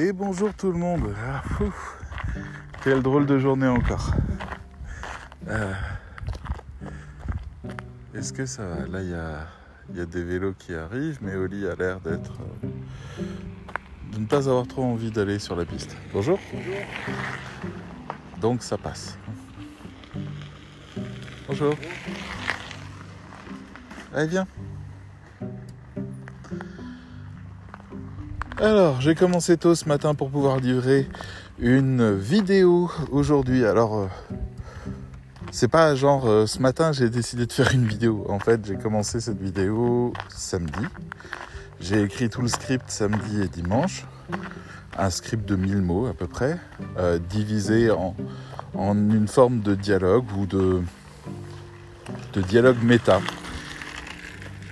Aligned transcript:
Et 0.00 0.12
bonjour 0.12 0.54
tout 0.54 0.70
le 0.70 0.78
monde. 0.78 1.12
Ah, 1.26 1.42
Quelle 2.84 3.02
drôle 3.02 3.26
de 3.26 3.36
journée 3.40 3.66
encore. 3.66 4.12
Euh, 5.48 5.72
Est-ce 8.14 8.32
que 8.32 8.46
ça 8.46 8.64
va? 8.64 8.86
Là, 8.86 9.02
il 9.02 9.96
y 9.96 10.00
a, 10.00 10.06
des 10.06 10.22
vélos 10.22 10.54
qui 10.56 10.72
arrivent, 10.72 11.18
mais 11.20 11.34
Oli 11.34 11.66
a 11.66 11.74
l'air 11.74 11.98
d'être. 11.98 12.34
Euh, 12.40 13.24
de 14.12 14.20
ne 14.20 14.26
pas 14.26 14.48
avoir 14.48 14.68
trop 14.68 14.84
envie 14.84 15.10
d'aller 15.10 15.40
sur 15.40 15.56
la 15.56 15.64
piste. 15.64 15.96
Bonjour. 16.12 16.38
Donc 18.40 18.62
ça 18.62 18.78
passe. 18.78 19.18
Bonjour. 21.48 21.74
Allez, 24.14 24.28
viens. 24.28 24.46
Alors, 28.60 29.00
j'ai 29.00 29.14
commencé 29.14 29.56
tôt 29.56 29.76
ce 29.76 29.88
matin 29.88 30.16
pour 30.16 30.30
pouvoir 30.30 30.58
livrer 30.58 31.06
une 31.60 32.16
vidéo 32.16 32.90
aujourd'hui. 33.12 33.64
Alors, 33.64 33.96
euh, 33.96 34.06
c'est 35.52 35.68
pas 35.68 35.94
genre 35.94 36.26
euh, 36.26 36.44
ce 36.46 36.58
matin 36.58 36.90
j'ai 36.90 37.08
décidé 37.08 37.46
de 37.46 37.52
faire 37.52 37.72
une 37.72 37.86
vidéo. 37.86 38.26
En 38.28 38.40
fait, 38.40 38.66
j'ai 38.66 38.74
commencé 38.74 39.20
cette 39.20 39.40
vidéo 39.40 40.12
samedi. 40.28 40.84
J'ai 41.80 42.02
écrit 42.02 42.30
tout 42.30 42.42
le 42.42 42.48
script 42.48 42.90
samedi 42.90 43.42
et 43.42 43.46
dimanche. 43.46 44.06
Un 44.98 45.10
script 45.10 45.48
de 45.48 45.54
1000 45.54 45.76
mots 45.80 46.06
à 46.08 46.12
peu 46.12 46.26
près, 46.26 46.58
euh, 46.96 47.20
divisé 47.30 47.92
en, 47.92 48.16
une 48.74 49.28
forme 49.28 49.60
de 49.60 49.76
dialogue 49.76 50.26
ou 50.36 50.46
de, 50.46 50.82
dialogue 52.34 52.82
méta. 52.82 53.20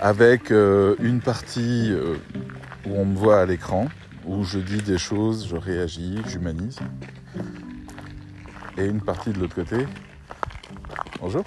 Avec 0.00 0.50
une 0.50 1.20
partie 1.24 1.94
où 2.86 2.94
on 2.96 3.04
me 3.04 3.16
voit 3.16 3.40
à 3.40 3.46
l'écran, 3.46 3.88
où 4.24 4.44
je 4.44 4.58
dis 4.58 4.82
des 4.82 4.98
choses, 4.98 5.46
je 5.48 5.56
réagis, 5.56 6.18
j'humanise. 6.28 6.78
Et 8.78 8.86
une 8.86 9.00
partie 9.00 9.30
de 9.30 9.38
l'autre 9.38 9.54
côté. 9.54 9.86
Bonjour. 11.20 11.44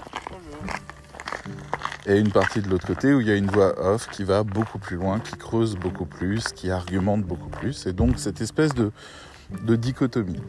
Et 2.05 2.17
une 2.17 2.31
partie 2.31 2.61
de 2.61 2.69
l'autre 2.69 2.87
côté 2.87 3.13
où 3.13 3.21
il 3.21 3.27
y 3.27 3.31
a 3.31 3.35
une 3.35 3.51
voix 3.51 3.79
off 3.79 4.09
qui 4.09 4.23
va 4.23 4.43
beaucoup 4.43 4.79
plus 4.79 4.97
loin, 4.97 5.19
qui 5.19 5.37
creuse 5.37 5.75
beaucoup 5.75 6.05
plus, 6.05 6.43
qui 6.53 6.71
argumente 6.71 7.23
beaucoup 7.23 7.49
plus. 7.49 7.85
Et 7.85 7.93
donc 7.93 8.17
cette 8.17 8.41
espèce 8.41 8.73
de, 8.73 8.91
de 9.63 9.75
dichotomie. 9.75 10.41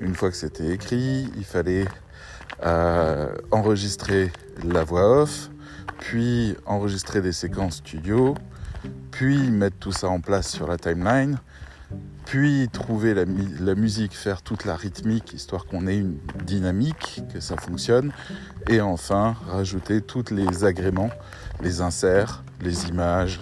Une 0.00 0.14
fois 0.14 0.30
que 0.30 0.36
c'était 0.36 0.72
écrit, 0.72 1.30
il 1.36 1.44
fallait 1.44 1.86
euh, 2.64 3.34
enregistrer 3.50 4.30
la 4.62 4.84
voix 4.84 5.22
off, 5.22 5.50
puis 5.98 6.54
enregistrer 6.66 7.22
des 7.22 7.32
séquences 7.32 7.76
studio, 7.76 8.34
puis 9.10 9.50
mettre 9.50 9.76
tout 9.78 9.92
ça 9.92 10.08
en 10.08 10.20
place 10.20 10.48
sur 10.48 10.66
la 10.66 10.76
timeline, 10.76 11.38
puis 12.24 12.68
trouver 12.72 13.14
la, 13.14 13.24
musique, 13.74 14.14
faire 14.16 14.42
toute 14.42 14.64
la 14.64 14.74
rythmique, 14.74 15.32
histoire 15.32 15.64
qu'on 15.64 15.86
ait 15.86 15.96
une 15.96 16.18
dynamique, 16.44 17.22
que 17.32 17.40
ça 17.40 17.56
fonctionne, 17.56 18.12
et 18.68 18.80
enfin 18.80 19.36
rajouter 19.48 20.00
tous 20.00 20.30
les 20.32 20.64
agréments, 20.64 21.10
les 21.62 21.80
inserts, 21.80 22.42
les 22.60 22.88
images, 22.88 23.40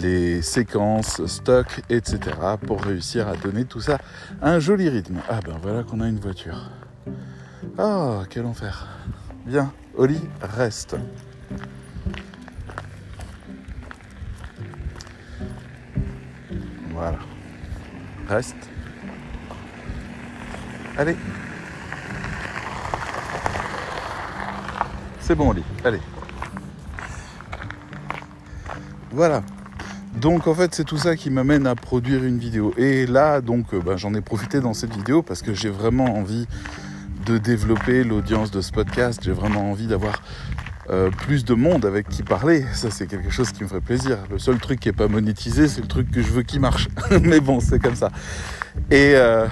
les 0.00 0.42
séquences, 0.42 1.24
stock, 1.26 1.82
etc. 1.88 2.18
pour 2.66 2.82
réussir 2.82 3.28
à 3.28 3.36
donner 3.36 3.64
tout 3.64 3.80
ça 3.80 3.98
un 4.42 4.58
joli 4.58 4.88
rythme. 4.88 5.20
Ah 5.28 5.40
ben 5.44 5.56
voilà 5.62 5.84
qu'on 5.84 6.00
a 6.00 6.08
une 6.08 6.18
voiture. 6.20 6.70
Ah, 7.78 8.20
oh, 8.20 8.24
quel 8.28 8.44
enfer. 8.46 8.88
Bien, 9.46 9.72
Oli, 9.96 10.20
reste. 10.42 10.96
Voilà. 16.96 17.18
Reste. 18.26 18.56
Allez. 20.96 21.14
C'est 25.20 25.34
bon, 25.34 25.50
Oli. 25.50 25.62
Allez. 25.84 26.00
Voilà. 29.12 29.42
Donc 30.16 30.46
en 30.46 30.54
fait 30.54 30.74
c'est 30.74 30.84
tout 30.84 30.96
ça 30.96 31.14
qui 31.16 31.28
m'amène 31.28 31.66
à 31.66 31.74
produire 31.74 32.24
une 32.24 32.38
vidéo. 32.38 32.72
Et 32.78 33.04
là 33.04 33.42
donc 33.42 33.74
ben, 33.74 33.98
j'en 33.98 34.14
ai 34.14 34.22
profité 34.22 34.60
dans 34.60 34.72
cette 34.72 34.94
vidéo 34.94 35.22
parce 35.22 35.42
que 35.42 35.52
j'ai 35.52 35.68
vraiment 35.68 36.16
envie 36.16 36.46
de 37.26 37.36
développer 37.36 38.04
l'audience 38.04 38.50
de 38.50 38.62
ce 38.62 38.72
podcast. 38.72 39.20
J'ai 39.22 39.32
vraiment 39.32 39.70
envie 39.70 39.86
d'avoir 39.86 40.22
euh, 40.90 41.10
plus 41.10 41.44
de 41.44 41.54
monde 41.54 41.84
avec 41.84 42.08
qui 42.08 42.22
parler. 42.22 42.64
Ça, 42.72 42.90
c'est 42.90 43.06
quelque 43.06 43.30
chose 43.30 43.52
qui 43.52 43.62
me 43.62 43.68
ferait 43.68 43.80
plaisir. 43.80 44.18
Le 44.30 44.38
seul 44.38 44.58
truc 44.58 44.80
qui 44.80 44.88
n'est 44.88 44.94
pas 44.94 45.08
monétisé, 45.08 45.68
c'est 45.68 45.80
le 45.80 45.88
truc 45.88 46.10
que 46.10 46.22
je 46.22 46.28
veux 46.28 46.42
qui 46.42 46.58
marche. 46.58 46.88
Mais 47.22 47.40
bon, 47.40 47.60
c'est 47.60 47.78
comme 47.78 47.96
ça. 47.96 48.10
Et, 48.90 49.12
euh, 49.14 49.46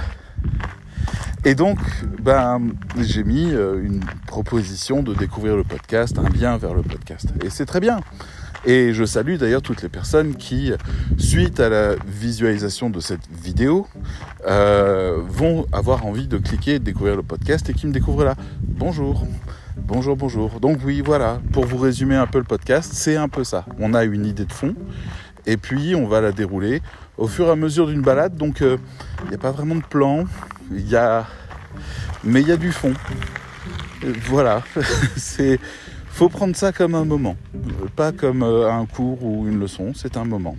et 1.44 1.54
donc, 1.54 1.78
ben, 2.22 2.60
j'ai 3.00 3.24
mis 3.24 3.52
euh, 3.52 3.82
une 3.82 4.00
proposition 4.26 5.02
de 5.02 5.14
découvrir 5.14 5.56
le 5.56 5.64
podcast, 5.64 6.18
un 6.18 6.28
lien 6.28 6.56
vers 6.56 6.74
le 6.74 6.82
podcast. 6.82 7.28
Et 7.44 7.50
c'est 7.50 7.66
très 7.66 7.80
bien. 7.80 8.00
Et 8.66 8.94
je 8.94 9.04
salue 9.04 9.36
d'ailleurs 9.36 9.60
toutes 9.60 9.82
les 9.82 9.90
personnes 9.90 10.36
qui, 10.36 10.72
suite 11.18 11.60
à 11.60 11.68
la 11.68 11.96
visualisation 12.06 12.88
de 12.88 12.98
cette 12.98 13.28
vidéo, 13.30 13.86
euh, 14.46 15.18
vont 15.26 15.66
avoir 15.72 16.06
envie 16.06 16.28
de 16.28 16.38
cliquer 16.38 16.78
de 16.78 16.84
découvrir 16.84 17.16
le 17.16 17.22
podcast 17.22 17.68
et 17.68 17.74
qui 17.74 17.86
me 17.86 17.92
découvrent 17.92 18.24
là. 18.24 18.36
Bonjour. 18.62 19.26
Bonjour, 19.86 20.16
bonjour. 20.16 20.60
Donc 20.60 20.78
oui, 20.82 21.02
voilà, 21.02 21.42
pour 21.52 21.66
vous 21.66 21.76
résumer 21.76 22.14
un 22.14 22.26
peu 22.26 22.38
le 22.38 22.44
podcast, 22.44 22.90
c'est 22.94 23.16
un 23.16 23.28
peu 23.28 23.44
ça. 23.44 23.66
On 23.78 23.92
a 23.92 24.04
une 24.04 24.24
idée 24.24 24.46
de 24.46 24.52
fond 24.52 24.74
et 25.44 25.58
puis 25.58 25.94
on 25.94 26.08
va 26.08 26.22
la 26.22 26.32
dérouler 26.32 26.80
au 27.18 27.28
fur 27.28 27.48
et 27.48 27.50
à 27.50 27.54
mesure 27.54 27.88
d'une 27.88 28.00
balade. 28.00 28.34
Donc 28.34 28.60
il 28.60 28.66
euh, 28.66 28.76
n'y 29.28 29.34
a 29.34 29.38
pas 29.38 29.50
vraiment 29.50 29.74
de 29.74 29.82
plan, 29.82 30.24
il 30.70 30.88
y 30.88 30.96
a... 30.96 31.26
mais 32.24 32.40
il 32.40 32.48
y 32.48 32.52
a 32.52 32.56
du 32.56 32.72
fond. 32.72 32.94
Voilà, 34.22 34.62
c'est 35.16 35.60
faut 36.06 36.30
prendre 36.30 36.56
ça 36.56 36.72
comme 36.72 36.94
un 36.94 37.04
moment, 37.04 37.36
pas 37.94 38.10
comme 38.10 38.42
un 38.42 38.86
cours 38.86 39.22
ou 39.22 39.46
une 39.46 39.60
leçon, 39.60 39.92
c'est 39.94 40.16
un 40.16 40.24
moment. 40.24 40.56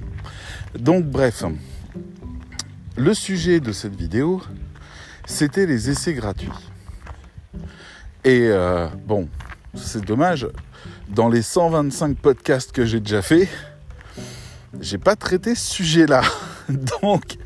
Donc 0.77 1.03
bref, 1.03 1.43
le 2.95 3.13
sujet 3.15 3.59
de 3.59 3.71
cette 3.71 3.95
vidéo, 3.95 4.43
c'était 5.25 5.65
les 5.65 5.89
essais 5.89 6.13
gratuits. 6.13 6.51
Et 8.25 8.47
euh, 8.49 8.87
bon, 9.05 9.29
c'est 9.75 10.03
dommage, 10.03 10.47
dans 11.09 11.29
les 11.29 11.43
125 11.43 12.17
podcasts 12.17 12.71
que 12.71 12.83
j'ai 12.83 12.99
déjà 12.99 13.21
fait, 13.21 13.47
j'ai 14.81 14.97
pas 14.97 15.15
traité 15.15 15.53
ce 15.53 15.73
sujet-là. 15.75 16.23
Donc, 17.03 17.37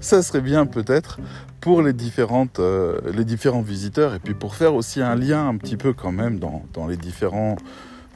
ça 0.00 0.22
serait 0.22 0.40
bien 0.40 0.66
peut-être 0.66 1.20
pour 1.60 1.80
euh, 1.80 3.00
les 3.14 3.24
différents 3.24 3.62
visiteurs 3.62 4.14
et 4.14 4.18
puis 4.18 4.34
pour 4.34 4.56
faire 4.56 4.74
aussi 4.74 5.00
un 5.00 5.14
lien 5.14 5.46
un 5.46 5.56
petit 5.58 5.76
peu 5.76 5.92
quand 5.92 6.10
même 6.10 6.40
dans, 6.40 6.64
dans 6.72 6.88
les 6.88 6.96
différents 6.96 7.54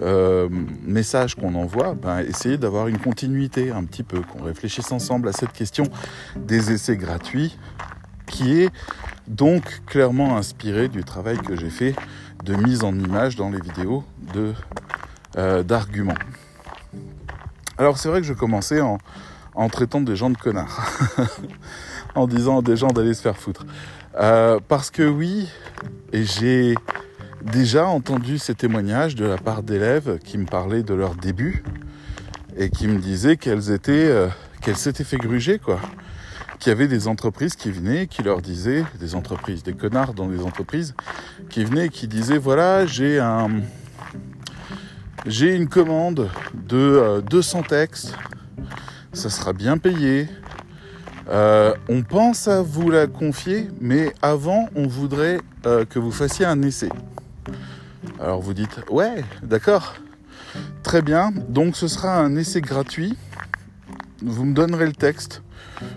euh, 0.03 0.49
messages 0.83 1.37
qu'on 1.37 1.55
envoie, 1.55 1.95
ben, 1.95 2.21
essayer 2.21 2.59
d'avoir 2.59 2.89
une 2.89 2.99
continuité 2.99 3.71
un 3.71 3.85
petit 3.85 4.03
peu, 4.03 4.21
qu'on 4.21 4.43
réfléchisse 4.43 4.91
ensemble 4.91 5.29
à 5.29 5.33
cette 5.33 5.53
question 5.53 5.85
des 6.37 6.73
essais 6.73 6.97
gratuits 6.97 7.57
qui 8.31 8.63
est 8.63 8.71
donc 9.29 9.83
clairement 9.87 10.37
inspiré 10.37 10.89
du 10.89 11.05
travail 11.05 11.39
que 11.39 11.57
j'ai 11.57 11.71
fait 11.71 11.95
de 12.45 12.55
mise 12.55 12.85
en 12.85 12.99
image 12.99 13.37
dans 13.37 13.51
les 13.51 13.61
vidéos 13.61 14.05
de, 14.33 14.55
euh, 15.37 15.63
d'arguments. 15.63 16.15
Alors 17.77 17.99
c'est 17.99 18.09
vrai 18.09 18.21
que 18.21 18.27
je 18.27 18.33
commençais 18.33 18.81
en, 18.81 18.99
traitant 19.69 20.01
des 20.01 20.17
gens 20.17 20.31
de 20.31 20.37
connards, 20.37 20.81
en 22.15 22.27
disant 22.27 22.63
des 22.63 22.77
gens 22.77 22.89
d'aller 22.89 23.15
se 23.15 23.23
faire 23.23 23.37
foutre. 23.37 23.67
Euh, 24.19 24.59
parce 24.69 24.91
que 24.91 25.03
oui, 25.03 25.49
et 26.13 26.25
j'ai 26.25 26.75
déjà 27.43 27.87
entendu 27.87 28.39
ces 28.39 28.55
témoignages 28.55 29.15
de 29.15 29.25
la 29.25 29.37
part 29.37 29.63
d'élèves 29.63 30.19
qui 30.25 30.39
me 30.39 30.47
parlaient 30.47 30.83
de 30.83 30.95
leur 30.95 31.15
début 31.15 31.63
et 32.57 32.71
qui 32.71 32.87
me 32.87 32.99
disaient 32.99 33.37
qu'elles 33.37 33.71
étaient, 33.71 33.93
euh, 33.93 34.29
qu'elles 34.61 34.77
s'étaient 34.77 35.05
fait 35.05 35.17
gruger 35.19 35.59
quoi. 35.59 35.81
Qu'il 36.61 36.71
y 36.71 36.73
avait 36.73 36.89
des 36.89 37.09
entreprises 37.09 37.57
qui 37.57 37.71
venaient, 37.71 38.07
qui 38.07 38.23
leur 38.23 38.43
disaient, 38.43 38.85
des 39.01 39.15
entreprises, 39.15 39.63
des 39.63 39.73
connards 39.73 40.15
dans 40.15 40.29
des 40.29 40.43
entreprises, 40.43 40.95
qui 41.49 41.65
venaient 41.65 41.87
et 41.87 41.89
qui 41.89 42.07
disaient 42.07 42.39
voilà 42.39 42.87
j'ai 42.87 43.19
un, 43.19 43.49
j'ai 45.27 45.55
une 45.57 45.69
commande 45.69 46.29
de 46.55 46.77
euh, 46.77 47.21
200 47.23 47.63
textes 47.63 48.15
ça 49.13 49.29
sera 49.29 49.53
bien 49.53 49.79
payé. 49.79 50.29
Euh, 51.29 51.75
on 51.89 52.03
pense 52.03 52.49
à 52.49 52.63
vous 52.63 52.91
la 52.91 53.07
confier, 53.07 53.69
mais 53.81 54.13
avant, 54.23 54.69
on 54.75 54.87
voudrait 54.87 55.41
euh, 55.67 55.85
que 55.85 55.99
vous 55.99 56.13
fassiez 56.13 56.45
un 56.45 56.63
essai. 56.63 56.89
Alors 58.21 58.41
vous 58.41 58.55
dites, 58.55 58.81
ouais, 58.91 59.25
d'accord, 59.43 59.95
très 60.83 61.03
bien, 61.03 61.33
donc 61.49 61.77
ce 61.77 61.89
sera 61.89 62.19
un 62.19 62.37
essai 62.37 62.61
gratuit. 62.61 63.17
Vous 64.23 64.45
me 64.45 64.55
donnerez 64.55 64.87
le 64.87 64.93
texte 64.93 65.43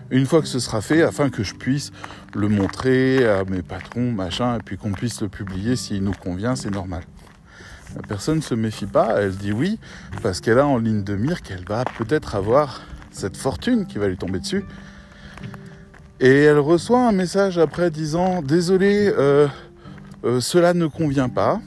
une 0.09 0.25
fois 0.25 0.41
que 0.41 0.47
ce 0.47 0.59
sera 0.59 0.81
fait, 0.81 1.01
afin 1.03 1.29
que 1.29 1.43
je 1.43 1.53
puisse 1.53 1.91
le 2.35 2.47
montrer 2.47 3.27
à 3.27 3.43
mes 3.43 3.61
patrons, 3.61 4.11
machin, 4.11 4.57
et 4.57 4.59
puis 4.63 4.77
qu'on 4.77 4.91
puisse 4.91 5.21
le 5.21 5.29
publier 5.29 5.75
s'il 5.75 6.03
nous 6.03 6.13
convient, 6.13 6.55
c'est 6.55 6.71
normal. 6.71 7.03
La 7.95 8.01
personne 8.01 8.37
ne 8.37 8.41
se 8.41 8.55
méfie 8.55 8.85
pas, 8.85 9.21
elle 9.21 9.35
dit 9.35 9.51
oui, 9.51 9.79
parce 10.21 10.41
qu'elle 10.41 10.59
a 10.59 10.65
en 10.65 10.77
ligne 10.77 11.03
de 11.03 11.15
mire 11.15 11.41
qu'elle 11.41 11.63
va 11.65 11.83
peut-être 11.97 12.35
avoir 12.35 12.81
cette 13.11 13.37
fortune 13.37 13.85
qui 13.85 13.97
va 13.97 14.07
lui 14.07 14.17
tomber 14.17 14.39
dessus. 14.39 14.65
Et 16.19 16.43
elle 16.43 16.59
reçoit 16.59 17.07
un 17.07 17.11
message 17.11 17.57
après 17.57 17.91
disant 17.91 18.41
Désolé, 18.41 19.11
euh, 19.15 19.47
euh, 20.23 20.39
cela 20.39 20.73
ne 20.73 20.87
convient 20.87 21.29
pas. 21.29 21.59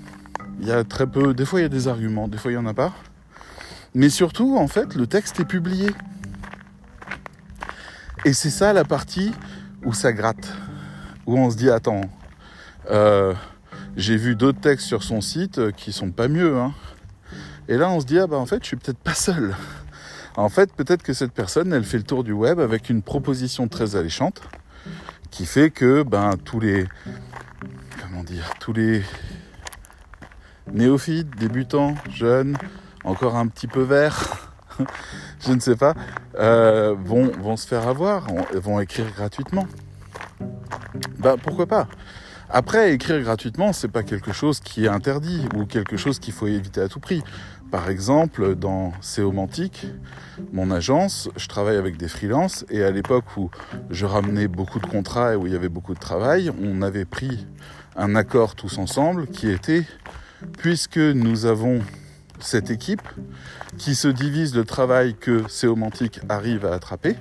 Il 0.60 0.66
y 0.66 0.72
a 0.72 0.82
très 0.82 1.06
peu, 1.06 1.34
des 1.34 1.44
fois 1.44 1.60
il 1.60 1.62
y 1.62 1.66
a 1.66 1.68
des 1.68 1.88
arguments, 1.88 2.26
des 2.26 2.38
fois 2.38 2.50
il 2.50 2.54
n'y 2.54 2.60
en 2.60 2.66
a 2.66 2.74
pas. 2.74 2.92
Mais 3.94 4.08
surtout, 4.08 4.56
en 4.56 4.68
fait, 4.68 4.94
le 4.94 5.06
texte 5.06 5.40
est 5.40 5.44
publié. 5.44 5.90
Et 8.24 8.32
c'est 8.32 8.50
ça 8.50 8.72
la 8.72 8.84
partie 8.84 9.32
où 9.84 9.92
ça 9.92 10.12
gratte, 10.12 10.52
où 11.26 11.38
on 11.38 11.50
se 11.50 11.56
dit 11.56 11.70
Attends, 11.70 12.02
euh, 12.90 13.34
j'ai 13.96 14.16
vu 14.16 14.36
d'autres 14.36 14.60
textes 14.60 14.86
sur 14.86 15.02
son 15.02 15.20
site 15.20 15.72
qui 15.72 15.92
sont 15.92 16.10
pas 16.10 16.28
mieux. 16.28 16.58
Hein. 16.58 16.72
Et 17.68 17.76
là, 17.76 17.90
on 17.90 18.00
se 18.00 18.06
dit 18.06 18.18
Ah 18.18 18.26
bah 18.26 18.36
en 18.36 18.46
fait, 18.46 18.62
je 18.62 18.68
suis 18.68 18.76
peut-être 18.76 18.98
pas 18.98 19.14
seul. 19.14 19.54
En 20.36 20.48
fait, 20.48 20.72
peut-être 20.72 21.02
que 21.02 21.12
cette 21.12 21.32
personne, 21.32 21.72
elle 21.72 21.84
fait 21.84 21.96
le 21.96 22.04
tour 22.04 22.24
du 22.24 22.32
web 22.32 22.60
avec 22.60 22.90
une 22.90 23.02
proposition 23.02 23.68
très 23.68 23.96
alléchante 23.96 24.42
qui 25.30 25.46
fait 25.46 25.70
que 25.70 26.02
ben, 26.02 26.30
tous 26.44 26.60
les 26.60 26.86
comment 28.02 28.22
dire, 28.22 28.50
tous 28.60 28.72
les 28.72 29.02
néophytes, 30.72 31.36
débutants, 31.36 31.94
jeunes, 32.10 32.56
encore 33.04 33.36
un 33.36 33.46
petit 33.46 33.66
peu 33.66 33.82
verts, 33.82 34.52
je 35.40 35.52
ne 35.52 35.60
sais 35.60 35.76
pas, 35.76 35.94
euh, 36.38 36.94
vont, 36.98 37.30
vont 37.40 37.56
se 37.56 37.66
faire 37.66 37.88
avoir, 37.88 38.26
vont 38.54 38.80
écrire 38.80 39.06
gratuitement. 39.14 39.66
Ben, 41.18 41.36
pourquoi 41.36 41.66
pas? 41.66 41.88
Après, 42.48 42.92
écrire 42.92 43.20
gratuitement, 43.22 43.72
c'est 43.72 43.88
pas 43.88 44.04
quelque 44.04 44.32
chose 44.32 44.60
qui 44.60 44.84
est 44.84 44.88
interdit 44.88 45.48
ou 45.56 45.66
quelque 45.66 45.96
chose 45.96 46.20
qu'il 46.20 46.32
faut 46.32 46.46
éviter 46.46 46.80
à 46.80 46.88
tout 46.88 47.00
prix. 47.00 47.22
Par 47.72 47.90
exemple, 47.90 48.54
dans 48.54 48.92
Céomantique, 49.00 49.86
mon 50.52 50.70
agence, 50.70 51.28
je 51.36 51.48
travaille 51.48 51.76
avec 51.76 51.96
des 51.96 52.06
freelances 52.06 52.64
et 52.70 52.84
à 52.84 52.92
l'époque 52.92 53.36
où 53.36 53.50
je 53.90 54.06
ramenais 54.06 54.46
beaucoup 54.46 54.78
de 54.78 54.86
contrats 54.86 55.32
et 55.32 55.36
où 55.36 55.46
il 55.46 55.52
y 55.52 55.56
avait 55.56 55.68
beaucoup 55.68 55.94
de 55.94 55.98
travail, 55.98 56.52
on 56.62 56.82
avait 56.82 57.04
pris 57.04 57.46
un 57.96 58.14
accord 58.14 58.54
tous 58.54 58.78
ensemble 58.78 59.26
qui 59.26 59.50
était, 59.50 59.82
puisque 60.58 60.98
nous 60.98 61.46
avons 61.46 61.80
cette 62.40 62.70
équipe 62.70 63.02
qui 63.78 63.94
se 63.94 64.08
divise 64.08 64.54
le 64.54 64.64
travail 64.64 65.14
que 65.14 65.48
Céomantique 65.48 66.20
arrive 66.28 66.64
à 66.66 66.74
attraper, 66.74 67.16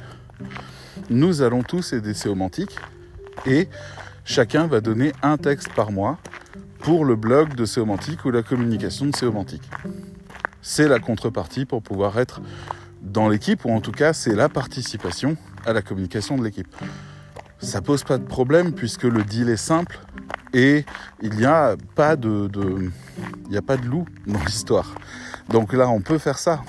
nous 1.10 1.42
allons 1.42 1.64
tous 1.64 1.94
aider 1.94 2.14
Céomantique 2.14 2.76
et 3.46 3.70
chacun 4.24 4.68
va 4.68 4.82
donner 4.82 5.12
un 5.22 5.38
texte 5.38 5.70
par 5.74 5.92
mois 5.92 6.18
pour 6.80 7.06
le 7.06 7.16
blog 7.16 7.56
de 7.56 7.66
Céomantique 7.66 8.26
ou 8.26 8.32
la 8.32 8.44
communication 8.44 9.08
de 9.08 9.16
Céomantique. 9.16 9.70
C'est 10.62 10.88
la 10.88 11.00
contrepartie 11.00 11.66
pour 11.66 11.82
pouvoir 11.82 12.20
être 12.20 12.42
dans 13.02 13.30
l'équipe, 13.30 13.66
ou 13.66 13.72
en 13.72 13.82
tout 13.82 13.92
cas 13.92 14.14
c'est 14.14 14.34
la 14.34 14.50
participation 14.50 15.38
à 15.66 15.74
la 15.74 15.82
communication 15.82 16.38
de 16.38 16.44
l'équipe. 16.44 16.76
Ça 17.66 17.82
pose 17.82 18.04
pas 18.04 18.20
de 18.20 18.24
problème 18.24 18.74
puisque 18.74 19.04
le 19.04 19.24
deal 19.24 19.50
est 19.50 19.58
simple 19.58 20.00
et 20.54 20.86
il 21.24 21.32
n'y 21.32 21.46
a 21.46 21.76
pas 21.96 22.16
de, 22.16 22.48
il 23.50 23.58
a 23.58 23.62
pas 23.64 23.76
de 23.76 23.88
loup 23.88 24.06
dans 24.28 24.40
l'histoire. 24.46 24.94
Donc 25.50 25.74
là 25.74 25.90
on 25.90 26.00
peut 26.00 26.20
faire 26.20 26.38
ça. 26.38 26.62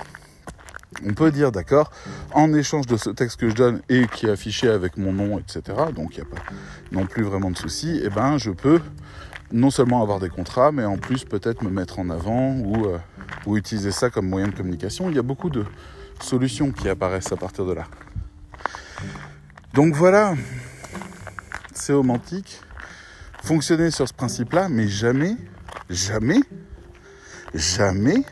On 1.06 1.12
peut 1.12 1.30
dire 1.30 1.52
d'accord, 1.52 1.90
en 2.32 2.54
échange 2.54 2.86
de 2.86 2.96
ce 2.96 3.10
texte 3.10 3.38
que 3.38 3.50
je 3.50 3.54
donne 3.54 3.82
et 3.90 4.06
qui 4.06 4.24
est 4.24 4.30
affiché 4.30 4.70
avec 4.70 4.96
mon 4.96 5.12
nom, 5.12 5.38
etc. 5.38 5.60
Donc 5.94 6.16
il 6.16 6.22
n'y 6.22 6.28
a 6.28 6.34
pas 6.34 6.42
non 6.92 7.04
plus 7.04 7.24
vraiment 7.24 7.50
de 7.50 7.58
souci. 7.58 8.00
Eh 8.02 8.08
ben 8.08 8.38
je 8.38 8.50
peux 8.50 8.80
non 9.52 9.70
seulement 9.70 10.00
avoir 10.00 10.18
des 10.18 10.30
contrats, 10.30 10.72
mais 10.72 10.86
en 10.86 10.96
plus 10.96 11.24
peut-être 11.24 11.62
me 11.62 11.68
mettre 11.68 11.98
en 11.98 12.08
avant 12.08 12.54
ou, 12.54 12.86
euh, 12.86 12.98
ou 13.44 13.58
utiliser 13.58 13.92
ça 13.92 14.08
comme 14.08 14.28
moyen 14.28 14.48
de 14.48 14.54
communication. 14.54 15.10
Il 15.10 15.16
y 15.16 15.18
a 15.18 15.22
beaucoup 15.22 15.50
de 15.50 15.66
solutions 16.20 16.72
qui 16.72 16.88
apparaissent 16.88 17.32
à 17.32 17.36
partir 17.36 17.66
de 17.66 17.74
là. 17.74 17.84
Donc 19.74 19.94
voilà, 19.94 20.34
c'est 21.76 21.92
romantique. 21.92 22.60
Fonctionner 23.42 23.90
sur 23.90 24.08
ce 24.08 24.14
principe-là, 24.14 24.68
mais 24.68 24.88
jamais, 24.88 25.36
jamais, 25.88 26.40
jamais, 27.54 28.24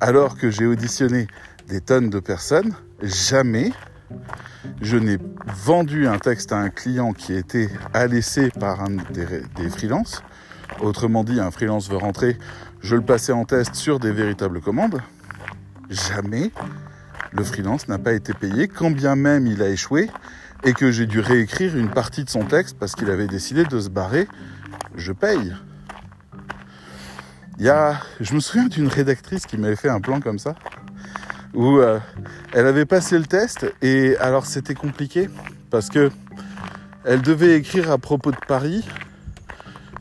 alors 0.00 0.36
que 0.36 0.50
j'ai 0.50 0.66
auditionné 0.66 1.26
des 1.68 1.80
tonnes 1.80 2.10
de 2.10 2.20
personnes, 2.20 2.74
jamais 3.02 3.72
je 4.80 4.96
n'ai 4.96 5.18
vendu 5.46 6.06
un 6.06 6.18
texte 6.18 6.52
à 6.52 6.58
un 6.58 6.70
client 6.70 7.12
qui 7.12 7.34
était 7.34 7.68
laisser 8.08 8.50
par 8.50 8.80
un 8.80 8.96
des, 9.12 9.26
des 9.56 9.68
freelances. 9.68 10.22
Autrement 10.80 11.24
dit, 11.24 11.38
un 11.40 11.50
freelance 11.50 11.90
veut 11.90 11.96
rentrer, 11.96 12.38
je 12.80 12.96
le 12.96 13.02
passais 13.02 13.32
en 13.32 13.44
test 13.44 13.74
sur 13.74 13.98
des 13.98 14.12
véritables 14.12 14.60
commandes. 14.60 15.00
Jamais 15.90 16.50
le 17.32 17.44
freelance 17.44 17.88
n'a 17.88 17.98
pas 17.98 18.12
été 18.12 18.32
payé, 18.32 18.68
quand 18.68 18.90
bien 18.90 19.16
même 19.16 19.46
il 19.46 19.62
a 19.62 19.68
échoué 19.68 20.08
et 20.64 20.72
que 20.72 20.90
j'ai 20.90 21.06
dû 21.06 21.20
réécrire 21.20 21.76
une 21.76 21.90
partie 21.90 22.24
de 22.24 22.30
son 22.30 22.44
texte 22.44 22.76
parce 22.78 22.94
qu'il 22.94 23.10
avait 23.10 23.26
décidé 23.26 23.64
de 23.64 23.80
se 23.80 23.88
barrer. 23.88 24.28
Je 24.96 25.12
paye. 25.12 25.54
Il 27.58 27.64
y 27.64 27.68
a, 27.68 28.00
je 28.20 28.34
me 28.34 28.40
souviens 28.40 28.66
d'une 28.66 28.88
rédactrice 28.88 29.46
qui 29.46 29.58
m'avait 29.58 29.76
fait 29.76 29.90
un 29.90 30.00
plan 30.00 30.20
comme 30.20 30.38
ça 30.38 30.54
où 31.54 31.78
euh, 31.78 31.98
elle 32.52 32.66
avait 32.66 32.86
passé 32.86 33.18
le 33.18 33.26
test 33.26 33.66
et 33.82 34.16
alors 34.18 34.46
c'était 34.46 34.74
compliqué 34.74 35.28
parce 35.70 35.88
que 35.88 36.10
elle 37.04 37.22
devait 37.22 37.56
écrire 37.56 37.90
à 37.90 37.98
propos 37.98 38.30
de 38.30 38.36
Paris, 38.46 38.86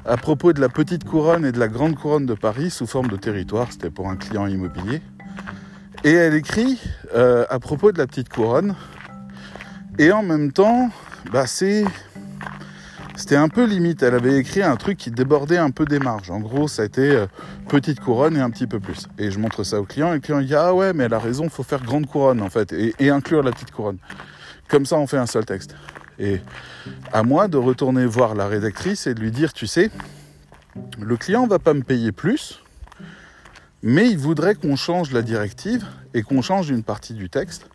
à 0.05 0.17
propos 0.17 0.53
de 0.53 0.59
la 0.59 0.69
petite 0.69 1.05
couronne 1.05 1.45
et 1.45 1.51
de 1.51 1.59
la 1.59 1.69
grande 1.69 1.95
couronne 1.95 2.25
de 2.25 2.33
Paris 2.33 2.69
sous 2.69 2.87
forme 2.87 3.07
de 3.07 3.15
territoire, 3.15 3.71
c'était 3.71 3.89
pour 3.89 4.09
un 4.09 4.17
client 4.17 4.47
immobilier. 4.47 5.01
Et 6.03 6.11
elle 6.11 6.33
écrit 6.33 6.79
euh, 7.15 7.45
à 7.49 7.59
propos 7.59 7.91
de 7.91 7.97
la 7.97 8.07
petite 8.07 8.29
couronne 8.29 8.75
et 9.97 10.11
en 10.11 10.23
même 10.23 10.51
temps, 10.51 10.89
bah 11.31 11.45
c'était 11.47 13.35
un 13.35 13.49
peu 13.49 13.65
limite. 13.65 14.03
Elle 14.03 14.13
avait 14.13 14.37
écrit 14.37 14.61
un 14.61 14.75
truc 14.75 14.97
qui 14.97 15.11
débordait 15.11 15.57
un 15.57 15.71
peu 15.71 15.85
des 15.85 15.99
marges. 15.99 16.29
En 16.31 16.39
gros, 16.39 16.67
ça 16.67 16.83
a 16.83 16.85
été 16.85 17.11
euh, 17.11 17.25
petite 17.67 17.99
couronne 17.99 18.37
et 18.37 18.39
un 18.39 18.49
petit 18.49 18.67
peu 18.67 18.79
plus. 18.79 19.07
Et 19.17 19.31
je 19.31 19.39
montre 19.39 19.63
ça 19.63 19.79
au 19.79 19.85
client 19.85 20.11
et 20.11 20.15
le 20.15 20.19
client 20.19 20.41
dit 20.41 20.55
Ah 20.55 20.73
ouais, 20.73 20.93
mais 20.93 21.05
elle 21.05 21.13
a 21.13 21.19
raison, 21.19 21.49
faut 21.49 21.63
faire 21.63 21.83
grande 21.83 22.05
couronne 22.05 22.41
en 22.41 22.49
fait 22.49 22.73
et, 22.73 23.09
inclure 23.09 23.43
la 23.43 23.51
petite 23.51 23.71
couronne. 23.71 23.97
Comme 24.67 24.85
ça, 24.85 24.97
on 24.97 25.07
fait 25.07 25.17
un 25.17 25.25
seul 25.25 25.45
texte. 25.45 25.75
Et 26.19 26.39
à 27.11 27.23
moi 27.23 27.47
de 27.47 27.57
retourner 27.57 28.05
voir 28.05 28.35
la 28.35 28.47
rédactrice 28.47 29.07
et 29.07 29.13
de 29.13 29.19
lui 29.19 29.31
dire 29.31 29.53
Tu 29.53 29.67
sais, 29.67 29.89
le 30.99 31.17
client 31.17 31.47
va 31.47 31.59
pas 31.59 31.73
me 31.73 31.81
payer 31.81 32.11
plus, 32.11 32.61
mais 33.81 34.09
il 34.09 34.17
voudrait 34.17 34.55
qu'on 34.55 34.75
change 34.75 35.11
la 35.11 35.21
directive 35.21 35.85
et 36.13 36.21
qu'on 36.21 36.41
change 36.41 36.69
une 36.69 36.83
partie 36.83 37.13
du 37.13 37.29
texte 37.29 37.65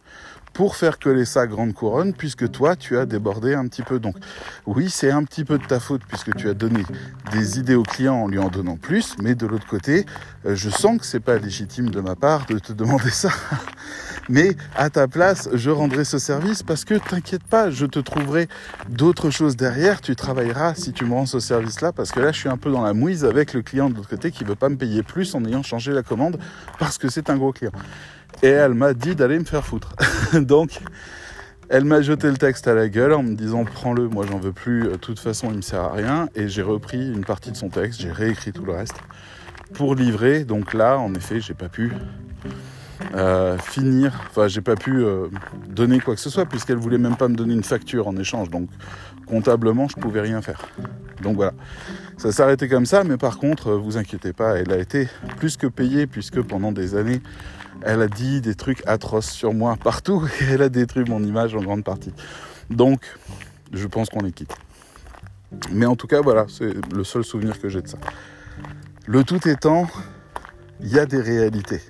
pour 0.54 0.76
faire 0.76 0.98
coller 0.98 1.24
sa 1.24 1.46
grande 1.46 1.74
couronne, 1.74 2.14
puisque 2.14 2.50
toi, 2.50 2.76
tu 2.76 2.96
as 2.96 3.06
débordé 3.06 3.54
un 3.54 3.66
petit 3.66 3.82
peu. 3.82 3.98
Donc, 3.98 4.14
oui, 4.66 4.88
c'est 4.88 5.10
un 5.10 5.24
petit 5.24 5.44
peu 5.44 5.58
de 5.58 5.66
ta 5.66 5.80
faute, 5.80 6.02
puisque 6.08 6.34
tu 6.36 6.48
as 6.48 6.54
donné 6.54 6.84
des 7.32 7.58
idées 7.58 7.74
au 7.74 7.82
client 7.82 8.14
en 8.14 8.28
lui 8.28 8.38
en 8.38 8.48
donnant 8.48 8.76
plus, 8.76 9.16
mais 9.20 9.34
de 9.34 9.46
l'autre 9.46 9.66
côté, 9.66 10.06
euh, 10.46 10.54
je 10.54 10.70
sens 10.70 10.98
que 10.98 11.04
c'est 11.04 11.20
pas 11.20 11.38
légitime 11.38 11.90
de 11.90 12.00
ma 12.00 12.14
part 12.14 12.46
de 12.46 12.58
te 12.60 12.72
demander 12.72 13.10
ça. 13.10 13.30
mais 14.28 14.56
à 14.76 14.90
ta 14.90 15.08
place, 15.08 15.48
je 15.52 15.70
rendrai 15.70 16.04
ce 16.04 16.18
service 16.18 16.62
parce 16.62 16.84
que 16.84 16.94
t'inquiète 16.94 17.44
pas, 17.44 17.70
je 17.70 17.86
te 17.86 17.98
trouverai 17.98 18.48
d'autres 18.88 19.30
choses 19.30 19.56
derrière. 19.56 20.00
Tu 20.00 20.14
travailleras 20.14 20.74
si 20.74 20.92
tu 20.92 21.04
me 21.04 21.14
rends 21.14 21.26
ce 21.26 21.40
service-là, 21.40 21.92
parce 21.92 22.12
que 22.12 22.20
là, 22.20 22.30
je 22.30 22.38
suis 22.38 22.48
un 22.48 22.56
peu 22.56 22.70
dans 22.70 22.82
la 22.82 22.94
mouise 22.94 23.24
avec 23.24 23.54
le 23.54 23.62
client 23.62 23.90
de 23.90 23.96
l'autre 23.96 24.08
côté 24.08 24.30
qui 24.30 24.44
veut 24.44 24.54
pas 24.54 24.68
me 24.68 24.76
payer 24.76 25.02
plus 25.02 25.34
en 25.34 25.44
ayant 25.44 25.64
changé 25.64 25.92
la 25.92 26.04
commande 26.04 26.38
parce 26.78 26.96
que 26.96 27.08
c'est 27.08 27.28
un 27.28 27.36
gros 27.36 27.52
client 27.52 27.72
et 28.42 28.48
elle 28.48 28.74
m'a 28.74 28.94
dit 28.94 29.14
d'aller 29.14 29.38
me 29.38 29.44
faire 29.44 29.64
foutre. 29.64 29.94
Donc, 30.34 30.80
elle 31.68 31.84
m'a 31.84 32.02
jeté 32.02 32.28
le 32.28 32.36
texte 32.36 32.68
à 32.68 32.74
la 32.74 32.88
gueule 32.88 33.12
en 33.12 33.22
me 33.22 33.34
disant 33.34 33.64
prends-le, 33.64 34.08
moi 34.08 34.26
j'en 34.30 34.38
veux 34.38 34.52
plus, 34.52 34.84
de 34.84 34.96
toute 34.96 35.18
façon 35.18 35.48
il 35.50 35.56
me 35.56 35.62
sert 35.62 35.80
à 35.80 35.92
rien. 35.92 36.28
Et 36.34 36.48
j'ai 36.48 36.62
repris 36.62 37.10
une 37.10 37.24
partie 37.24 37.50
de 37.50 37.56
son 37.56 37.68
texte, 37.68 38.00
j'ai 38.00 38.12
réécrit 38.12 38.52
tout 38.52 38.64
le 38.64 38.72
reste 38.72 38.96
pour 39.72 39.94
livrer. 39.94 40.44
Donc 40.44 40.74
là, 40.74 40.98
en 40.98 41.14
effet, 41.14 41.40
j'ai 41.40 41.54
pas 41.54 41.68
pu 41.68 41.92
euh, 43.14 43.58
finir, 43.58 44.12
enfin 44.30 44.48
j'ai 44.48 44.60
pas 44.60 44.76
pu 44.76 45.04
euh, 45.04 45.28
donner 45.68 46.00
quoi 46.00 46.14
que 46.14 46.20
ce 46.20 46.30
soit 46.30 46.46
puisqu'elle 46.46 46.76
voulait 46.76 46.98
même 46.98 47.16
pas 47.16 47.28
me 47.28 47.34
donner 47.34 47.54
une 47.54 47.64
facture 47.64 48.08
en 48.08 48.16
échange. 48.16 48.50
Donc 48.50 48.68
comptablement, 49.26 49.88
je 49.88 49.96
pouvais 49.96 50.20
rien 50.20 50.42
faire. 50.42 50.60
Donc 51.22 51.36
voilà, 51.36 51.52
ça 52.16 52.44
arrêté 52.44 52.68
comme 52.68 52.86
ça. 52.86 53.04
Mais 53.04 53.16
par 53.16 53.38
contre, 53.38 53.72
vous 53.72 53.96
inquiétez 53.96 54.32
pas, 54.32 54.56
elle 54.56 54.72
a 54.72 54.78
été 54.78 55.08
plus 55.36 55.56
que 55.56 55.66
payée 55.66 56.06
puisque 56.06 56.40
pendant 56.42 56.72
des 56.72 56.94
années 56.94 57.20
elle 57.82 58.00
a 58.00 58.08
dit 58.08 58.40
des 58.40 58.54
trucs 58.54 58.82
atroces 58.86 59.30
sur 59.30 59.52
moi 59.52 59.76
partout 59.82 60.26
et 60.40 60.44
elle 60.52 60.62
a 60.62 60.68
détruit 60.68 61.04
mon 61.08 61.22
image 61.22 61.54
en 61.54 61.62
grande 61.62 61.84
partie. 61.84 62.12
Donc, 62.70 63.00
je 63.72 63.86
pense 63.86 64.08
qu'on 64.08 64.24
est 64.26 64.32
quitte. 64.32 64.54
Mais 65.70 65.86
en 65.86 65.94
tout 65.94 66.06
cas, 66.06 66.20
voilà, 66.20 66.46
c'est 66.48 66.72
le 66.92 67.04
seul 67.04 67.24
souvenir 67.24 67.60
que 67.60 67.68
j'ai 67.68 67.82
de 67.82 67.88
ça. 67.88 67.98
Le 69.06 69.22
tout 69.22 69.46
étant, 69.46 69.86
il 70.80 70.88
y 70.88 70.98
a 70.98 71.06
des 71.06 71.20
réalités. 71.20 71.80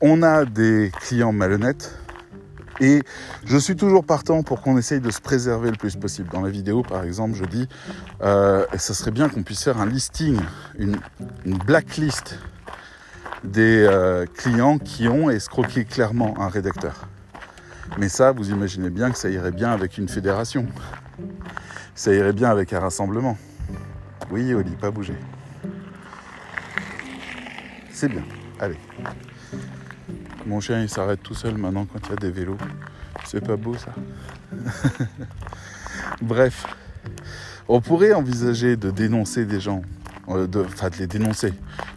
On 0.00 0.22
a 0.22 0.44
des 0.44 0.92
clients 1.00 1.32
malhonnêtes 1.32 1.96
et 2.80 3.02
je 3.44 3.56
suis 3.58 3.76
toujours 3.76 4.04
partant 4.04 4.42
pour 4.42 4.60
qu'on 4.60 4.76
essaye 4.78 5.00
de 5.00 5.10
se 5.10 5.20
préserver 5.20 5.70
le 5.70 5.76
plus 5.76 5.96
possible. 5.96 6.28
Dans 6.30 6.40
la 6.40 6.50
vidéo, 6.50 6.82
par 6.82 7.04
exemple, 7.04 7.34
je 7.34 7.44
dis, 7.44 7.68
euh, 8.22 8.64
ça 8.76 8.94
serait 8.94 9.10
bien 9.10 9.28
qu'on 9.28 9.42
puisse 9.42 9.62
faire 9.62 9.80
un 9.80 9.86
listing, 9.86 10.38
une 10.78 10.98
blacklist 11.44 12.38
des 13.44 13.84
euh, 13.88 14.26
clients 14.26 14.78
qui 14.78 15.08
ont 15.08 15.30
escroqué 15.30 15.84
clairement 15.84 16.40
un 16.40 16.48
rédacteur. 16.48 17.08
Mais 17.98 18.08
ça, 18.08 18.32
vous 18.32 18.50
imaginez 18.50 18.90
bien 18.90 19.10
que 19.10 19.18
ça 19.18 19.28
irait 19.28 19.50
bien 19.50 19.70
avec 19.70 19.98
une 19.98 20.08
fédération. 20.08 20.66
Ça 21.94 22.12
irait 22.12 22.32
bien 22.32 22.50
avec 22.50 22.72
un 22.72 22.80
rassemblement. 22.80 23.36
Oui, 24.30 24.54
Oli, 24.54 24.70
pas 24.76 24.90
bouger. 24.90 25.16
C'est 27.90 28.08
bien. 28.08 28.22
Allez. 28.58 28.78
Mon 30.46 30.60
chien, 30.60 30.82
il 30.82 30.88
s'arrête 30.88 31.22
tout 31.22 31.34
seul 31.34 31.56
maintenant 31.56 31.86
quand 31.86 32.00
il 32.06 32.10
y 32.10 32.12
a 32.12 32.16
des 32.16 32.30
vélos. 32.30 32.56
C'est 33.24 33.44
pas 33.44 33.56
beau 33.56 33.74
ça. 33.74 33.92
Bref, 36.22 36.66
on 37.68 37.80
pourrait 37.80 38.12
envisager 38.12 38.76
de 38.76 38.90
dénoncer 38.90 39.44
des 39.44 39.60
gens, 39.60 39.82
euh, 40.28 40.48
enfin 40.66 40.90
de 40.90 40.96
les 40.96 41.06
dénoncer, 41.06 41.54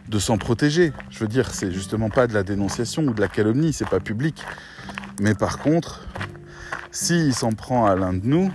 de 0.08 0.20
s'en 0.20 0.38
protéger. 0.38 0.94
Je 1.10 1.20
veux 1.20 1.28
dire, 1.28 1.50
c'est 1.52 1.72
justement 1.72 2.10
pas 2.10 2.28
de 2.28 2.34
la 2.34 2.44
dénonciation 2.44 3.04
ou 3.04 3.14
de 3.14 3.22
la 3.22 3.28
calomnie, 3.28 3.74
c'est 3.74 3.90
pas 3.90 4.00
public. 4.00 4.44
Mais 5.20 5.34
par 5.34 5.58
contre, 5.58 6.06
s'il 6.92 7.34
s'en 7.34 7.52
prend 7.52 7.86
à 7.86 7.96
l'un 7.96 8.14
de 8.14 8.26
nous, 8.26 8.52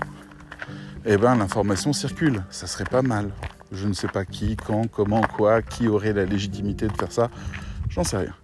eh 1.04 1.16
ben 1.16 1.35
l'information 1.35 1.92
circule. 1.92 2.44
Ça 2.50 2.66
serait 2.66 2.85
pas 2.85 3.02
mal. 3.02 3.30
Je 3.73 3.87
ne 3.88 3.92
sais 3.92 4.09
pas 4.09 4.25
qui, 4.25 4.56
quand, 4.56 4.87
comment, 4.88 5.23
quoi, 5.23 5.62
qui 5.62 5.88
aurait 5.88 6.12
la 6.12 6.25
légitimité 6.25 6.87
de 6.87 6.97
faire 6.97 7.12
ça. 7.12 7.30
J'en 7.90 8.04
sais 8.04 8.18
rien. 8.18 8.35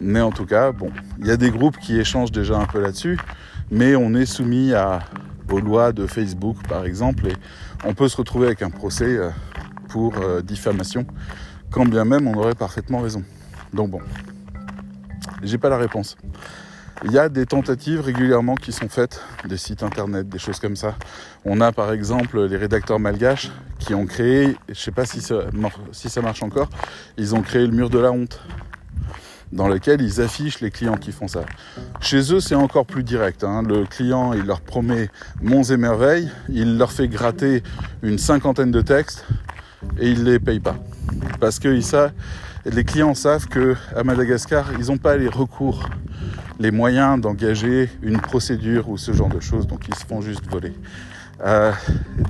Mais 0.00 0.20
en 0.20 0.30
tout 0.30 0.44
cas, 0.44 0.72
bon, 0.72 0.90
il 1.18 1.26
y 1.26 1.30
a 1.30 1.36
des 1.36 1.50
groupes 1.50 1.78
qui 1.78 1.98
échangent 1.98 2.32
déjà 2.32 2.58
un 2.58 2.66
peu 2.66 2.80
là-dessus, 2.80 3.18
mais 3.70 3.96
on 3.96 4.14
est 4.14 4.26
soumis 4.26 4.72
aux 5.50 5.60
lois 5.60 5.92
de 5.92 6.06
Facebook, 6.06 6.56
par 6.68 6.84
exemple, 6.84 7.28
et 7.28 7.32
on 7.84 7.94
peut 7.94 8.08
se 8.08 8.16
retrouver 8.16 8.46
avec 8.46 8.62
un 8.62 8.70
procès 8.70 9.16
euh, 9.16 9.30
pour 9.88 10.18
euh, 10.18 10.42
diffamation, 10.42 11.06
quand 11.70 11.86
bien 11.86 12.04
même 12.04 12.28
on 12.28 12.34
aurait 12.34 12.54
parfaitement 12.54 13.00
raison. 13.00 13.24
Donc 13.72 13.90
bon, 13.90 14.00
j'ai 15.42 15.58
pas 15.58 15.70
la 15.70 15.78
réponse. 15.78 16.16
Il 17.02 17.12
y 17.12 17.18
a 17.18 17.30
des 17.30 17.46
tentatives 17.46 18.02
régulièrement 18.02 18.56
qui 18.56 18.72
sont 18.72 18.90
faites, 18.90 19.22
des 19.48 19.56
sites 19.56 19.82
internet, 19.82 20.28
des 20.28 20.38
choses 20.38 20.60
comme 20.60 20.76
ça. 20.76 20.96
On 21.46 21.62
a 21.62 21.72
par 21.72 21.92
exemple 21.92 22.44
les 22.44 22.58
rédacteurs 22.58 23.00
malgaches 23.00 23.50
qui 23.78 23.94
ont 23.94 24.04
créé, 24.04 24.54
je 24.68 24.74
sais 24.74 24.90
pas 24.90 25.06
si 25.06 25.22
ça, 25.22 25.44
si 25.92 26.10
ça 26.10 26.20
marche 26.20 26.42
encore, 26.42 26.68
ils 27.16 27.34
ont 27.34 27.40
créé 27.40 27.66
le 27.66 27.72
mur 27.72 27.88
de 27.88 27.98
la 27.98 28.12
honte 28.12 28.42
dans 29.52 29.68
lequel 29.68 30.00
ils 30.00 30.20
affichent 30.20 30.60
les 30.60 30.70
clients 30.70 30.96
qui 30.96 31.12
font 31.12 31.28
ça. 31.28 31.44
Chez 32.00 32.32
eux, 32.32 32.40
c'est 32.40 32.54
encore 32.54 32.86
plus 32.86 33.02
direct. 33.02 33.42
Hein. 33.44 33.62
Le 33.62 33.84
client, 33.84 34.32
il 34.32 34.44
leur 34.44 34.60
promet 34.60 35.10
monts 35.42 35.64
et 35.64 35.76
merveilles, 35.76 36.30
il 36.48 36.78
leur 36.78 36.92
fait 36.92 37.08
gratter 37.08 37.62
une 38.02 38.18
cinquantaine 38.18 38.70
de 38.70 38.80
textes 38.80 39.24
et 39.98 40.10
il 40.10 40.24
les 40.24 40.38
paye 40.38 40.60
pas. 40.60 40.76
Parce 41.40 41.58
que 41.58 41.68
les 42.66 42.84
clients 42.84 43.14
savent 43.14 43.48
que 43.48 43.74
à 43.96 44.04
Madagascar, 44.04 44.66
ils 44.78 44.86
n'ont 44.86 44.98
pas 44.98 45.16
les 45.16 45.28
recours, 45.28 45.88
les 46.60 46.70
moyens 46.70 47.20
d'engager 47.20 47.88
une 48.02 48.20
procédure 48.20 48.88
ou 48.88 48.98
ce 48.98 49.12
genre 49.12 49.30
de 49.30 49.40
choses, 49.40 49.66
donc 49.66 49.88
ils 49.88 49.94
se 49.94 50.04
font 50.04 50.20
juste 50.20 50.46
voler. 50.48 50.72
Euh, 51.44 51.72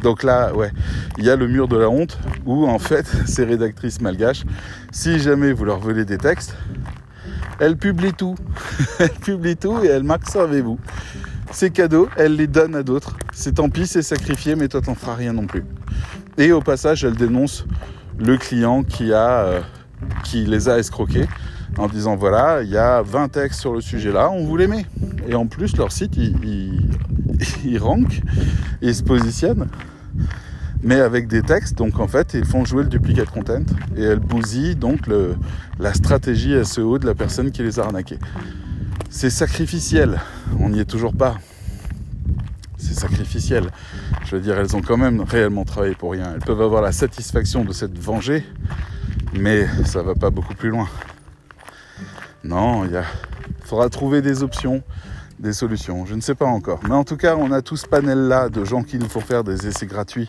donc 0.02 0.22
là, 0.22 0.54
ouais, 0.54 0.70
il 1.18 1.24
y 1.24 1.30
a 1.30 1.36
le 1.36 1.48
mur 1.48 1.68
de 1.68 1.76
la 1.76 1.88
honte 1.88 2.18
où 2.46 2.66
en 2.66 2.78
fait, 2.78 3.06
ces 3.26 3.44
rédactrices 3.44 4.00
malgaches, 4.00 4.44
si 4.92 5.18
jamais 5.18 5.52
vous 5.52 5.64
leur 5.64 5.78
volez 5.78 6.04
des 6.04 6.18
textes, 6.18 6.54
elle 7.58 7.76
publie 7.76 8.12
tout. 8.12 8.36
elle 8.98 9.10
publie 9.10 9.56
tout 9.56 9.82
et 9.82 9.88
elle 9.88 10.04
marque 10.04 10.28
servez-vous. 10.28 10.78
C'est 11.52 11.70
cadeau, 11.70 12.08
elle 12.16 12.36
les 12.36 12.46
donne 12.46 12.76
à 12.76 12.82
d'autres. 12.82 13.16
C'est 13.32 13.56
tant 13.56 13.68
pis, 13.68 13.86
c'est 13.86 14.02
sacrifié, 14.02 14.54
mais 14.54 14.68
toi 14.68 14.80
t'en 14.80 14.94
feras 14.94 15.16
rien 15.16 15.32
non 15.32 15.46
plus. 15.46 15.64
Et 16.38 16.52
au 16.52 16.60
passage, 16.60 17.04
elle 17.04 17.16
dénonce 17.16 17.66
le 18.18 18.36
client 18.36 18.84
qui 18.84 19.12
euh, 19.12 19.60
les 20.32 20.68
a 20.68 20.78
escroqués 20.78 21.26
en 21.76 21.88
disant 21.88 22.16
voilà, 22.16 22.62
il 22.62 22.70
y 22.70 22.76
a 22.76 23.02
20 23.02 23.28
textes 23.28 23.60
sur 23.60 23.72
le 23.72 23.80
sujet 23.80 24.12
là, 24.12 24.30
on 24.30 24.44
vous 24.44 24.56
les 24.56 24.68
met. 24.68 24.86
Et 25.28 25.34
en 25.34 25.46
plus, 25.46 25.76
leur 25.76 25.92
site, 25.92 26.16
il, 26.16 26.36
il, 26.44 26.90
il 27.64 27.78
rank, 27.78 28.22
il 28.82 28.94
se 28.94 29.02
positionne 29.02 29.68
mais 30.82 31.00
avec 31.00 31.28
des 31.28 31.42
textes. 31.42 31.76
Donc 31.76 31.98
en 31.98 32.08
fait, 32.08 32.34
ils 32.34 32.44
font 32.44 32.64
jouer 32.64 32.82
le 32.82 32.88
duplicate 32.88 33.30
content 33.30 33.62
et 33.96 34.02
elles 34.02 34.18
bousillent 34.18 34.76
donc 34.76 35.00
la 35.78 35.94
stratégie 35.94 36.54
SEO 36.64 36.98
de 36.98 37.06
la 37.06 37.14
personne 37.14 37.50
qui 37.50 37.62
les 37.62 37.78
a 37.78 37.84
arnaqués. 37.84 38.18
C'est 39.08 39.30
sacrificiel, 39.30 40.20
on 40.58 40.70
n'y 40.70 40.80
est 40.80 40.84
toujours 40.84 41.14
pas. 41.14 41.38
C'est 42.76 42.98
sacrificiel. 42.98 43.70
Je 44.24 44.36
veux 44.36 44.40
dire, 44.40 44.58
elles 44.58 44.74
ont 44.74 44.80
quand 44.80 44.96
même 44.96 45.20
réellement 45.20 45.64
travaillé 45.64 45.94
pour 45.94 46.12
rien. 46.12 46.32
Elles 46.34 46.40
peuvent 46.40 46.62
avoir 46.62 46.80
la 46.80 46.92
satisfaction 46.92 47.64
de 47.64 47.72
s'être 47.72 47.98
vengées, 47.98 48.44
mais 49.38 49.66
ça 49.84 50.02
va 50.02 50.14
pas 50.14 50.30
beaucoup 50.30 50.54
plus 50.54 50.70
loin. 50.70 50.88
Non, 52.42 52.86
il 52.86 52.98
faudra 53.64 53.90
trouver 53.90 54.22
des 54.22 54.42
options 54.42 54.82
des 55.40 55.52
solutions. 55.52 56.06
Je 56.06 56.14
ne 56.14 56.20
sais 56.20 56.34
pas 56.34 56.46
encore. 56.46 56.80
Mais 56.84 56.94
en 56.94 57.04
tout 57.04 57.16
cas, 57.16 57.34
on 57.36 57.50
a 57.50 57.62
tout 57.62 57.76
ce 57.76 57.86
panel-là 57.86 58.48
de 58.48 58.64
gens 58.64 58.82
qui 58.82 58.98
nous 58.98 59.08
font 59.08 59.20
faire 59.20 59.42
des 59.42 59.66
essais 59.66 59.86
gratuits 59.86 60.28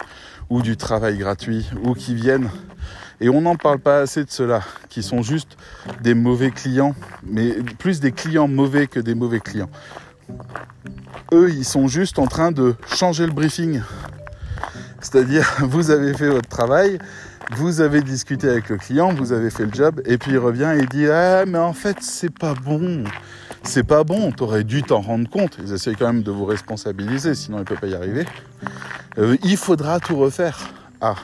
ou 0.50 0.62
du 0.62 0.78
travail 0.78 1.18
gratuit 1.18 1.70
ou 1.84 1.94
qui 1.94 2.16
viennent. 2.16 2.50
Et 3.20 3.30
on 3.30 3.42
n'en 3.42 3.56
parle 3.56 3.80
pas 3.80 4.00
assez 4.00 4.24
de 4.24 4.32
ceux-là, 4.32 4.62
qui 4.90 5.04
sont 5.04 5.22
juste 5.22 5.56
des 6.02 6.16
mauvais 6.16 6.50
clients, 6.50 6.96
mais 7.24 7.52
plus 7.78 8.00
des 8.00 8.12
clients 8.12 8.48
mauvais 8.48 8.88
que 8.88 9.00
des 9.00 9.14
mauvais 9.14 9.40
clients. 9.40 9.70
Eux, 11.32 11.52
ils 11.52 11.66
sont 11.66 11.88
juste 11.88 12.18
en 12.18 12.26
train 12.26 12.52
de 12.52 12.76
changer 12.88 13.28
le 13.28 13.32
briefing. 13.32 13.82
C'est-à-dire, 15.02 15.48
vous 15.60 15.92
avez 15.92 16.14
fait 16.14 16.30
votre 16.30 16.50
travail, 16.50 16.98
vous 17.56 17.82
avez 17.82 18.02
discuté 18.02 18.50
avec 18.50 18.70
le 18.70 18.78
client, 18.78 19.14
vous 19.14 19.34
avez 19.34 19.50
fait 19.50 19.66
le 19.66 19.74
job, 19.74 20.02
et 20.06 20.18
puis 20.18 20.32
il 20.32 20.38
revient 20.38 20.74
et 20.76 20.82
il 20.82 20.90
dit 20.90 21.08
Ah, 21.08 21.46
mais 21.46 21.58
en 21.58 21.74
fait, 21.74 21.98
c'est 22.02 22.34
pas 22.34 22.54
bon 22.54 23.04
c'est 23.64 23.84
pas 23.84 24.04
bon, 24.04 24.32
t'aurais 24.32 24.64
dû 24.64 24.84
t'en 24.84 25.02
rendre 25.02 25.30
compte. 25.30 25.58
Ils 25.64 25.74
essayent 25.74 25.96
quand 25.96 26.08
même 26.08 26.24
de 26.24 26.32
vous 26.32 26.46
responsabiliser, 26.46 27.36
sinon 27.36 27.58
ils 27.58 27.62
ne 27.62 27.66
peuvent 27.66 27.80
pas 27.80 27.88
y 27.88 27.96
arriver. 27.96 28.26
Euh, 29.18 29.38
il 29.44 29.58
faudra 29.58 30.00
tout 30.00 30.18
refaire. 30.18 30.60
Ah. 31.00 31.16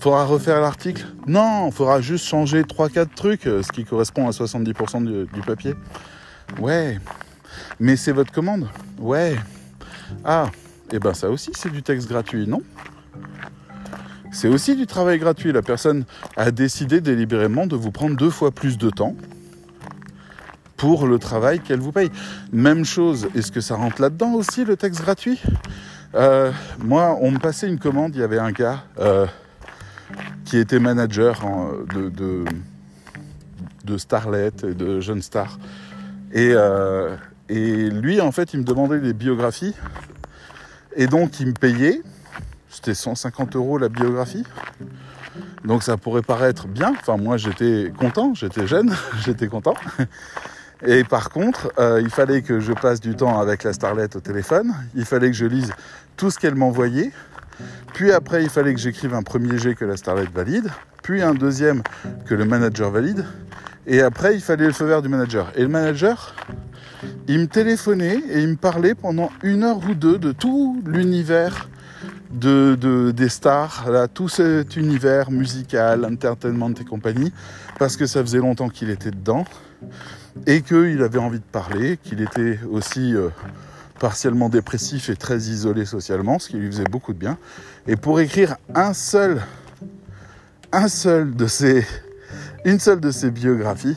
Faudra 0.00 0.24
refaire 0.24 0.60
l'article? 0.60 1.06
Non, 1.26 1.68
il 1.68 1.72
faudra 1.72 2.00
juste 2.00 2.26
changer 2.26 2.62
3-4 2.62 3.06
trucs, 3.14 3.46
euh, 3.46 3.62
ce 3.62 3.72
qui 3.72 3.84
correspond 3.84 4.26
à 4.26 4.30
70% 4.30 5.04
du, 5.04 5.30
du 5.32 5.40
papier. 5.42 5.74
Ouais. 6.58 6.98
Mais 7.78 7.96
c'est 7.96 8.12
votre 8.12 8.32
commande? 8.32 8.68
Ouais. 8.98 9.36
Ah. 10.24 10.50
Et 10.92 10.96
eh 10.96 10.98
ben 10.98 11.14
ça 11.14 11.30
aussi 11.30 11.52
c'est 11.54 11.70
du 11.70 11.84
texte 11.84 12.08
gratuit, 12.08 12.48
non? 12.48 12.62
C'est 14.32 14.48
aussi 14.48 14.76
du 14.76 14.86
travail 14.86 15.18
gratuit. 15.18 15.52
La 15.52 15.62
personne 15.62 16.04
a 16.36 16.50
décidé 16.50 17.00
délibérément 17.00 17.66
de 17.66 17.76
vous 17.76 17.90
prendre 17.90 18.16
deux 18.16 18.30
fois 18.30 18.50
plus 18.50 18.78
de 18.78 18.90
temps 18.90 19.14
pour 20.76 21.06
le 21.06 21.18
travail 21.18 21.60
qu'elle 21.60 21.80
vous 21.80 21.92
paye. 21.92 22.10
Même 22.52 22.84
chose, 22.84 23.28
est-ce 23.34 23.52
que 23.52 23.60
ça 23.60 23.74
rentre 23.74 24.00
là-dedans 24.00 24.32
aussi, 24.32 24.64
le 24.64 24.76
texte 24.76 25.02
gratuit? 25.02 25.40
Euh, 26.14 26.52
Moi, 26.78 27.18
on 27.20 27.30
me 27.30 27.38
passait 27.38 27.68
une 27.68 27.78
commande, 27.78 28.14
il 28.14 28.20
y 28.20 28.24
avait 28.24 28.38
un 28.38 28.50
gars 28.50 28.84
euh, 28.98 29.26
qui 30.44 30.56
était 30.56 30.78
manager 30.78 31.40
de, 31.94 32.08
de, 32.08 32.44
de, 33.84 33.98
Starlet, 33.98 34.52
de 34.62 35.00
Jeune 35.00 35.22
Star. 35.22 35.58
Euh, 36.34 37.16
et 37.48 37.90
lui, 37.90 38.20
en 38.20 38.32
fait, 38.32 38.54
il 38.54 38.60
me 38.60 38.64
demandait 38.64 39.00
des 39.00 39.12
biographies. 39.12 39.74
Et 40.96 41.06
donc, 41.06 41.40
il 41.40 41.48
me 41.48 41.52
payait. 41.52 42.00
C'était 42.70 42.94
150 42.94 43.56
euros 43.56 43.78
la 43.78 43.88
biographie. 43.88 44.44
Donc 45.64 45.82
ça 45.82 45.96
pourrait 45.96 46.22
paraître 46.22 46.68
bien. 46.68 46.92
Enfin, 47.00 47.16
moi, 47.16 47.36
j'étais 47.36 47.92
content, 47.98 48.32
j'étais 48.34 48.66
jeune, 48.66 48.94
j'étais 49.24 49.48
content. 49.48 49.74
Et 50.86 51.04
par 51.04 51.30
contre, 51.30 51.72
euh, 51.78 52.00
il 52.00 52.10
fallait 52.10 52.42
que 52.42 52.60
je 52.60 52.72
passe 52.72 53.00
du 53.00 53.14
temps 53.14 53.38
avec 53.38 53.64
la 53.64 53.72
starlette 53.72 54.16
au 54.16 54.20
téléphone, 54.20 54.72
il 54.94 55.04
fallait 55.04 55.30
que 55.30 55.36
je 55.36 55.44
lise 55.44 55.72
tout 56.16 56.30
ce 56.30 56.38
qu'elle 56.38 56.54
m'envoyait, 56.54 57.10
puis 57.92 58.12
après 58.12 58.42
il 58.42 58.48
fallait 58.48 58.72
que 58.72 58.80
j'écrive 58.80 59.12
un 59.14 59.22
premier 59.22 59.58
jet 59.58 59.74
que 59.74 59.84
la 59.84 59.98
starlette 59.98 60.32
valide, 60.32 60.70
puis 61.02 61.20
un 61.20 61.34
deuxième 61.34 61.82
que 62.24 62.34
le 62.34 62.46
manager 62.46 62.90
valide, 62.90 63.26
et 63.86 64.00
après 64.00 64.34
il 64.34 64.40
fallait 64.40 64.66
le 64.66 64.72
feu 64.72 64.86
vert 64.86 65.02
du 65.02 65.10
manager. 65.10 65.52
Et 65.54 65.62
le 65.62 65.68
manager, 65.68 66.34
il 67.28 67.40
me 67.40 67.46
téléphonait 67.46 68.22
et 68.30 68.40
il 68.40 68.48
me 68.48 68.56
parlait 68.56 68.94
pendant 68.94 69.30
une 69.42 69.64
heure 69.64 69.80
ou 69.86 69.94
deux 69.94 70.18
de 70.18 70.32
tout 70.32 70.82
l'univers 70.86 71.68
de, 72.30 73.10
des 73.10 73.28
stars, 73.28 73.90
là, 73.90 74.08
tout 74.08 74.28
cet 74.28 74.76
univers 74.76 75.30
musical, 75.30 76.04
entertainment 76.04 76.70
et 76.80 76.84
compagnie, 76.84 77.32
parce 77.78 77.96
que 77.96 78.06
ça 78.06 78.20
faisait 78.20 78.38
longtemps 78.38 78.68
qu'il 78.68 78.90
était 78.90 79.10
dedans 79.10 79.44
et 80.46 80.62
qu'il 80.62 81.02
avait 81.02 81.18
envie 81.18 81.38
de 81.40 81.44
parler, 81.44 81.98
qu'il 82.02 82.20
était 82.20 82.60
aussi 82.70 83.14
euh, 83.14 83.28
partiellement 83.98 84.48
dépressif 84.48 85.10
et 85.10 85.16
très 85.16 85.38
isolé 85.38 85.84
socialement, 85.84 86.38
ce 86.38 86.48
qui 86.48 86.56
lui 86.56 86.66
faisait 86.70 86.84
beaucoup 86.84 87.12
de 87.12 87.18
bien. 87.18 87.36
Et 87.86 87.96
pour 87.96 88.20
écrire 88.20 88.56
un 88.74 88.94
seul, 88.94 89.42
un 90.72 90.88
seul 90.88 91.34
de 91.34 91.46
ses, 91.46 91.86
une 92.64 92.78
seule 92.78 93.00
de 93.00 93.10
ses 93.10 93.30
biographies, 93.30 93.96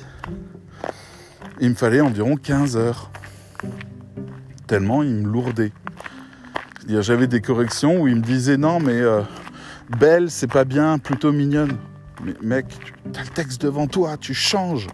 il 1.60 1.70
me 1.70 1.75
fallait 1.75 2.02
environ 2.02 2.36
15 2.36 2.78
heures. 2.78 3.12
Tellement 4.66 5.04
il 5.04 5.13
me 5.13 5.30
lourdait. 5.30 5.72
J'avais 6.88 7.28
des 7.28 7.42
corrections 7.42 8.02
où 8.02 8.08
il 8.08 8.16
me 8.16 8.22
disait 8.22 8.58
non 8.58 8.80
mais 8.80 9.00
euh, 9.00 9.22
belle 10.00 10.30
c'est 10.30 10.52
pas 10.52 10.66
bien, 10.66 10.98
plutôt 10.98 11.32
mignonne. 11.32 11.78
Mais 12.24 12.34
mec, 12.42 12.66
t'as 13.12 13.22
le 13.22 13.30
texte 13.30 13.62
devant 13.62 13.88
toi, 13.88 14.18
tu 14.18 14.34
changes. 14.34 14.88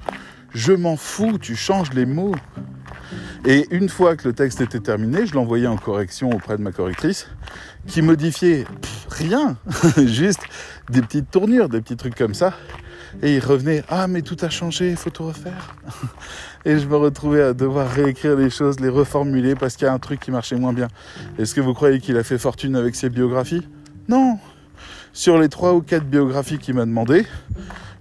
Je 0.53 0.74
m'en 0.74 0.98
fous, 0.98 1.38
tu 1.38 1.55
changes 1.55 1.93
les 1.93 2.05
mots. 2.05 2.36
Et 3.46 3.67
une 3.72 3.89
fois 3.89 4.15
que 4.15 4.27
le 4.27 4.34
texte 4.34 4.62
était 4.62 4.79
terminé, 4.79 5.25
je 5.25 5.34
l'envoyais 5.34 5.67
en 5.67 5.77
correction 5.77 6.29
auprès 6.31 6.58
de 6.58 6.62
ma 6.62 6.72
correctrice, 6.72 7.27
qui 7.88 8.01
modifiait 8.01 8.65
rien, 9.10 9.58
juste 9.98 10.41
des 10.89 11.01
petites 11.01 11.31
tournures, 11.31 11.69
des 11.69 11.81
petits 11.81 11.98
trucs 11.98 12.15
comme 12.15 12.34
ça. 12.34 12.53
Et 13.21 13.35
il 13.35 13.39
revenait, 13.43 13.83
ah 13.89 14.07
mais 14.07 14.21
tout 14.21 14.37
a 14.41 14.49
changé, 14.49 14.91
il 14.91 14.97
faut 14.97 15.09
tout 15.09 15.25
refaire. 15.25 15.75
Et 16.65 16.77
je 16.77 16.87
me 16.87 16.95
retrouvais 16.95 17.41
à 17.41 17.53
devoir 17.53 17.89
réécrire 17.89 18.35
les 18.35 18.49
choses, 18.49 18.79
les 18.79 18.89
reformuler 18.89 19.55
parce 19.55 19.75
qu'il 19.75 19.85
y 19.85 19.89
a 19.89 19.93
un 19.93 19.99
truc 19.99 20.19
qui 20.19 20.31
marchait 20.31 20.55
moins 20.55 20.73
bien. 20.73 20.87
Est-ce 21.37 21.55
que 21.55 21.61
vous 21.61 21.73
croyez 21.73 21.99
qu'il 21.99 22.17
a 22.17 22.23
fait 22.23 22.37
fortune 22.37 22.75
avec 22.75 22.95
ses 22.95 23.09
biographies? 23.09 23.67
Non. 24.07 24.39
Sur 25.13 25.39
les 25.39 25.49
trois 25.49 25.73
ou 25.73 25.81
quatre 25.81 26.05
biographies 26.05 26.57
qu'il 26.57 26.75
m'a 26.75 26.85
demandé, 26.85 27.25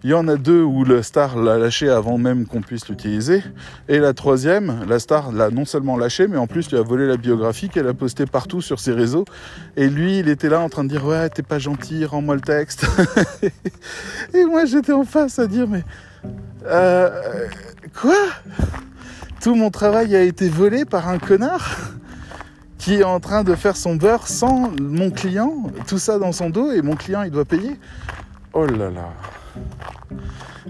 il 0.09 0.13
y 0.13 0.15
en 0.15 0.27
a 0.27 0.37
deux 0.37 0.63
où 0.63 0.85
le 0.85 1.03
star 1.03 1.37
l'a 1.37 1.59
lâché 1.59 1.91
avant 1.91 2.17
même 2.17 2.47
qu'on 2.47 2.63
puisse 2.63 2.89
l'utiliser. 2.89 3.43
Et 3.91 3.99
la 3.99 4.15
troisième, 4.15 4.87
la 4.89 4.99
star 5.01 5.33
l'a 5.33 5.51
non 5.51 5.67
seulement 5.67 5.99
lâché, 5.99 6.29
mais 6.29 6.39
en 6.39 6.47
plus 6.47 6.71
lui 6.71 6.79
a 6.79 6.83
volé 6.83 7.07
la 7.07 7.19
biographie 7.19 7.69
qu'elle 7.69 7.87
a 7.87 7.93
postée 7.93 8.25
partout 8.25 8.63
sur 8.63 8.81
ses 8.81 8.93
réseaux. 8.93 9.27
Et 9.77 9.87
lui, 9.87 10.21
il 10.21 10.31
était 10.31 10.49
là 10.49 10.61
en 10.61 10.71
train 10.71 10.85
de 10.85 10.89
dire 10.89 11.05
Ouais, 11.05 11.29
t'es 11.29 11.43
pas 11.43 11.59
gentil, 11.59 12.07
rends-moi 12.07 12.37
le 12.37 12.41
texte. 12.41 12.87
et 14.33 14.47
moi, 14.47 14.65
j'étais 14.65 14.95
en 14.95 15.05
face 15.05 15.39
à 15.39 15.47
dire 15.47 15.69
Mais. 15.69 15.85
Euh, 16.65 17.11
quoi? 18.01 18.17
Tout 19.43 19.57
mon 19.57 19.71
travail 19.71 20.17
a 20.17 20.23
été 20.23 20.49
volé 20.49 20.87
par 20.87 21.11
un 21.11 21.19
connard 21.19 21.91
qui 22.79 22.95
est 22.95 23.05
en 23.05 23.21
train 23.21 23.45
de 23.45 23.55
faire 23.55 23.77
son 23.77 23.97
beurre 23.97 24.27
sans 24.27 24.73
mon 24.81 25.11
client, 25.11 25.65
tout 25.87 25.99
ça 25.99 26.19
dans 26.19 26.33
son 26.33 26.49
dos, 26.49 26.73
et 26.73 26.81
mon 26.81 26.97
client, 26.97 27.25
il 27.25 27.31
doit 27.31 27.45
payer. 27.45 27.79
Oh 28.55 28.65
là 28.65 28.89
là. 28.89 29.11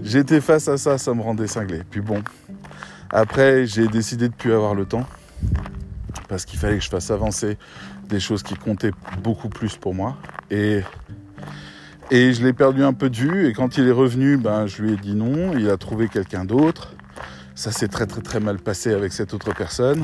J'étais 0.01 0.41
face 0.41 0.67
à 0.67 0.77
ça, 0.77 0.97
ça 0.97 1.13
me 1.13 1.21
rendait 1.21 1.47
cinglé. 1.47 1.81
Puis 1.89 2.01
bon, 2.01 2.21
après, 3.09 3.65
j'ai 3.65 3.87
décidé 3.87 4.29
de 4.29 4.33
plus 4.33 4.53
avoir 4.53 4.75
le 4.75 4.85
temps 4.85 5.05
parce 6.27 6.45
qu'il 6.45 6.59
fallait 6.59 6.77
que 6.77 6.83
je 6.83 6.89
fasse 6.89 7.11
avancer 7.11 7.57
des 8.07 8.19
choses 8.19 8.43
qui 8.43 8.55
comptaient 8.55 8.91
beaucoup 9.21 9.49
plus 9.49 9.75
pour 9.75 9.93
moi. 9.93 10.17
Et, 10.51 10.81
et 12.11 12.33
je 12.33 12.43
l'ai 12.43 12.53
perdu 12.53 12.83
un 12.83 12.93
peu 12.93 13.09
de 13.09 13.15
vue. 13.15 13.47
Et 13.47 13.53
quand 13.53 13.77
il 13.77 13.87
est 13.87 13.91
revenu, 13.91 14.37
ben, 14.37 14.65
je 14.67 14.83
lui 14.83 14.93
ai 14.93 14.97
dit 14.97 15.15
non. 15.15 15.53
Il 15.57 15.69
a 15.69 15.77
trouvé 15.77 16.07
quelqu'un 16.07 16.45
d'autre. 16.45 16.93
Ça 17.55 17.71
s'est 17.71 17.89
très 17.89 18.05
très 18.05 18.21
très 18.21 18.39
mal 18.39 18.57
passé 18.57 18.93
avec 18.93 19.11
cette 19.11 19.33
autre 19.33 19.53
personne. 19.53 20.03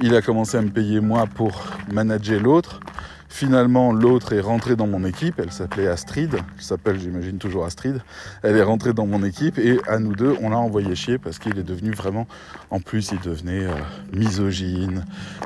Il 0.00 0.14
a 0.16 0.22
commencé 0.22 0.56
à 0.56 0.62
me 0.62 0.70
payer 0.70 1.00
moi 1.00 1.26
pour 1.26 1.64
manager 1.92 2.40
l'autre. 2.40 2.80
Finalement, 3.28 3.92
l'autre 3.92 4.32
est 4.32 4.40
rentrée 4.40 4.74
dans 4.74 4.86
mon 4.86 5.04
équipe. 5.04 5.38
Elle 5.38 5.52
s'appelait 5.52 5.86
Astrid. 5.86 6.34
Elle 6.34 6.62
s'appelle, 6.62 6.98
j'imagine, 6.98 7.38
toujours 7.38 7.66
Astrid. 7.66 8.00
Elle 8.42 8.56
est 8.56 8.62
rentrée 8.62 8.94
dans 8.94 9.06
mon 9.06 9.22
équipe 9.22 9.58
et 9.58 9.78
à 9.86 9.98
nous 9.98 10.14
deux, 10.14 10.34
on 10.40 10.50
l'a 10.50 10.58
envoyé 10.58 10.94
chier 10.94 11.18
parce 11.18 11.38
qu'il 11.38 11.58
est 11.58 11.62
devenu 11.62 11.92
vraiment. 11.92 12.26
En 12.70 12.80
plus, 12.80 13.10
il 13.12 13.20
devenait 13.20 13.66
euh, 13.66 13.74
misogyne. 14.12 15.04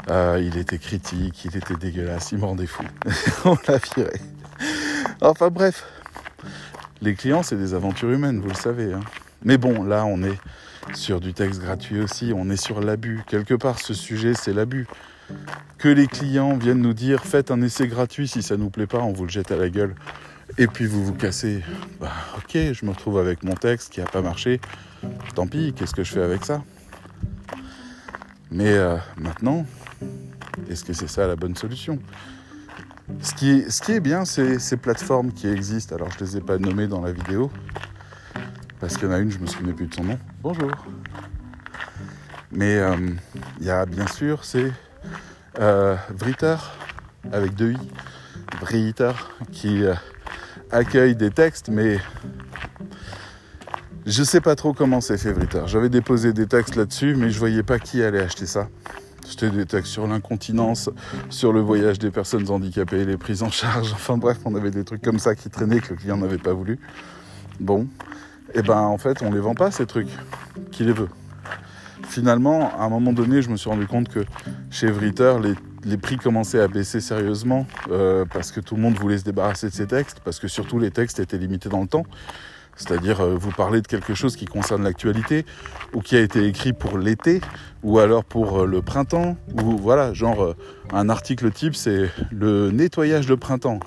Euh, 0.08 0.40
il 0.42 0.56
était 0.58 0.78
critique. 0.78 1.44
Il 1.44 1.56
était 1.56 1.74
dégueulasse. 1.74 2.32
Il 2.32 2.38
me 2.38 2.44
rendait 2.44 2.66
fou. 2.66 2.84
on 3.44 3.56
l'a 3.66 3.78
viré. 3.96 4.20
Enfin 5.20 5.48
bref. 5.50 5.84
Les 7.00 7.14
clients, 7.14 7.42
c'est 7.42 7.56
des 7.56 7.74
aventures 7.74 8.10
humaines, 8.10 8.40
vous 8.40 8.48
le 8.48 8.54
savez. 8.54 8.92
Hein. 8.92 9.00
Mais 9.44 9.58
bon, 9.58 9.82
là, 9.82 10.04
on 10.04 10.22
est 10.22 10.38
sur 10.94 11.20
du 11.20 11.34
texte 11.34 11.60
gratuit 11.60 12.00
aussi. 12.00 12.32
On 12.34 12.48
est 12.48 12.56
sur 12.56 12.80
l'abus. 12.80 13.22
Quelque 13.26 13.54
part, 13.54 13.80
ce 13.80 13.92
sujet, 13.92 14.34
c'est 14.34 14.52
l'abus 14.52 14.86
que 15.78 15.88
les 15.88 16.06
clients 16.06 16.56
viennent 16.56 16.80
nous 16.80 16.94
dire 16.94 17.24
faites 17.24 17.50
un 17.50 17.60
essai 17.60 17.88
gratuit, 17.88 18.28
si 18.28 18.42
ça 18.42 18.56
nous 18.56 18.70
plaît 18.70 18.86
pas, 18.86 19.00
on 19.00 19.12
vous 19.12 19.24
le 19.24 19.30
jette 19.30 19.50
à 19.50 19.56
la 19.56 19.68
gueule. 19.68 19.94
Et 20.58 20.66
puis 20.66 20.86
vous 20.86 21.04
vous 21.04 21.14
cassez. 21.14 21.62
Bah, 22.00 22.12
ok, 22.36 22.56
je 22.72 22.84
me 22.84 22.90
retrouve 22.90 23.18
avec 23.18 23.42
mon 23.42 23.54
texte 23.54 23.92
qui 23.92 24.00
n'a 24.00 24.06
pas 24.06 24.22
marché. 24.22 24.60
Tant 25.34 25.46
pis, 25.46 25.72
qu'est-ce 25.72 25.94
que 25.94 26.04
je 26.04 26.12
fais 26.12 26.22
avec 26.22 26.44
ça? 26.44 26.62
Mais 28.50 28.72
euh, 28.72 28.96
maintenant, 29.16 29.64
est-ce 30.68 30.85
que 30.85 30.92
c'est 30.92 31.09
ça 31.09 31.26
la 31.26 31.37
bonne 31.37 31.57
solution? 31.57 31.98
Ce 33.20 33.35
qui, 33.35 33.92
est, 33.92 34.00
bien, 34.00 34.24
c'est 34.24 34.59
ces 34.59 34.76
plateformes 34.76 35.33
qui 35.33 35.48
existent. 35.48 35.94
Alors 35.96 36.11
je 36.11 36.22
ne 36.22 36.28
les 36.28 36.37
ai 36.37 36.40
pas 36.40 36.59
nommées 36.59 36.87
dans 36.87 37.00
la 37.00 37.12
vidéo. 37.12 37.50
Parce 38.78 38.96
qu'il 38.96 39.09
y 39.09 39.11
en 39.11 39.14
a 39.14 39.18
une, 39.18 39.30
je 39.30 39.38
me 39.38 39.46
souvenais 39.46 39.72
plus 39.72 39.87
de 39.87 39.94
son 39.94 40.04
nom. 40.04 40.18
Bonjour. 40.42 40.70
Mais 42.50 42.76
euh, 42.76 42.96
il 43.59 43.66
y 43.66 43.70
a 43.70 43.87
bien 43.87 44.07
sûr, 44.07 44.44
c'est 44.44 44.70
euh, 45.60 45.96
avec 47.32 47.54
deux 47.54 47.72
i, 47.72 47.78
Vritter, 48.60 49.12
qui 49.50 49.84
euh, 49.84 49.94
accueille 50.70 51.14
des 51.16 51.30
textes, 51.30 51.68
mais 51.68 51.98
je 54.06 54.22
sais 54.22 54.40
pas 54.40 54.56
trop 54.56 54.72
comment 54.72 55.00
c'est 55.00 55.18
fait 55.18 55.32
Vritter. 55.32 55.62
J'avais 55.66 55.88
déposé 55.88 56.32
des 56.32 56.46
textes 56.46 56.76
là-dessus, 56.76 57.14
mais 57.16 57.30
je 57.30 57.38
voyais 57.38 57.62
pas 57.62 57.78
qui 57.78 58.02
allait 58.02 58.22
acheter 58.22 58.46
ça. 58.46 58.68
C'était 59.24 59.50
des 59.50 59.66
textes 59.66 59.92
sur 59.92 60.06
l'incontinence, 60.06 60.90
sur 61.30 61.52
le 61.52 61.60
voyage 61.60 61.98
des 61.98 62.10
personnes 62.10 62.50
handicapées, 62.50 63.04
les 63.04 63.16
prises 63.16 63.42
en 63.42 63.50
charge. 63.50 63.92
Enfin 63.94 64.16
bref, 64.16 64.38
on 64.44 64.54
avait 64.54 64.72
des 64.72 64.84
trucs 64.84 65.02
comme 65.02 65.18
ça 65.18 65.34
qui 65.34 65.48
traînaient 65.48 65.80
que 65.80 65.90
le 65.90 65.96
client 65.96 66.16
n'avait 66.16 66.38
pas 66.38 66.52
voulu. 66.52 66.80
Bon, 67.60 67.86
et 68.54 68.58
eh 68.58 68.62
ben 68.62 68.78
en 68.78 68.98
fait, 68.98 69.22
on 69.22 69.30
les 69.30 69.40
vend 69.40 69.54
pas 69.54 69.70
ces 69.70 69.86
trucs. 69.86 70.10
Qui 70.72 70.84
les 70.84 70.92
veut? 70.92 71.08
Finalement, 72.12 72.70
à 72.79 72.85
un 72.85 72.88
moment 72.90 73.12
donné, 73.12 73.40
je 73.40 73.48
me 73.48 73.57
suis 73.57 73.70
rendu 73.70 73.87
compte 73.87 74.09
que 74.09 74.25
chez 74.70 74.90
Vritter, 74.90 75.35
les, 75.85 75.96
prix 75.96 76.18
commençaient 76.18 76.61
à 76.61 76.68
baisser 76.68 77.01
sérieusement 77.01 77.66
euh, 77.90 78.25
parce 78.31 78.53
que 78.53 78.61
tout 78.61 78.77
le 78.77 78.83
monde 78.83 78.94
voulait 78.94 79.18
se 79.18 79.25
débarrasser 79.25 79.68
de 79.68 79.72
ces 79.72 79.87
textes, 79.87 80.20
parce 80.22 80.38
que 80.38 80.46
surtout 80.46 80.79
les 80.79 80.90
textes 80.90 81.18
étaient 81.20 81.38
limités 81.38 81.70
dans 81.70 81.81
le 81.81 81.88
temps. 81.88 82.05
C'est-à-dire, 82.77 83.20
euh, 83.20 83.35
vous 83.35 83.51
parlez 83.51 83.81
de 83.81 83.87
quelque 83.87 84.14
chose 84.14 84.37
qui 84.37 84.44
concerne 84.44 84.85
l'actualité, 84.85 85.46
ou 85.94 86.01
qui 86.01 86.16
a 86.16 86.20
été 86.20 86.44
écrit 86.46 86.75
pour 86.75 86.98
l'été, 86.98 87.40
ou 87.83 87.98
alors 87.98 88.25
pour 88.25 88.61
euh, 88.61 88.66
le 88.66 88.83
printemps, 88.83 89.37
ou 89.62 89.79
voilà, 89.79 90.12
genre 90.12 90.55
un 90.92 91.09
article 91.09 91.51
type, 91.51 91.75
c'est 91.75 92.11
le 92.31 92.70
nettoyage 92.70 93.27
de 93.27 93.35
printemps. 93.35 93.81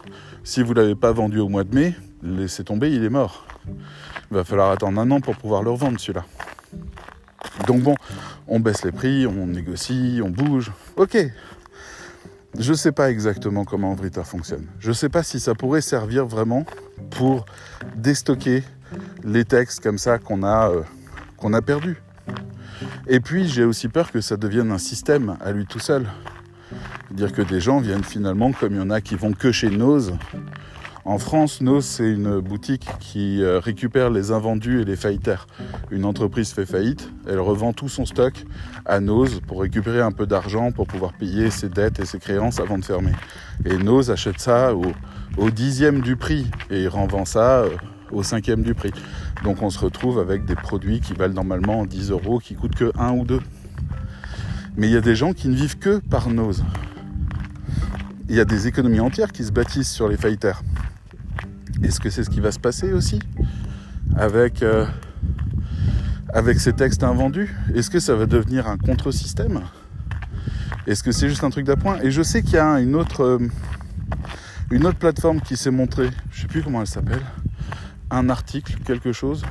Si 0.43 0.63
vous 0.63 0.73
ne 0.73 0.81
l'avez 0.81 0.95
pas 0.95 1.11
vendu 1.11 1.39
au 1.39 1.47
mois 1.47 1.63
de 1.63 1.75
mai, 1.75 1.95
laissez 2.23 2.63
tomber, 2.63 2.91
il 2.91 3.03
est 3.03 3.09
mort. 3.09 3.45
Il 3.67 4.37
va 4.37 4.43
falloir 4.43 4.71
attendre 4.71 4.99
un 4.99 5.11
an 5.11 5.21
pour 5.21 5.35
pouvoir 5.35 5.61
le 5.61 5.69
revendre 5.69 5.99
celui-là. 5.99 6.25
Donc 7.67 7.81
bon, 7.81 7.95
on 8.47 8.59
baisse 8.59 8.83
les 8.83 8.91
prix, 8.91 9.27
on 9.27 9.47
négocie, 9.47 10.21
on 10.23 10.29
bouge. 10.29 10.71
Ok. 10.95 11.17
Je 12.57 12.71
ne 12.71 12.77
sais 12.77 12.91
pas 12.91 13.11
exactement 13.11 13.65
comment 13.65 13.93
Vritter 13.95 14.23
fonctionne. 14.23 14.65
Je 14.79 14.89
ne 14.89 14.93
sais 14.93 15.09
pas 15.09 15.23
si 15.23 15.39
ça 15.39 15.55
pourrait 15.55 15.81
servir 15.81 16.25
vraiment 16.25 16.65
pour 17.11 17.45
déstocker 17.95 18.63
les 19.23 19.43
textes 19.43 19.81
comme 19.81 19.97
ça 19.97 20.19
qu'on 20.19 20.43
a, 20.43 20.69
euh, 20.69 20.81
qu'on 21.37 21.53
a 21.53 21.61
perdus. 21.61 22.01
Et 23.07 23.19
puis 23.19 23.47
j'ai 23.47 23.63
aussi 23.63 23.89
peur 23.89 24.11
que 24.11 24.21
ça 24.21 24.37
devienne 24.37 24.71
un 24.71 24.77
système 24.77 25.37
à 25.43 25.51
lui 25.51 25.65
tout 25.65 25.79
seul. 25.79 26.07
Dire 27.11 27.33
que 27.33 27.41
des 27.41 27.59
gens 27.59 27.79
viennent 27.79 28.03
finalement, 28.03 28.51
comme 28.51 28.73
il 28.73 28.77
y 28.77 28.81
en 28.81 28.89
a 28.89 29.01
qui 29.01 29.15
vont 29.15 29.33
que 29.33 29.51
chez 29.51 29.69
Nose, 29.69 30.13
en 31.07 31.19
France, 31.19 31.61
Nos, 31.61 31.81
c'est 31.81 32.11
une 32.11 32.39
boutique 32.39 32.87
qui 32.99 33.43
euh, 33.43 33.59
récupère 33.59 34.09
les 34.09 34.31
invendus 34.31 34.81
et 34.81 34.85
les 34.85 34.95
faillitaires. 34.95 35.45
Une 35.91 36.03
entreprise 36.03 36.51
fait 36.51 36.65
faillite, 36.65 37.11
elle 37.27 37.39
revend 37.39 37.73
tout 37.73 37.89
son 37.89 38.07
stock 38.07 38.33
à 38.87 38.99
Nos 38.99 39.27
pour 39.45 39.61
récupérer 39.61 40.01
un 40.01 40.11
peu 40.11 40.25
d'argent 40.25 40.71
pour 40.71 40.87
pouvoir 40.87 41.13
payer 41.13 41.51
ses 41.51 41.69
dettes 41.69 41.99
et 41.99 42.05
ses 42.05 42.17
créances 42.17 42.59
avant 42.59 42.79
de 42.79 42.83
fermer. 42.83 43.11
Et 43.65 43.77
Nos 43.77 44.09
achète 44.09 44.39
ça 44.39 44.73
au, 44.73 45.51
dixième 45.51 46.01
du 46.01 46.15
prix 46.15 46.47
et 46.71 46.81
il 46.81 46.87
renvend 46.87 47.25
ça 47.25 47.59
euh, 47.59 47.69
au 48.11 48.23
cinquième 48.23 48.63
du 48.63 48.73
prix. 48.73 48.91
Donc 49.43 49.61
on 49.61 49.69
se 49.69 49.77
retrouve 49.77 50.17
avec 50.17 50.45
des 50.45 50.55
produits 50.55 51.01
qui 51.01 51.13
valent 51.13 51.35
normalement 51.35 51.85
10 51.85 52.09
euros, 52.09 52.39
qui 52.39 52.55
coûtent 52.55 52.75
que 52.75 52.91
1 52.97 53.11
ou 53.11 53.25
2. 53.25 53.39
Mais 54.75 54.87
il 54.87 54.93
y 54.93 54.97
a 54.97 55.01
des 55.01 55.15
gens 55.15 55.33
qui 55.33 55.49
ne 55.49 55.55
vivent 55.55 55.77
que 55.77 55.99
par 55.99 56.31
Nos. 56.31 56.53
Il 58.27 58.35
y 58.35 58.39
a 58.39 58.45
des 58.45 58.65
économies 58.65 59.01
entières 59.01 59.31
qui 59.31 59.43
se 59.43 59.51
bâtissent 59.51 59.91
sur 59.91 60.09
les 60.09 60.17
faillitaires. 60.17 60.63
Est-ce 61.83 61.99
que 61.99 62.09
c'est 62.09 62.23
ce 62.23 62.29
qui 62.29 62.39
va 62.39 62.51
se 62.51 62.59
passer 62.59 62.93
aussi 62.93 63.19
avec, 64.15 64.63
euh, 64.63 64.85
avec 66.33 66.59
ces 66.59 66.73
textes 66.73 67.03
invendus? 67.03 67.53
Est-ce 67.73 67.89
que 67.89 67.99
ça 67.99 68.15
va 68.15 68.25
devenir 68.25 68.67
un 68.67 68.77
contre-système? 68.77 69.61
Est-ce 70.87 71.03
que 71.03 71.11
c'est 71.11 71.29
juste 71.29 71.43
un 71.43 71.49
truc 71.49 71.65
d'appoint? 71.65 71.99
Et 72.01 72.11
je 72.11 72.21
sais 72.21 72.43
qu'il 72.43 72.55
y 72.55 72.59
a 72.59 72.79
une 72.79 72.95
autre, 72.95 73.23
euh, 73.23 73.39
une 74.71 74.85
autre 74.85 74.97
plateforme 74.97 75.41
qui 75.41 75.57
s'est 75.57 75.71
montrée, 75.71 76.09
je 76.31 76.37
ne 76.37 76.41
sais 76.41 76.47
plus 76.47 76.63
comment 76.63 76.81
elle 76.81 76.87
s'appelle, 76.87 77.21
un 78.09 78.29
article, 78.29 78.77
quelque 78.85 79.11
chose. 79.11 79.43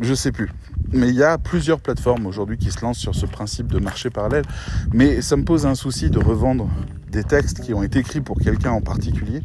Je 0.00 0.14
sais 0.14 0.32
plus. 0.32 0.50
Mais 0.92 1.08
il 1.08 1.14
y 1.14 1.22
a 1.22 1.38
plusieurs 1.38 1.80
plateformes 1.80 2.26
aujourd'hui 2.26 2.58
qui 2.58 2.70
se 2.70 2.80
lancent 2.82 2.98
sur 2.98 3.14
ce 3.14 3.26
principe 3.26 3.68
de 3.68 3.78
marché 3.78 4.10
parallèle. 4.10 4.44
Mais 4.92 5.22
ça 5.22 5.36
me 5.36 5.44
pose 5.44 5.66
un 5.66 5.74
souci 5.74 6.10
de 6.10 6.18
revendre 6.18 6.68
des 7.10 7.24
textes 7.24 7.60
qui 7.60 7.74
ont 7.74 7.82
été 7.82 8.00
écrits 8.00 8.20
pour 8.20 8.38
quelqu'un 8.38 8.72
en 8.72 8.80
particulier 8.80 9.42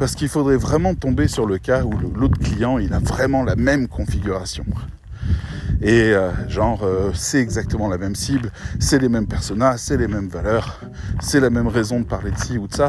parce 0.00 0.14
qu'il 0.14 0.28
faudrait 0.28 0.56
vraiment 0.56 0.94
tomber 0.94 1.28
sur 1.28 1.44
le 1.44 1.58
cas 1.58 1.84
où 1.84 1.92
l'autre 2.14 2.38
client, 2.38 2.78
il 2.78 2.94
a 2.94 3.00
vraiment 3.00 3.42
la 3.44 3.54
même 3.54 3.86
configuration. 3.86 4.64
Et 5.82 6.14
euh, 6.14 6.30
genre, 6.48 6.84
euh, 6.84 7.10
c'est 7.12 7.38
exactement 7.38 7.86
la 7.86 7.98
même 7.98 8.14
cible, 8.14 8.50
c'est 8.78 8.98
les 8.98 9.10
mêmes 9.10 9.26
personnages, 9.26 9.80
c'est 9.80 9.98
les 9.98 10.08
mêmes 10.08 10.28
valeurs, 10.28 10.80
c'est 11.20 11.38
la 11.38 11.50
même 11.50 11.68
raison 11.68 12.00
de 12.00 12.06
parler 12.06 12.30
de 12.30 12.38
ci 12.38 12.56
ou 12.56 12.66
de 12.66 12.74
ça. 12.74 12.88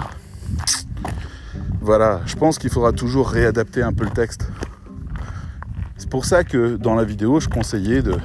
Voilà, 1.82 2.22
je 2.26 2.36
pense 2.36 2.58
qu'il 2.58 2.70
faudra 2.70 2.94
toujours 2.94 3.30
réadapter 3.30 3.82
un 3.82 3.92
peu 3.92 4.06
le 4.06 4.12
texte. 4.12 4.48
Pour 6.12 6.26
ça 6.26 6.44
que 6.44 6.76
dans 6.76 6.94
la 6.94 7.06
vidéo, 7.06 7.40
je 7.40 7.48
conseillais 7.48 8.02
de 8.02 8.18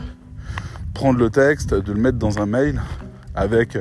prendre 0.92 1.20
le 1.20 1.31
texte, 1.31 1.72
de 1.72 1.92
le 1.92 2.01
mettre 2.01 2.18
dans 2.18 2.40
un 2.40 2.46
mail 2.46 2.83
avec 3.37 3.79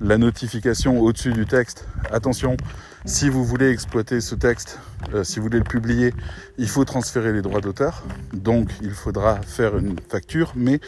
la 0.00 0.18
notification 0.18 0.98
au-dessus 0.98 1.32
du 1.32 1.46
texte. 1.46 1.86
Attention, 2.10 2.56
si 3.04 3.28
vous 3.28 3.44
voulez 3.44 3.70
exploiter 3.70 4.20
ce 4.20 4.34
texte, 4.34 4.80
euh, 5.14 5.22
si 5.22 5.38
vous 5.38 5.44
voulez 5.44 5.58
le 5.58 5.64
publier, 5.64 6.12
il 6.58 6.68
faut 6.68 6.84
transférer 6.84 7.32
les 7.32 7.40
droits 7.40 7.60
d'auteur. 7.60 8.02
Donc 8.32 8.68
il 8.82 8.90
faudra 8.90 9.40
faire 9.42 9.78
une 9.78 9.94
facture. 10.08 10.52
Mais 10.56 10.80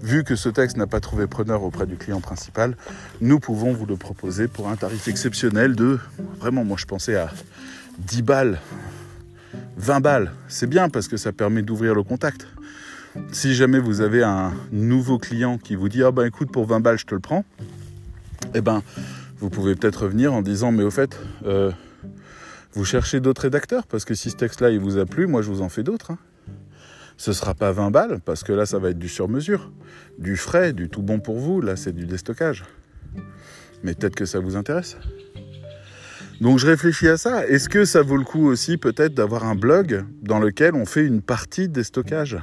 vu 0.00 0.24
que 0.24 0.36
ce 0.36 0.48
texte 0.48 0.78
n'a 0.78 0.86
pas 0.86 1.00
trouvé 1.00 1.26
preneur 1.26 1.64
auprès 1.64 1.84
du 1.84 1.96
client 1.96 2.22
principal, 2.22 2.78
nous 3.20 3.40
pouvons 3.40 3.74
vous 3.74 3.84
le 3.84 3.96
proposer 3.96 4.48
pour 4.48 4.70
un 4.70 4.76
tarif 4.76 5.06
exceptionnel 5.06 5.76
de... 5.76 5.98
Vraiment, 6.40 6.64
moi 6.64 6.78
je 6.80 6.86
pensais 6.86 7.16
à 7.16 7.30
10 7.98 8.22
balles, 8.22 8.58
20 9.76 10.00
balles. 10.00 10.32
C'est 10.48 10.66
bien 10.66 10.88
parce 10.88 11.08
que 11.08 11.16
ça 11.16 11.32
permet 11.32 11.62
d'ouvrir 11.62 11.94
le 11.94 12.02
contact. 12.02 12.48
Si 13.32 13.54
jamais 13.54 13.78
vous 13.78 14.00
avez 14.00 14.22
un 14.22 14.52
nouveau 14.72 15.18
client 15.18 15.58
qui 15.58 15.74
vous 15.74 15.88
dit 15.88 16.02
Ah 16.02 16.10
ben 16.10 16.26
écoute, 16.26 16.50
pour 16.50 16.66
20 16.66 16.80
balles, 16.80 16.98
je 16.98 17.06
te 17.06 17.14
le 17.14 17.20
prends, 17.20 17.44
eh 18.54 18.60
ben, 18.60 18.82
vous 19.38 19.50
pouvez 19.50 19.74
peut-être 19.74 20.04
revenir 20.04 20.32
en 20.32 20.42
disant 20.42 20.72
Mais 20.72 20.82
au 20.82 20.90
fait, 20.90 21.18
euh, 21.44 21.72
vous 22.72 22.84
cherchez 22.84 23.20
d'autres 23.20 23.42
rédacteurs 23.42 23.86
Parce 23.86 24.04
que 24.04 24.14
si 24.14 24.30
ce 24.30 24.36
texte-là, 24.36 24.70
il 24.70 24.80
vous 24.80 24.98
a 24.98 25.06
plu, 25.06 25.26
moi, 25.26 25.42
je 25.42 25.48
vous 25.48 25.62
en 25.62 25.68
fais 25.68 25.82
d'autres. 25.82 26.12
Hein. 26.12 26.18
Ce 27.16 27.32
sera 27.32 27.54
pas 27.54 27.72
20 27.72 27.90
balles, 27.90 28.20
parce 28.24 28.44
que 28.44 28.52
là, 28.52 28.66
ça 28.66 28.78
va 28.78 28.90
être 28.90 28.98
du 28.98 29.08
sur-mesure, 29.08 29.70
du 30.18 30.36
frais, 30.36 30.74
du 30.74 30.90
tout 30.90 31.00
bon 31.00 31.18
pour 31.18 31.38
vous. 31.38 31.62
Là, 31.62 31.76
c'est 31.76 31.92
du 31.92 32.06
déstockage. 32.06 32.64
Mais 33.82 33.94
peut-être 33.94 34.14
que 34.14 34.26
ça 34.26 34.38
vous 34.38 34.56
intéresse. 34.56 34.98
Donc 36.40 36.58
je 36.58 36.66
réfléchis 36.66 37.08
à 37.08 37.16
ça. 37.16 37.46
Est-ce 37.46 37.68
que 37.68 37.84
ça 37.84 38.02
vaut 38.02 38.16
le 38.16 38.24
coup 38.24 38.46
aussi 38.46 38.76
peut-être 38.76 39.14
d'avoir 39.14 39.44
un 39.44 39.54
blog 39.54 40.04
dans 40.22 40.38
lequel 40.38 40.74
on 40.74 40.84
fait 40.84 41.04
une 41.04 41.22
partie 41.22 41.68
des 41.68 41.82
stockages? 41.82 42.38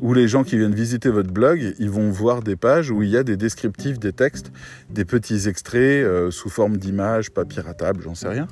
Où 0.00 0.14
les 0.14 0.28
gens 0.28 0.44
qui 0.44 0.56
viennent 0.56 0.74
visiter 0.74 1.10
votre 1.10 1.30
blog, 1.30 1.74
ils 1.78 1.90
vont 1.90 2.10
voir 2.10 2.42
des 2.42 2.56
pages 2.56 2.90
où 2.90 3.02
il 3.02 3.10
y 3.10 3.16
a 3.16 3.22
des 3.22 3.36
descriptifs 3.36 3.98
des 3.98 4.12
textes, 4.12 4.50
des 4.90 5.04
petits 5.04 5.46
extraits 5.48 6.04
euh, 6.04 6.30
sous 6.30 6.48
forme 6.48 6.78
d'images, 6.78 7.30
pas 7.30 7.44
piratables, 7.44 8.02
j'en 8.02 8.14
sais 8.14 8.28
rien, 8.28 8.48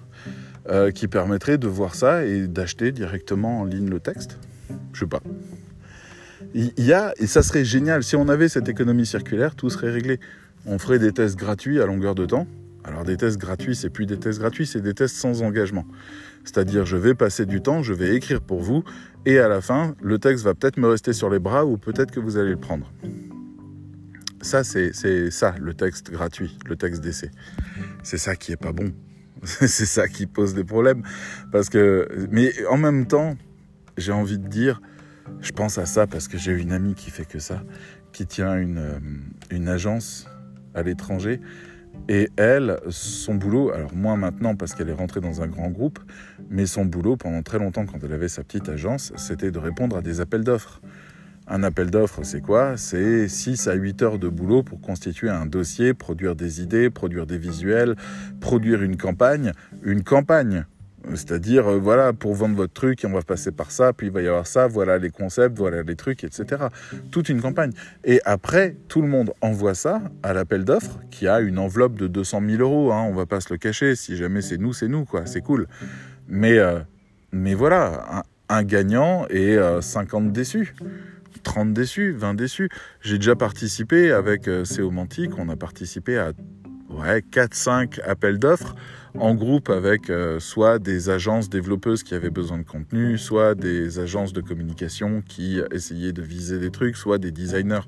euh, 0.68 0.90
qui 0.90 1.08
permettraient 1.08 1.56
de 1.56 1.68
voir 1.68 1.94
ça 1.94 2.24
et 2.24 2.46
d'acheter 2.46 2.92
directement 2.92 3.60
en 3.60 3.64
ligne 3.64 3.88
le 3.88 4.00
texte? 4.00 4.38
Je 4.92 5.00
sais 5.00 5.06
pas. 5.06 5.22
Il 6.54 6.72
y 6.78 6.92
a, 6.92 7.14
et 7.16 7.26
ça 7.26 7.42
serait 7.42 7.64
génial, 7.64 8.02
si 8.02 8.14
on 8.14 8.28
avait 8.28 8.48
cette 8.48 8.68
économie 8.68 9.06
circulaire, 9.06 9.54
tout 9.54 9.70
serait 9.70 9.90
réglé. 9.90 10.20
On 10.66 10.78
ferait 10.78 10.98
des 10.98 11.12
tests 11.12 11.36
gratuits 11.36 11.80
à 11.80 11.86
longueur 11.86 12.14
de 12.14 12.26
temps. 12.26 12.46
Alors 12.84 13.04
des 13.04 13.16
tests 13.16 13.38
gratuits, 13.38 13.76
c'est 13.76 13.90
plus 13.90 14.06
des 14.06 14.18
tests 14.18 14.40
gratuits, 14.40 14.66
c'est 14.66 14.80
des 14.80 14.94
tests 14.94 15.16
sans 15.16 15.42
engagement. 15.42 15.86
C'est-à-dire, 16.44 16.84
je 16.84 16.96
vais 16.96 17.14
passer 17.14 17.46
du 17.46 17.62
temps, 17.62 17.82
je 17.82 17.92
vais 17.92 18.16
écrire 18.16 18.40
pour 18.40 18.60
vous, 18.60 18.82
et 19.24 19.38
à 19.38 19.48
la 19.48 19.60
fin, 19.60 19.94
le 20.02 20.18
texte 20.18 20.44
va 20.44 20.54
peut-être 20.54 20.78
me 20.78 20.88
rester 20.88 21.12
sur 21.12 21.30
les 21.30 21.38
bras 21.38 21.64
ou 21.64 21.76
peut-être 21.76 22.10
que 22.10 22.18
vous 22.18 22.38
allez 22.38 22.50
le 22.50 22.60
prendre. 22.60 22.92
Ça, 24.40 24.64
c'est 24.64 24.92
ça, 25.30 25.54
le 25.60 25.74
texte 25.74 26.10
gratuit, 26.10 26.58
le 26.66 26.74
texte 26.74 27.00
d'essai. 27.00 27.30
C'est 28.02 28.18
ça 28.18 28.34
qui 28.34 28.50
est 28.50 28.56
pas 28.56 28.72
bon. 28.72 28.92
c'est 29.42 29.86
ça 29.86 30.08
qui 30.08 30.26
pose 30.26 30.54
des 30.54 30.64
problèmes. 30.64 31.02
Parce 31.52 31.68
que, 31.68 32.08
mais 32.30 32.52
en 32.66 32.76
même 32.76 33.06
temps, 33.06 33.36
j'ai 33.96 34.10
envie 34.10 34.38
de 34.38 34.48
dire, 34.48 34.80
je 35.40 35.52
pense 35.52 35.78
à 35.78 35.86
ça 35.86 36.08
parce 36.08 36.26
que 36.26 36.38
j'ai 36.38 36.52
une 36.52 36.72
amie 36.72 36.94
qui 36.94 37.10
fait 37.10 37.24
que 37.24 37.38
ça, 37.38 37.62
qui 38.12 38.26
tient 38.26 38.56
une, 38.56 38.78
euh, 38.78 38.98
une 39.50 39.68
agence 39.68 40.28
à 40.74 40.82
l'étranger 40.82 41.40
et 42.08 42.30
elle, 42.36 42.78
son 42.88 43.34
boulot, 43.34 43.72
alors 43.72 43.94
moins 43.94 44.16
maintenant 44.16 44.56
parce 44.56 44.74
qu'elle 44.74 44.88
est 44.88 44.94
rentrée 44.94 45.20
dans 45.20 45.42
un 45.42 45.46
grand 45.46 45.70
groupe, 45.70 45.98
mais 46.50 46.66
son 46.66 46.84
boulot 46.84 47.16
pendant 47.16 47.42
très 47.42 47.58
longtemps 47.58 47.86
quand 47.86 48.02
elle 48.02 48.12
avait 48.12 48.28
sa 48.28 48.42
petite 48.42 48.68
agence, 48.68 49.12
c'était 49.16 49.50
de 49.50 49.58
répondre 49.58 49.96
à 49.96 50.02
des 50.02 50.20
appels 50.20 50.44
d'offres. 50.44 50.80
Un 51.48 51.64
appel 51.64 51.90
d'offres, 51.90 52.22
c'est 52.22 52.40
quoi? 52.40 52.76
C'est 52.76 53.28
6 53.28 53.66
à 53.66 53.74
8 53.74 54.02
heures 54.02 54.18
de 54.18 54.28
boulot 54.28 54.62
pour 54.62 54.80
constituer 54.80 55.28
un 55.28 55.46
dossier, 55.46 55.92
produire 55.92 56.36
des 56.36 56.62
idées, 56.62 56.88
produire 56.88 57.26
des 57.26 57.38
visuels, 57.38 57.96
produire 58.40 58.82
une 58.82 58.96
campagne. 58.96 59.52
Une 59.82 60.04
campagne 60.04 60.66
c'est-à-dire, 61.10 61.68
euh, 61.68 61.78
voilà, 61.78 62.12
pour 62.12 62.34
vendre 62.34 62.56
votre 62.56 62.72
truc, 62.72 63.02
on 63.04 63.12
va 63.12 63.22
passer 63.22 63.50
par 63.50 63.70
ça, 63.70 63.92
puis 63.92 64.06
il 64.06 64.12
va 64.12 64.22
y 64.22 64.28
avoir 64.28 64.46
ça, 64.46 64.66
voilà 64.66 64.98
les 64.98 65.10
concepts, 65.10 65.56
voilà 65.58 65.82
les 65.82 65.96
trucs, 65.96 66.24
etc. 66.24 66.64
Toute 67.10 67.28
une 67.28 67.40
campagne. 67.40 67.72
Et 68.04 68.20
après, 68.24 68.76
tout 68.88 69.02
le 69.02 69.08
monde 69.08 69.32
envoie 69.40 69.74
ça 69.74 70.02
à 70.22 70.32
l'appel 70.32 70.64
d'offres, 70.64 71.00
qui 71.10 71.26
a 71.26 71.40
une 71.40 71.58
enveloppe 71.58 71.94
de 71.94 72.06
200 72.06 72.42
000 72.48 72.62
euros. 72.62 72.92
Hein, 72.92 73.02
on 73.08 73.14
va 73.14 73.26
pas 73.26 73.40
se 73.40 73.52
le 73.52 73.58
cacher. 73.58 73.96
Si 73.96 74.16
jamais 74.16 74.42
c'est 74.42 74.58
nous, 74.58 74.72
c'est 74.72 74.88
nous, 74.88 75.04
quoi. 75.04 75.26
C'est 75.26 75.40
cool. 75.40 75.66
Mais, 76.28 76.58
euh, 76.58 76.80
voilà, 77.32 78.24
un, 78.48 78.62
gagnant 78.62 79.26
et 79.28 79.58
50 79.80 80.28
euh, 80.28 80.30
déçus. 80.30 80.74
30 81.42 81.72
déçus, 81.72 82.12
20 82.12 82.34
déçus. 82.34 82.68
J'ai 83.00 83.18
déjà 83.18 83.34
participé 83.34 84.12
avec 84.12 84.48
euh, 84.48 84.64
on 85.38 85.48
a 85.48 85.56
participé 85.56 86.18
à 86.18 86.32
ouais, 86.90 87.20
4-5 87.32 88.00
appels 88.02 88.38
d'offres 88.38 88.76
en 89.18 89.34
groupe 89.34 89.68
avec 89.68 90.08
euh, 90.08 90.40
soit 90.40 90.78
des 90.78 91.10
agences 91.10 91.50
développeuses 91.50 92.02
qui 92.02 92.14
avaient 92.14 92.30
besoin 92.30 92.58
de 92.58 92.62
contenu, 92.62 93.18
soit 93.18 93.54
des 93.54 93.98
agences 93.98 94.32
de 94.32 94.40
communication 94.40 95.22
qui 95.26 95.60
essayaient 95.70 96.12
de 96.12 96.22
viser 96.22 96.58
des 96.58 96.70
trucs, 96.70 96.96
soit 96.96 97.18
des 97.18 97.30
designers 97.30 97.86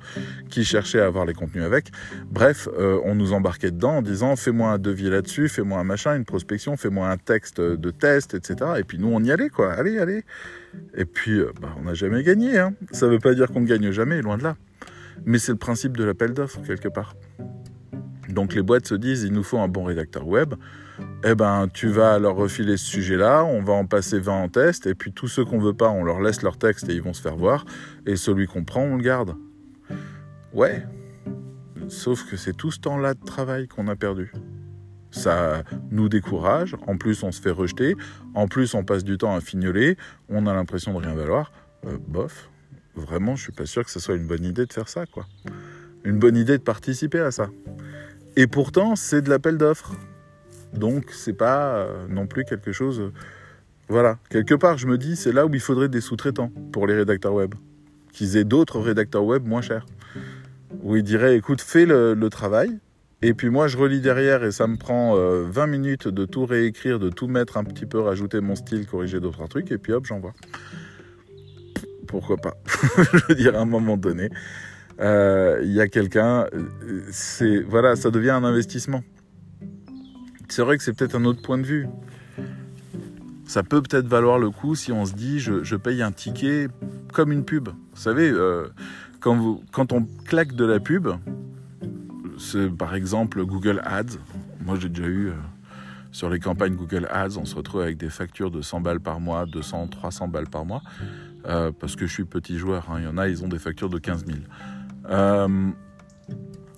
qui 0.51 0.65
cherchaient 0.65 1.01
à 1.01 1.07
avoir 1.07 1.25
les 1.25 1.33
contenus 1.33 1.65
avec. 1.65 1.89
Bref, 2.31 2.69
euh, 2.79 3.01
on 3.05 3.15
nous 3.15 3.33
embarquait 3.33 3.71
dedans 3.71 3.97
en 3.97 4.03
disant 4.03 4.37
fais-moi 4.37 4.71
un 4.71 4.79
devis 4.79 5.09
là-dessus, 5.09 5.49
fais-moi 5.49 5.79
un 5.79 5.85
machin, 5.85 6.15
une 6.15 6.25
prospection, 6.25 6.77
fais-moi 6.77 7.09
un 7.09 7.17
texte 7.17 7.61
de 7.61 7.91
test, 7.91 8.35
etc. 8.35 8.73
Et 8.79 8.85
puis 8.85 8.99
nous 8.99 9.09
on 9.09 9.23
y 9.25 9.33
allait 9.33 9.49
quoi, 9.49 9.73
allez, 9.73 9.99
allez. 9.99 10.25
Et 10.95 11.07
puis 11.07 11.39
euh, 11.39 11.53
bah, 11.61 11.75
on 11.79 11.85
n'a 11.85 11.95
jamais 11.95 12.23
gagné. 12.23 12.59
Hein. 12.59 12.75
Ça 12.93 13.07
ne 13.07 13.13
veut 13.13 13.19
pas 13.19 13.35
dire 13.35 13.51
qu'on 13.51 13.61
ne 13.61 13.67
gagne 13.67 13.91
jamais, 13.91 14.21
loin 14.21 14.37
de 14.37 14.43
là. 14.43 14.57
Mais 15.25 15.39
c'est 15.39 15.53
le 15.53 15.59
principe 15.59 15.97
de 15.97 16.05
l'appel 16.05 16.35
d'offres 16.35 16.61
quelque 16.67 16.89
part. 16.89 17.17
Donc 18.29 18.55
les 18.55 18.63
boîtes 18.63 18.87
se 18.87 18.95
disent 18.95 19.23
il 19.23 19.33
nous 19.33 19.43
faut 19.43 19.59
un 19.59 19.69
bon 19.69 19.85
rédacteur 19.85 20.27
web 20.27 20.55
eh 21.25 21.35
ben, 21.35 21.69
tu 21.73 21.89
vas 21.89 22.19
leur 22.19 22.37
refiler 22.37 22.77
ce 22.77 22.87
sujet-là, 22.87 23.45
on 23.45 23.63
va 23.63 23.73
en 23.73 23.87
passer 23.87 24.19
20 24.19 24.33
en 24.33 24.49
test, 24.49 24.87
et 24.87 24.95
puis 24.95 25.13
tous 25.13 25.29
ceux 25.29 25.45
qu'on 25.45 25.59
veut 25.59 25.73
pas, 25.73 25.89
on 25.91 26.05
leur 26.05 26.21
laisse 26.21 26.43
leur 26.43 26.57
texte 26.57 26.89
et 26.89 26.95
ils 26.95 27.03
vont 27.03 27.13
se 27.13 27.23
faire 27.23 27.37
voir, 27.37 27.65
et 28.07 28.17
celui 28.17 28.47
qu'on 28.47 28.65
prend, 28.65 28.83
on 28.83 28.97
le 28.97 29.03
garde. 29.03 29.35
Ouais, 30.53 30.87
sauf 31.89 32.29
que 32.31 32.37
c'est 32.37 32.57
tout 32.57 32.71
ce 32.71 32.81
temps-là 32.81 33.15
de 33.15 33.25
travail 33.25 33.69
qu'on 33.69 33.89
a 33.89 33.97
perdu. 33.97 34.33
Ça 35.11 35.63
nous 35.91 36.09
décourage, 36.09 36.77
en 36.87 36.97
plus 36.97 37.23
on 37.23 37.33
se 37.33 37.41
fait 37.41 37.51
rejeter, 37.51 37.95
en 38.35 38.49
plus 38.49 38.75
on 38.75 38.85
passe 38.85 39.05
du 39.05 39.17
temps 39.17 39.35
à 39.35 39.41
fignoler, 39.41 39.97
on 40.29 40.47
a 40.47 40.55
l'impression 40.55 40.93
de 40.93 41.07
rien 41.07 41.15
valoir. 41.15 41.53
Euh, 41.87 41.99
bof, 42.09 42.51
vraiment, 42.95 43.37
je 43.37 43.45
suis 43.45 43.53
pas 43.53 43.67
sûr 43.67 43.85
que 43.85 43.91
ce 43.91 44.01
soit 44.01 44.17
une 44.17 44.27
bonne 44.27 44.45
idée 44.45 44.67
de 44.67 44.73
faire 44.73 44.89
ça, 44.89 45.07
quoi. 45.07 45.27
Une 46.05 46.19
bonne 46.19 46.37
idée 46.37 46.59
de 46.59 46.63
participer 46.63 47.21
à 47.21 47.31
ça. 47.31 47.49
Et 48.37 48.47
pourtant, 48.47 48.97
c'est 48.97 49.23
de 49.23 49.31
l'appel 49.31 49.57
d'offres. 49.57 49.95
Donc 50.79 51.11
c'est 51.13 51.35
pas 51.35 51.77
euh, 51.77 52.07
non 52.09 52.27
plus 52.27 52.45
quelque 52.45 52.73
chose. 52.73 53.01
Euh, 53.01 53.13
voilà, 53.89 54.19
quelque 54.31 54.55
part 54.55 54.79
je 54.79 54.87
me 54.87 54.99
dis 54.99 55.17
c'est 55.17 55.33
là 55.33 55.47
où 55.47 55.55
il 55.55 55.61
faudrait 55.61 55.89
des 55.89 56.01
sous-traitants 56.01 56.51
pour 56.73 56.87
les 56.87 56.95
rédacteurs 56.95 57.35
web, 57.35 57.55
qu'ils 58.13 58.37
aient 58.37 58.45
d'autres 58.45 58.81
rédacteurs 58.81 59.25
web 59.25 59.47
moins 59.47 59.61
chers, 59.61 59.87
où 60.83 60.97
ils 60.97 61.03
diraient 61.03 61.37
écoute 61.37 61.61
fais 61.61 61.87
le, 61.87 62.29
travail. 62.31 62.79
Et 63.23 63.33
puis 63.33 63.49
moi, 63.49 63.69
je 63.69 63.79
relis 63.79 64.01
derrière 64.01 64.45
et 64.45 64.53
ça 64.53 64.67
me 64.67 64.77
prend 64.77 65.15
20 65.15 65.19
euh, 65.19 65.67
minutes 65.67 66.09
de 66.09 66.27
tout 66.27 66.45
réécrire, 66.45 66.99
de 66.99 67.09
tout 67.09 67.27
mettre 67.27 67.57
un 67.57 67.65
petit 67.65 67.87
peu, 67.87 68.01
rajouter 68.01 68.41
mon 68.41 68.55
style, 68.55 68.87
corriger 68.87 69.19
d'autres 69.19 69.47
trucs, 69.49 69.71
et 69.73 69.79
puis 69.79 69.93
hop, 69.93 70.05
j'envoie. 70.05 70.35
Pourquoi 72.07 72.37
pas? 72.37 72.55
Je 72.67 73.27
veux 73.29 73.35
dire, 73.35 73.57
à 73.57 73.61
un 73.61 73.65
moment 73.65 73.97
donné, 73.97 74.29
il 75.01 75.73
y 75.73 75.81
a 75.81 75.89
quelqu'un, 75.89 76.47
c'est 77.11 77.61
voilà, 77.61 77.97
ça 77.97 78.11
devient 78.11 78.31
un 78.31 78.45
investissement 78.45 79.03
c'est 80.49 80.63
vrai 80.63 80.77
que 80.77 80.83
c'est 80.83 80.93
peut-être 80.93 81.17
un 81.17 81.25
autre 81.25 81.43
point 81.43 81.59
de 81.59 81.67
vue. 81.67 81.89
Ça 83.47 83.63
peut 83.63 83.83
peut-être 83.83 84.07
valoir 84.07 84.39
le 84.39 84.51
coup 84.51 84.75
si 84.75 84.93
on 84.93 85.05
se 85.05 85.13
dit 85.13 85.39
je, 85.39 85.77
paye 85.77 86.03
un 86.03 86.13
ticket 86.13 86.69
comme 87.13 87.33
une 87.33 87.45
pub. 87.45 87.69
Vous 87.69 88.01
savez, 88.01 88.29
euh, 88.31 88.69
quand, 89.21 89.93
on 89.93 90.07
claque 90.27 90.55
de 90.55 90.65
la 90.65 90.81
pub, 90.81 91.09
par 92.79 92.95
exemple 92.95 93.45
Google 93.45 93.81
Ads. 93.85 94.19
Moi 94.65 94.77
j'ai 94.79 94.89
déjà 94.89 95.09
eu 95.09 95.29
euh, 95.29 95.33
sur 96.11 96.31
les 96.31 96.41
campagnes 96.41 96.75
Google 96.75 97.07
Ads, 97.11 97.37
on 97.39 97.45
se 97.45 97.55
retrouve 97.55 97.83
avec 97.83 97.97
des 97.97 98.09
factures 98.09 98.51
de 98.51 98.63
100 98.63 98.81
balles 98.81 99.01
par 99.01 99.21
mois, 99.21 99.47
200, 99.47 99.89
300 99.89 100.29
balles 100.29 100.49
par 100.49 100.65
mois. 100.65 100.83
Euh, 101.47 101.73
parce 101.79 101.97
que 101.97 102.07
je 102.07 102.13
suis 102.13 102.25
petit 102.25 102.57
joueur, 102.57 102.91
hein. 102.91 102.97
il 102.99 103.05
y 103.05 103.07
en 103.07 103.19
a, 103.19 103.29
ils 103.29 103.45
ont 103.45 103.49
des 103.49 103.59
factures 103.59 103.91
de 103.91 103.99
15 103.99 104.25
000 104.27 104.39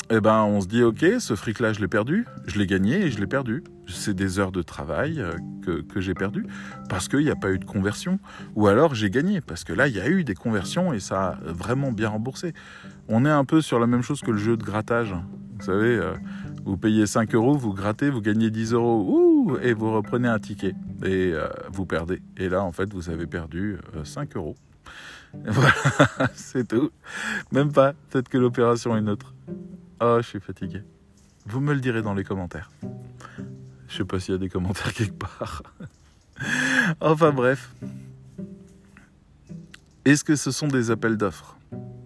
eh 0.09 0.21
ben, 0.21 0.42
on 0.45 0.61
se 0.61 0.69
dit, 0.69 0.83
ok, 0.83 1.05
ce 1.19 1.35
fric-là, 1.35 1.73
je 1.73 1.81
l'ai 1.81 1.88
perdu, 1.88 2.27
je 2.47 2.59
l'ai 2.59 2.66
gagné 2.66 3.07
et 3.07 3.11
je 3.11 3.19
l'ai 3.19 3.27
perdu. 3.27 3.64
C'est 3.88 4.14
des 4.14 4.38
heures 4.38 4.53
de 4.53 4.62
travail 4.62 5.21
euh, 5.21 5.33
que, 5.64 6.01
j'ai 6.01 6.14
perdu 6.14 6.47
parce 6.88 7.09
qu'il 7.09 7.21
n'y 7.21 7.31
a 7.31 7.37
pas 7.37 7.51
eu 7.51 7.59
de 7.59 7.64
conversion. 7.64 8.21
Ou 8.55 8.69
alors 8.69 8.95
j'ai 8.95 9.11
gagné 9.11 9.40
parce 9.40 9.64
que 9.64 9.73
là, 9.73 9.88
il 9.88 9.97
y 9.97 10.01
a 10.01 10.09
eu 10.09 10.23
des 10.23 10.35
conversions 10.35 10.92
et 10.92 11.01
ça 11.01 11.31
a 11.31 11.38
vraiment 11.53 11.90
bien 11.90 12.09
remboursé. 12.09 12.53
On 13.09 13.25
est 13.25 13.31
un 13.31 13.45
peu 13.45 13.61
sur 13.61 13.81
la 13.81 13.87
même 13.87 14.03
chose 14.03 14.21
que 14.21 14.31
le 14.31 14.38
jeu 14.38 14.57
de 14.57 14.62
grattage. 14.62 15.12
Vous 15.59 15.64
savez, 15.64 15.97
euh, 15.97 16.14
vous 16.64 16.77
payez 16.77 17.07
5 17.07 17.35
euros, 17.35 17.57
vous 17.57 17.73
grattez, 17.73 18.09
vous 18.09 18.21
gagnez 18.21 18.51
10 18.51 18.75
euros, 18.75 19.05
ouh, 19.09 19.57
et 19.61 19.73
vous 19.73 19.92
reprenez 19.92 20.29
un 20.29 20.38
ticket 20.38 20.75
et 21.05 21.33
euh, 21.33 21.49
vous 21.73 21.87
perdez. 21.87 22.23
Et 22.37 22.49
là, 22.49 22.62
en 22.62 22.73
fait, 22.73 22.92
vous 22.92 23.11
avez 23.11 23.27
perdu 23.27 23.79
5 24.05 24.37
euros. 24.37 24.55
Voilà, 25.45 25.75
c'est 26.35 26.66
tout. 26.66 26.90
Même 27.53 27.71
pas. 27.71 27.92
Peut-être 28.09 28.31
que 28.31 28.38
l'opération 28.38 28.97
est 28.97 29.03
neutre. 29.03 29.35
Oh, 30.01 30.19
je 30.21 30.27
suis 30.27 30.41
fatigué. 30.41 30.83
Vous 31.47 31.61
me 31.61 31.73
le 31.73 31.81
direz 31.81 32.03
dans 32.03 32.13
les 32.13 32.25
commentaires. 32.25 32.71
Je 33.89 33.97
sais 33.97 34.05
pas 34.05 34.21
s'il 34.21 34.35
y 34.35 34.37
a 34.37 34.39
des 34.39 34.51
commentaires 34.51 34.93
quelque 34.95 35.17
part. 35.17 35.63
enfin 37.01 37.33
bref. 37.33 37.73
Est-ce 40.05 40.23
que 40.23 40.37
ce 40.37 40.51
sont 40.51 40.69
des 40.69 40.91
appels 40.91 41.17
d'offres? 41.17 41.57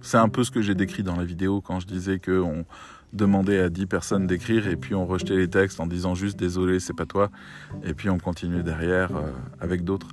C'est 0.03 0.18
un 0.18 0.29
peu 0.29 0.44
ce 0.44 0.50
que 0.50 0.62
j'ai 0.62 0.74
décrit 0.74 1.03
dans 1.03 1.16
la 1.16 1.24
vidéo 1.24 1.61
quand 1.61 1.81
je 1.81 1.87
disais 1.87 2.18
qu'on 2.18 2.64
demandait 3.12 3.59
à 3.59 3.68
10 3.68 3.87
personnes 3.87 4.26
d'écrire 4.26 4.68
et 4.68 4.76
puis 4.76 4.94
on 4.94 5.05
rejetait 5.05 5.37
les 5.37 5.48
textes 5.48 5.81
en 5.81 5.87
disant 5.87 6.14
juste 6.14 6.38
désolé, 6.38 6.79
c'est 6.79 6.94
pas 6.94 7.07
toi. 7.07 7.31
Et 7.83 7.92
puis 7.92 8.09
on 8.09 8.18
continuait 8.18 8.62
derrière 8.62 9.16
euh, 9.16 9.33
avec 9.59 9.85
d'autres. 9.85 10.09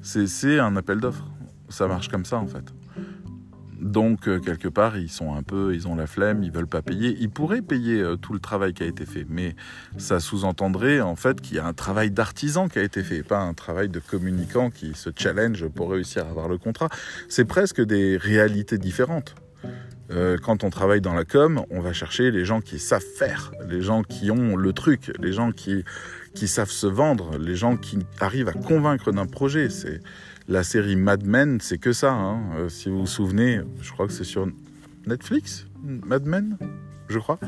C'est 0.00 0.60
un 0.60 0.76
appel 0.76 1.00
d'offres. 1.00 1.26
Ça 1.68 1.88
marche 1.88 2.08
comme 2.08 2.24
ça 2.24 2.38
en 2.38 2.46
fait. 2.46 2.72
Donc 3.80 4.28
euh, 4.28 4.40
quelque 4.40 4.68
part, 4.68 4.98
ils 4.98 5.08
sont 5.08 5.34
un 5.34 5.42
peu, 5.42 5.74
ils 5.74 5.86
ont 5.86 5.94
la 5.94 6.06
flemme, 6.06 6.42
ils 6.42 6.50
veulent 6.50 6.66
pas 6.66 6.82
payer. 6.82 7.16
Ils 7.20 7.30
pourraient 7.30 7.62
payer 7.62 8.00
euh, 8.00 8.16
tout 8.16 8.32
le 8.32 8.40
travail 8.40 8.74
qui 8.74 8.82
a 8.82 8.86
été 8.86 9.06
fait, 9.06 9.26
mais 9.28 9.54
ça 9.96 10.20
sous-entendrait 10.20 11.00
en 11.00 11.16
fait 11.16 11.40
qu'il 11.40 11.56
y 11.56 11.60
a 11.60 11.66
un 11.66 11.72
travail 11.72 12.10
d'artisan 12.10 12.68
qui 12.68 12.78
a 12.78 12.82
été 12.82 13.02
fait, 13.02 13.22
pas 13.22 13.40
un 13.40 13.54
travail 13.54 13.88
de 13.88 14.00
communicant 14.00 14.70
qui 14.70 14.94
se 14.94 15.10
challenge 15.16 15.66
pour 15.68 15.90
réussir 15.90 16.26
à 16.26 16.30
avoir 16.30 16.48
le 16.48 16.58
contrat. 16.58 16.88
C'est 17.28 17.44
presque 17.44 17.80
des 17.80 18.16
réalités 18.16 18.78
différentes. 18.78 19.34
Euh, 20.10 20.38
quand 20.42 20.64
on 20.64 20.70
travaille 20.70 21.00
dans 21.00 21.12
la 21.12 21.24
com, 21.24 21.62
on 21.70 21.80
va 21.80 21.92
chercher 21.92 22.30
les 22.30 22.44
gens 22.44 22.60
qui 22.60 22.78
savent 22.78 23.04
faire, 23.16 23.52
les 23.68 23.82
gens 23.82 24.02
qui 24.02 24.30
ont 24.30 24.56
le 24.56 24.72
truc, 24.72 25.12
les 25.20 25.32
gens 25.32 25.52
qui, 25.52 25.84
qui 26.34 26.48
savent 26.48 26.70
se 26.70 26.86
vendre, 26.86 27.36
les 27.36 27.54
gens 27.54 27.76
qui 27.76 27.98
arrivent 28.18 28.48
à 28.48 28.52
convaincre 28.52 29.12
d'un 29.12 29.26
projet. 29.26 29.68
C'est 29.68 30.00
la 30.48 30.64
série 30.64 30.96
Mad 30.96 31.26
Men, 31.26 31.60
c'est 31.60 31.78
que 31.78 31.92
ça. 31.92 32.12
Hein. 32.12 32.40
Euh, 32.56 32.68
si 32.68 32.88
vous 32.88 33.00
vous 33.00 33.06
souvenez, 33.06 33.60
je 33.82 33.92
crois 33.92 34.06
que 34.06 34.12
c'est 34.12 34.24
sur 34.24 34.48
Netflix, 35.06 35.66
Mad 35.84 36.26
Men, 36.26 36.56
je 37.08 37.18
crois. 37.18 37.38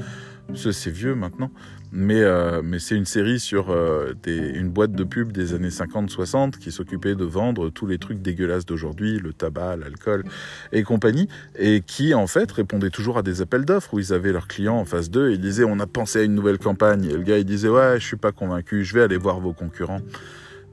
C'est 0.54 0.90
vieux 0.90 1.14
maintenant, 1.14 1.52
mais, 1.92 2.22
euh, 2.22 2.60
mais 2.62 2.80
c'est 2.80 2.96
une 2.96 3.04
série 3.04 3.38
sur 3.38 3.70
euh, 3.70 4.14
une 4.26 4.68
boîte 4.68 4.90
de 4.90 5.04
pub 5.04 5.30
des 5.30 5.54
années 5.54 5.68
50-60 5.68 6.58
qui 6.58 6.72
s'occupait 6.72 7.14
de 7.14 7.24
vendre 7.24 7.70
tous 7.70 7.86
les 7.86 7.98
trucs 7.98 8.20
dégueulasses 8.20 8.66
d'aujourd'hui, 8.66 9.20
le 9.20 9.32
tabac, 9.32 9.76
l'alcool 9.76 10.24
et 10.72 10.82
compagnie, 10.82 11.28
et 11.56 11.82
qui 11.86 12.14
en 12.14 12.26
fait 12.26 12.50
répondait 12.50 12.90
toujours 12.90 13.16
à 13.16 13.22
des 13.22 13.42
appels 13.42 13.64
d'offres 13.64 13.94
où 13.94 14.00
ils 14.00 14.12
avaient 14.12 14.32
leurs 14.32 14.48
clients 14.48 14.76
en 14.76 14.84
face 14.84 15.08
d'eux 15.08 15.30
et 15.30 15.34
ils 15.34 15.40
disaient 15.40 15.64
on 15.64 15.78
a 15.78 15.86
pensé 15.86 16.18
à 16.18 16.22
une 16.24 16.34
nouvelle 16.34 16.58
campagne, 16.58 17.04
et 17.04 17.12
le 17.12 17.22
gars 17.22 17.38
il 17.38 17.44
disait 17.44 17.68
ouais 17.68 18.00
je 18.00 18.04
suis 18.04 18.16
pas 18.16 18.32
convaincu, 18.32 18.84
je 18.84 18.92
vais 18.92 19.02
aller 19.02 19.18
voir 19.18 19.38
vos 19.38 19.52
concurrents. 19.52 20.00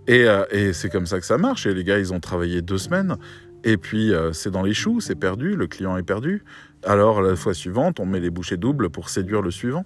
Euh, 0.10 0.46
et, 0.52 0.74
c'est 0.74 0.90
comme 0.90 1.06
ça 1.06 1.20
que 1.20 1.26
ça 1.26 1.38
marche. 1.38 1.66
Et 1.66 1.74
les 1.74 1.84
gars, 1.84 2.00
ils 2.00 2.14
ont 2.14 2.20
travaillé 2.20 2.62
deux 2.62 2.78
semaines. 2.78 3.18
Et 3.64 3.78
puis, 3.78 4.14
euh, 4.14 4.34
c'est 4.34 4.52
dans 4.52 4.64
les 4.64 4.74
choux, 4.74 5.02
c'est 5.02 5.16
perdu, 5.16 5.56
le 5.56 5.68
client 5.68 5.98
est 5.98 6.04
perdu. 6.04 6.44
Alors, 6.84 7.22
la 7.22 7.36
fois 7.36 7.54
suivante, 7.54 8.00
on 8.00 8.06
met 8.06 8.20
les 8.20 8.30
bouchées 8.30 8.58
doubles 8.58 8.90
pour 8.90 9.10
séduire 9.10 9.42
le 9.42 9.52
suivant. 9.52 9.86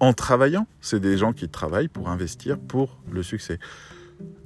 En 0.00 0.12
travaillant, 0.12 0.66
c'est 0.80 1.00
des 1.00 1.16
gens 1.16 1.32
qui 1.32 1.48
travaillent 1.48 1.88
pour 1.88 2.08
investir 2.08 2.58
pour 2.58 3.00
le 3.10 3.22
succès. 3.22 3.58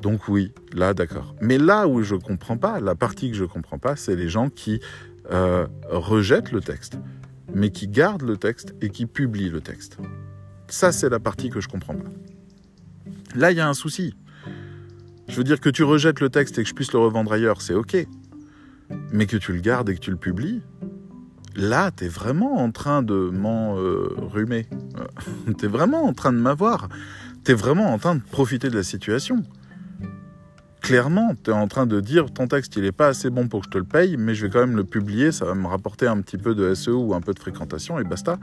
Donc 0.01 0.29
oui, 0.29 0.53
là, 0.75 0.93
d'accord. 0.93 1.35
Mais 1.41 1.59
là 1.59 1.89
où 1.89 2.03
je 2.03 2.15
comprends 2.15 2.59
pas, 2.59 2.81
la 2.81 2.95
partie 2.95 3.31
que 3.31 3.37
je 3.37 3.45
comprends 3.45 3.79
pas, 3.79 3.97
c'est 3.97 4.17
les 4.17 4.29
gens 4.29 4.51
qui 4.51 4.81
euh, 5.31 5.67
rejettent 5.89 6.53
le 6.53 6.61
texte, 6.61 6.99
mais 7.55 7.71
qui 7.71 7.89
gardent 7.89 8.23
le 8.23 8.37
texte 8.37 8.75
et 8.83 8.91
qui 8.91 9.07
publient 9.07 9.49
le 9.49 9.61
texte. 9.61 9.99
Ça, 10.69 10.93
c'est 10.93 11.09
la 11.09 11.21
partie 11.21 11.49
que 11.49 11.61
je 11.61 11.69
comprends 11.69 11.95
pas. 11.95 12.11
Là, 13.35 13.51
il 13.51 13.57
y 13.57 13.61
a 13.61 13.69
un 13.69 13.75
souci. 13.75 14.15
Je 15.29 15.37
veux 15.37 15.45
dire 15.45 15.61
que 15.61 15.71
tu 15.71 15.83
rejettes 15.83 16.21
le 16.21 16.29
texte 16.29 16.59
et 16.59 16.63
que 16.63 16.69
je 16.69 16.75
puisse 16.75 16.93
le 16.93 16.99
revendre 16.99 17.33
ailleurs, 17.33 17.63
c'est 17.63 17.75
ok. 17.75 18.07
Mais 19.13 19.27
que 19.27 19.37
tu 19.37 19.53
le 19.53 19.61
gardes 19.61 19.89
et 19.89 19.95
que 19.95 20.01
tu 20.01 20.11
le 20.11 20.17
publies, 20.17 20.63
là, 21.57 21.91
t'es 21.91 22.09
vraiment 22.09 22.57
en 22.57 22.71
train 22.71 23.03
de 23.03 23.31
m'enrhumer. 23.33 24.67
Euh, 24.99 25.53
t'es 25.59 25.67
vraiment 25.67 26.05
en 26.05 26.13
train 26.13 26.33
de 26.33 26.39
m'avoir. 26.39 26.89
T'es 27.45 27.55
vraiment 27.55 27.93
en 27.93 27.99
train 27.99 28.15
de 28.15 28.23
profiter 28.23 28.71
de 28.71 28.77
la 28.77 28.83
situation. 28.83 29.43
Clairement, 30.81 31.37
t'es 31.37 31.53
en 31.53 31.69
train 31.69 31.87
de 31.87 32.01
dire 32.01 32.33
ton 32.33 32.49
texte 32.49 32.75
il 32.77 32.85
est 32.85 32.93
pas 32.93 33.07
assez 33.07 33.31
bon 33.31 33.47
pour 33.47 33.61
que 33.61 33.67
je 33.67 33.71
te 33.71 33.79
le 33.79 33.85
paye, 33.85 34.17
mais 34.17 34.35
je 34.35 34.47
vais 34.47 34.53
quand 34.53 34.59
même 34.59 34.77
le 34.77 34.83
publier, 34.83 35.31
ça 35.31 35.45
va 35.45 35.55
me 35.55 35.69
rapporter 35.69 36.09
un 36.09 36.21
petit 36.21 36.37
peu 36.37 36.57
de 36.57 36.75
SEO 36.75 37.05
ou 37.05 37.15
un 37.15 37.21
peu 37.21 37.33
de 37.33 37.39
fréquentation 37.39 38.01
et 38.01 38.05
basta. 38.05 38.39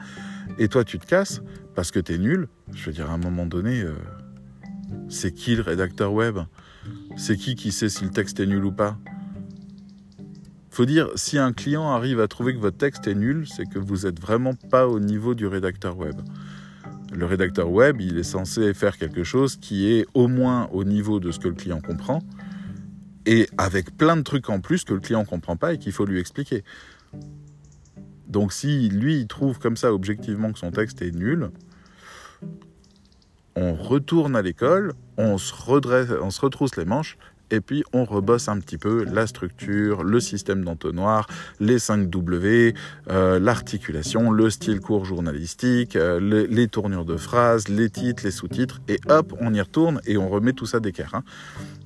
Et 0.57 0.69
toi 0.69 0.85
tu 0.85 0.99
te 0.99 1.05
casses 1.05 1.41
parce 1.75 1.91
que 1.91 1.99
t'es 1.99 2.17
nul. 2.17 2.47
Je 2.73 2.85
veux 2.85 2.93
dire 2.93 3.11
à 3.11 3.13
un 3.13 3.17
moment 3.17 3.45
donné, 3.45 3.81
euh, 3.81 3.93
c'est 5.09 5.31
qui 5.33 5.57
le 5.57 5.63
rédacteur 5.63 6.13
web? 6.13 6.39
C'est 7.17 7.37
qui 7.37 7.55
qui 7.55 7.71
sait 7.71 7.89
si 7.89 8.03
le 8.05 8.11
texte 8.11 8.39
est 8.39 8.45
nul 8.45 8.63
ou 8.65 8.71
pas 8.71 8.97
Faut 10.69 10.85
dire, 10.85 11.09
si 11.15 11.37
un 11.37 11.53
client 11.53 11.91
arrive 11.91 12.19
à 12.19 12.27
trouver 12.27 12.53
que 12.53 12.59
votre 12.59 12.77
texte 12.77 13.07
est 13.07 13.15
nul, 13.15 13.47
c'est 13.47 13.67
que 13.67 13.79
vous 13.79 14.05
n'êtes 14.05 14.19
vraiment 14.19 14.53
pas 14.53 14.87
au 14.87 14.99
niveau 14.99 15.35
du 15.35 15.47
rédacteur 15.47 15.97
web. 15.97 16.15
Le 17.11 17.25
rédacteur 17.25 17.71
web, 17.71 18.01
il 18.01 18.17
est 18.17 18.23
censé 18.23 18.73
faire 18.73 18.97
quelque 18.97 19.23
chose 19.23 19.55
qui 19.55 19.91
est 19.91 20.05
au 20.13 20.27
moins 20.27 20.67
au 20.71 20.83
niveau 20.83 21.19
de 21.19 21.31
ce 21.31 21.39
que 21.39 21.47
le 21.47 21.55
client 21.55 21.81
comprend, 21.81 22.21
et 23.25 23.47
avec 23.57 23.97
plein 23.97 24.15
de 24.15 24.21
trucs 24.21 24.49
en 24.49 24.59
plus 24.59 24.83
que 24.83 24.93
le 24.93 24.99
client 24.99 25.21
ne 25.21 25.25
comprend 25.25 25.55
pas 25.55 25.73
et 25.73 25.77
qu'il 25.77 25.91
faut 25.91 26.05
lui 26.05 26.19
expliquer. 26.19 26.63
Donc 28.27 28.53
si 28.53 28.89
lui, 28.89 29.19
il 29.19 29.27
trouve 29.27 29.59
comme 29.59 29.75
ça 29.75 29.93
objectivement 29.93 30.51
que 30.51 30.59
son 30.59 30.71
texte 30.71 31.01
est 31.01 31.11
nul, 31.11 31.49
on 33.55 33.73
retourne 33.73 34.35
à 34.35 34.41
l'école, 34.41 34.93
on 35.17 35.37
se 35.37 35.53
redresse, 35.53 36.09
on 36.21 36.29
se 36.29 36.41
retrousse 36.41 36.75
les 36.77 36.85
manches 36.85 37.17
et 37.51 37.61
puis 37.61 37.83
on 37.93 38.05
rebosse 38.05 38.47
un 38.47 38.59
petit 38.59 38.77
peu 38.77 39.03
la 39.03 39.27
structure, 39.27 40.03
le 40.03 40.19
système 40.19 40.63
d'entonnoir, 40.63 41.27
les 41.59 41.79
5 41.79 42.09
W, 42.09 42.73
euh, 43.09 43.39
l'articulation, 43.39 44.31
le 44.31 44.49
style 44.49 44.79
court 44.79 45.05
journalistique, 45.05 45.95
euh, 45.95 46.19
les, 46.19 46.67
tournures 46.67 47.05
de 47.05 47.17
phrases, 47.17 47.67
les 47.67 47.89
titres, 47.89 48.23
les 48.23 48.31
sous-titres, 48.31 48.81
et 48.87 48.99
hop, 49.07 49.33
on 49.39 49.53
y 49.53 49.61
retourne 49.61 50.01
et 50.05 50.17
on 50.17 50.29
remet 50.29 50.53
tout 50.53 50.65
ça 50.65 50.79
d'équerre. 50.79 51.15
Hein. 51.15 51.23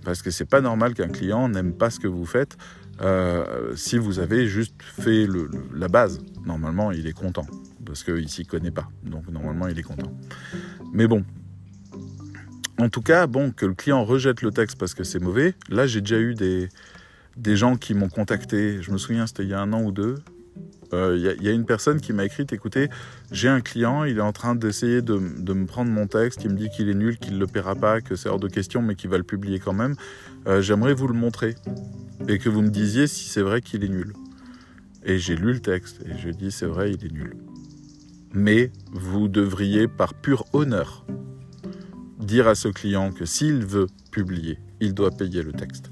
Parce 0.04 0.21
que 0.21 0.32
c'est 0.32 0.45
pas 0.45 0.62
normal 0.62 0.93
qu'un 0.93 1.08
client 1.08 1.47
n'aime 1.47 1.73
pas 1.73 1.89
ce 1.89 1.99
que 1.99 2.08
vous 2.08 2.26
faites 2.26 2.58
euh, 3.02 3.73
si 3.76 3.97
vous 3.97 4.19
avez 4.19 4.47
juste 4.47 4.76
fait 4.82 5.28
la 5.73 5.88
base. 5.88 6.19
Normalement, 6.45 6.91
il 6.91 7.08
est 7.08 7.13
content 7.13 7.45
parce 7.86 8.04
qu'il 8.04 8.30
s'y 8.30 8.45
connaît 8.45 8.71
pas. 8.71 8.89
Donc 9.04 9.28
normalement, 9.30 9.67
il 9.67 9.80
est 9.80 9.84
content. 9.84 10.12
Mais 10.93 11.08
bon, 11.08 11.23
en 12.84 12.89
tout 12.89 13.02
cas, 13.02 13.28
bon, 13.28 13.52
que 13.52 13.65
le 13.65 13.74
client 13.74 14.04
rejette 14.04 14.41
le 14.41 14.52
texte 14.52 14.78
parce 14.78 14.93
que 14.93 15.04
c'est 15.04 15.19
mauvais. 15.19 15.56
Là, 15.69 15.88
j'ai 15.88 16.02
déjà 16.02 16.19
eu 16.19 16.36
des, 16.36 16.67
des 17.38 17.56
gens 17.56 17.78
qui 17.78 17.93
m'ont 17.93 18.10
contacté. 18.10 18.82
Je 18.82 18.91
me 18.91 18.98
souviens, 18.98 19.26
c'était 19.26 19.43
il 19.43 19.50
y 19.50 19.54
a 19.54 19.62
un 19.62 19.72
an 19.72 19.82
ou 19.84 19.91
deux. 19.91 20.15
Euh, 20.93 21.17
il 21.17 21.43
y, 21.43 21.50
a 21.50 21.52
une 21.52 21.65
personne 21.65 22.00
qui 22.00 22.13
m'a 22.13 22.24
écrit 22.24 22.46
écoutez, 22.52 22.88
j'ai 23.32 23.48
un 23.48 23.62
client, 23.62 24.04
il 24.04 24.19
est 24.19 24.22
en 24.22 24.32
train 24.32 24.54
d'essayer 24.54 25.02
de, 25.02 25.15
me 25.15 25.65
prendre 25.65 25.89
mon 25.89 26.06
texte, 26.06 26.43
il 26.43 26.52
me 26.52 26.56
dit 26.56 26.69
qu'il 26.69 26.88
est 26.88 26.93
nul, 26.93 27.17
qu'il 27.17 27.34
ne 27.34 27.39
le 27.39 27.48
paiera 27.48 27.74
pas, 27.74 28.00
que 28.00 28.15
c'est 28.15 28.30
hors 28.30 28.39
de 28.39 28.48
question, 28.48 28.84
mais 28.84 28.93
qu'il 28.93 29.10
va 29.10 29.17
le 29.17 29.24
publier 29.24 29.58
quand 29.58 29.74
même. 29.74 29.96
Euh, 30.46 30.62
j'aimerais 30.62 30.93
vous 30.93 31.08
le 31.08 31.15
montrer 31.15 31.56
et 32.28 32.38
que 32.38 32.48
vous 32.48 32.62
me 32.62 32.69
disiez 32.69 33.08
si 33.08 33.28
c'est 33.28 33.41
vrai 33.41 33.62
qu'il 33.62 33.84
est 33.84 33.89
nul. 33.89 34.13
Et 35.04 35.17
j'ai 35.17 35.36
lu 35.36 35.54
le 35.54 35.62
texte 35.62 36.02
et 36.06 36.15
je 36.19 36.30
dis 36.30 36.52
c'est 36.52 36.67
vrai, 36.67 36.91
il 36.91 37.04
est 37.04 37.12
nul. 37.12 37.38
Mais 38.32 38.72
vous 38.91 39.28
devriez, 39.28 39.88
par 39.88 40.13
pur 40.13 40.46
honneur, 40.54 41.06
dire 42.24 42.48
à 42.48 42.56
ce 42.56 42.68
client 42.68 43.12
que 43.12 43.26
s'il 43.26 43.66
veut 43.66 43.88
publier, 44.12 44.60
il 44.80 44.94
doit 44.94 45.12
payer 45.12 45.44
le 45.44 45.52
texte. 45.52 45.92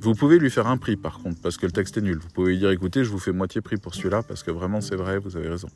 Vous 0.00 0.14
pouvez 0.14 0.38
lui 0.38 0.50
faire 0.50 0.68
un 0.68 0.76
prix 0.76 0.96
par 0.96 1.18
contre, 1.18 1.40
parce 1.40 1.56
que 1.56 1.66
le 1.66 1.72
texte 1.72 1.96
est 1.98 2.00
nul. 2.00 2.18
Vous 2.18 2.28
pouvez 2.28 2.52
lui 2.52 2.58
dire 2.58 2.70
écoutez, 2.70 3.02
je 3.02 3.10
vous 3.10 3.18
fais 3.18 3.32
moitié 3.32 3.60
prix 3.60 3.76
pour 3.76 3.94
celui-là, 3.94 4.22
parce 4.22 4.42
que 4.42 4.50
vraiment 4.50 4.80
c'est 4.80 4.94
vrai, 4.94 5.18
vous 5.18 5.36
avez 5.36 5.48
raison. 5.48 5.68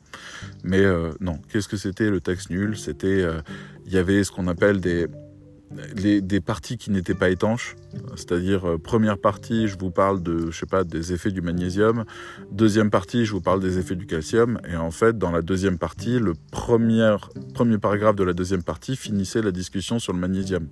Mais 0.63 0.79
euh, 0.79 1.11
non, 1.19 1.39
qu'est-ce 1.49 1.67
que 1.67 1.77
c'était 1.77 2.09
le 2.09 2.21
texte 2.21 2.49
nul? 2.49 2.77
C'était, 2.77 3.21
euh, 3.21 3.41
il 3.85 3.91
y 3.91 3.97
avait 3.97 4.23
ce 4.23 4.31
qu'on 4.31 4.47
appelle 4.47 4.79
des, 4.79 5.07
des 5.95 6.41
parties 6.41 6.77
qui 6.77 6.91
n'étaient 6.91 7.15
pas 7.15 7.29
étanches, 7.29 7.75
c'est-à-dire 8.15 8.67
euh, 8.67 8.77
première 8.77 9.17
partie, 9.17 9.67
je 9.67 9.77
vous 9.77 9.91
parle 9.91 10.21
de, 10.21 10.51
je 10.51 10.59
sais 10.59 10.65
pas, 10.65 10.83
des 10.83 11.13
effets 11.13 11.31
du 11.31 11.41
magnésium, 11.41 12.05
deuxième 12.51 12.89
partie, 12.89 13.25
je 13.25 13.31
vous 13.31 13.41
parle 13.41 13.59
des 13.59 13.77
effets 13.77 13.95
du 13.95 14.05
calcium, 14.05 14.59
et 14.67 14.75
en 14.75 14.91
fait, 14.91 15.17
dans 15.17 15.31
la 15.31 15.41
deuxième 15.41 15.77
partie, 15.77 16.19
le 16.19 16.33
premier, 16.51 17.15
premier 17.53 17.77
paragraphe 17.77 18.15
de 18.15 18.23
la 18.23 18.33
deuxième 18.33 18.63
partie 18.63 18.95
finissait 18.95 19.41
la 19.41 19.51
discussion 19.51 19.99
sur 19.99 20.13
le 20.13 20.19
magnésium. 20.19 20.67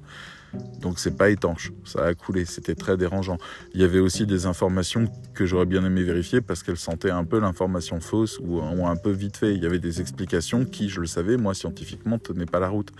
Donc 0.81 0.99
c'est 0.99 1.15
pas 1.15 1.29
étanche, 1.29 1.71
ça 1.83 2.05
a 2.05 2.13
coulé, 2.13 2.45
c'était 2.45 2.75
très 2.75 2.97
dérangeant. 2.97 3.38
Il 3.73 3.81
y 3.81 3.83
avait 3.83 3.99
aussi 3.99 4.25
des 4.25 4.45
informations 4.45 5.05
que 5.33 5.45
j'aurais 5.45 5.65
bien 5.65 5.85
aimé 5.85 6.03
vérifier 6.03 6.41
parce 6.41 6.63
qu'elles 6.63 6.77
sentaient 6.77 7.12
un 7.12 7.23
peu 7.23 7.39
l'information 7.39 7.99
fausse 7.99 8.39
ou, 8.39 8.59
ou, 8.59 8.88
un 8.88 8.95
peu 8.95 9.12
vite 9.12 9.38
fait. 9.38 9.53
Il 9.53 9.62
y 9.62 9.65
avait 9.65 9.79
des 9.79 10.01
explications 10.01 10.65
qui, 10.65 10.89
je 10.89 11.01
le 11.01 11.07
savais, 11.07 11.38
moi 11.38 11.53
scientifiquement, 11.53 12.17
tenaient 12.17 12.45
pas 12.45 12.59
la 12.59 12.69
route. 12.69 12.91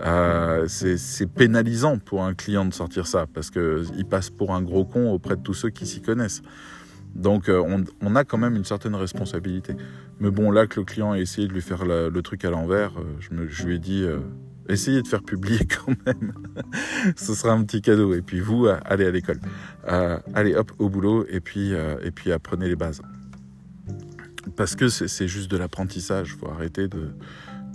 Euh, 0.00 0.66
c'est 0.68 1.26
pénalisant 1.26 1.98
pour 1.98 2.22
un 2.22 2.34
client 2.34 2.64
de 2.64 2.72
sortir 2.72 3.06
ça 3.06 3.26
parce 3.32 3.50
qu'il 3.50 4.06
passe 4.08 4.30
pour 4.30 4.54
un 4.54 4.62
gros 4.62 4.84
con 4.84 5.10
auprès 5.10 5.36
de 5.36 5.42
tous 5.42 5.54
ceux 5.54 5.70
qui 5.70 5.86
s'y 5.86 6.00
connaissent. 6.00 6.42
Donc 7.14 7.48
euh, 7.48 7.80
on, 8.00 8.14
a 8.14 8.24
quand 8.24 8.38
même 8.38 8.54
une 8.54 8.64
certaine 8.64 8.94
responsabilité. 8.94 9.74
Mais 10.20 10.30
bon, 10.30 10.50
là 10.50 10.66
que 10.66 10.78
le 10.78 10.84
client 10.84 11.12
a 11.12 11.18
essayé 11.18 11.48
de 11.48 11.52
lui 11.52 11.62
faire 11.62 11.84
le 11.84 12.20
truc 12.22 12.44
à 12.44 12.50
l'envers, 12.50 12.92
euh, 12.98 13.46
je, 13.48 13.66
lui 13.66 13.76
ai 13.76 13.78
dit, 13.78 14.04
Essayez 14.68 15.02
de 15.02 15.08
faire 15.08 15.22
publier 15.22 15.60
quand 15.84 15.94
même. 16.06 16.32
Ce 17.16 17.34
sera 17.34 17.52
un 17.52 17.64
petit 17.64 17.80
cadeau. 17.80 18.14
Et 18.14 18.22
puis 18.22 18.40
vous, 18.40 18.66
allez 18.66 19.06
à 19.06 19.10
l'école. 19.10 19.40
allez 19.86 20.54
hop 20.54 20.72
au 20.78 20.88
boulot 20.88 21.26
et 21.28 21.40
puis, 21.40 21.72
et 21.72 22.10
puis 22.10 22.32
apprenez 22.32 22.68
les 22.68 22.76
bases. 22.76 23.02
Parce 24.56 24.74
que 24.74 24.88
c'est 24.88 25.28
juste 25.28 25.50
de 25.50 25.56
l'apprentissage. 25.56 26.32
Il 26.34 26.38
faut 26.38 26.50
arrêter 26.50 26.88
de, 26.88 27.10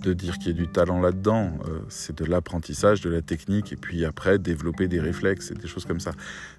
de 0.03 0.13
dire 0.13 0.37
qu'il 0.37 0.47
y 0.47 0.51
a 0.51 0.53
du 0.53 0.67
talent 0.67 1.01
là-dedans. 1.01 1.57
Euh, 1.67 1.79
c'est 1.89 2.17
de 2.17 2.25
l'apprentissage, 2.25 3.01
de 3.01 3.09
la 3.09 3.21
technique, 3.21 3.71
et 3.73 3.75
puis 3.75 4.05
après, 4.05 4.37
développer 4.37 4.87
des 4.87 4.99
réflexes 4.99 5.51
et 5.51 5.55
des 5.55 5.67
choses 5.67 5.85
comme 5.85 5.99
ça. 5.99 6.11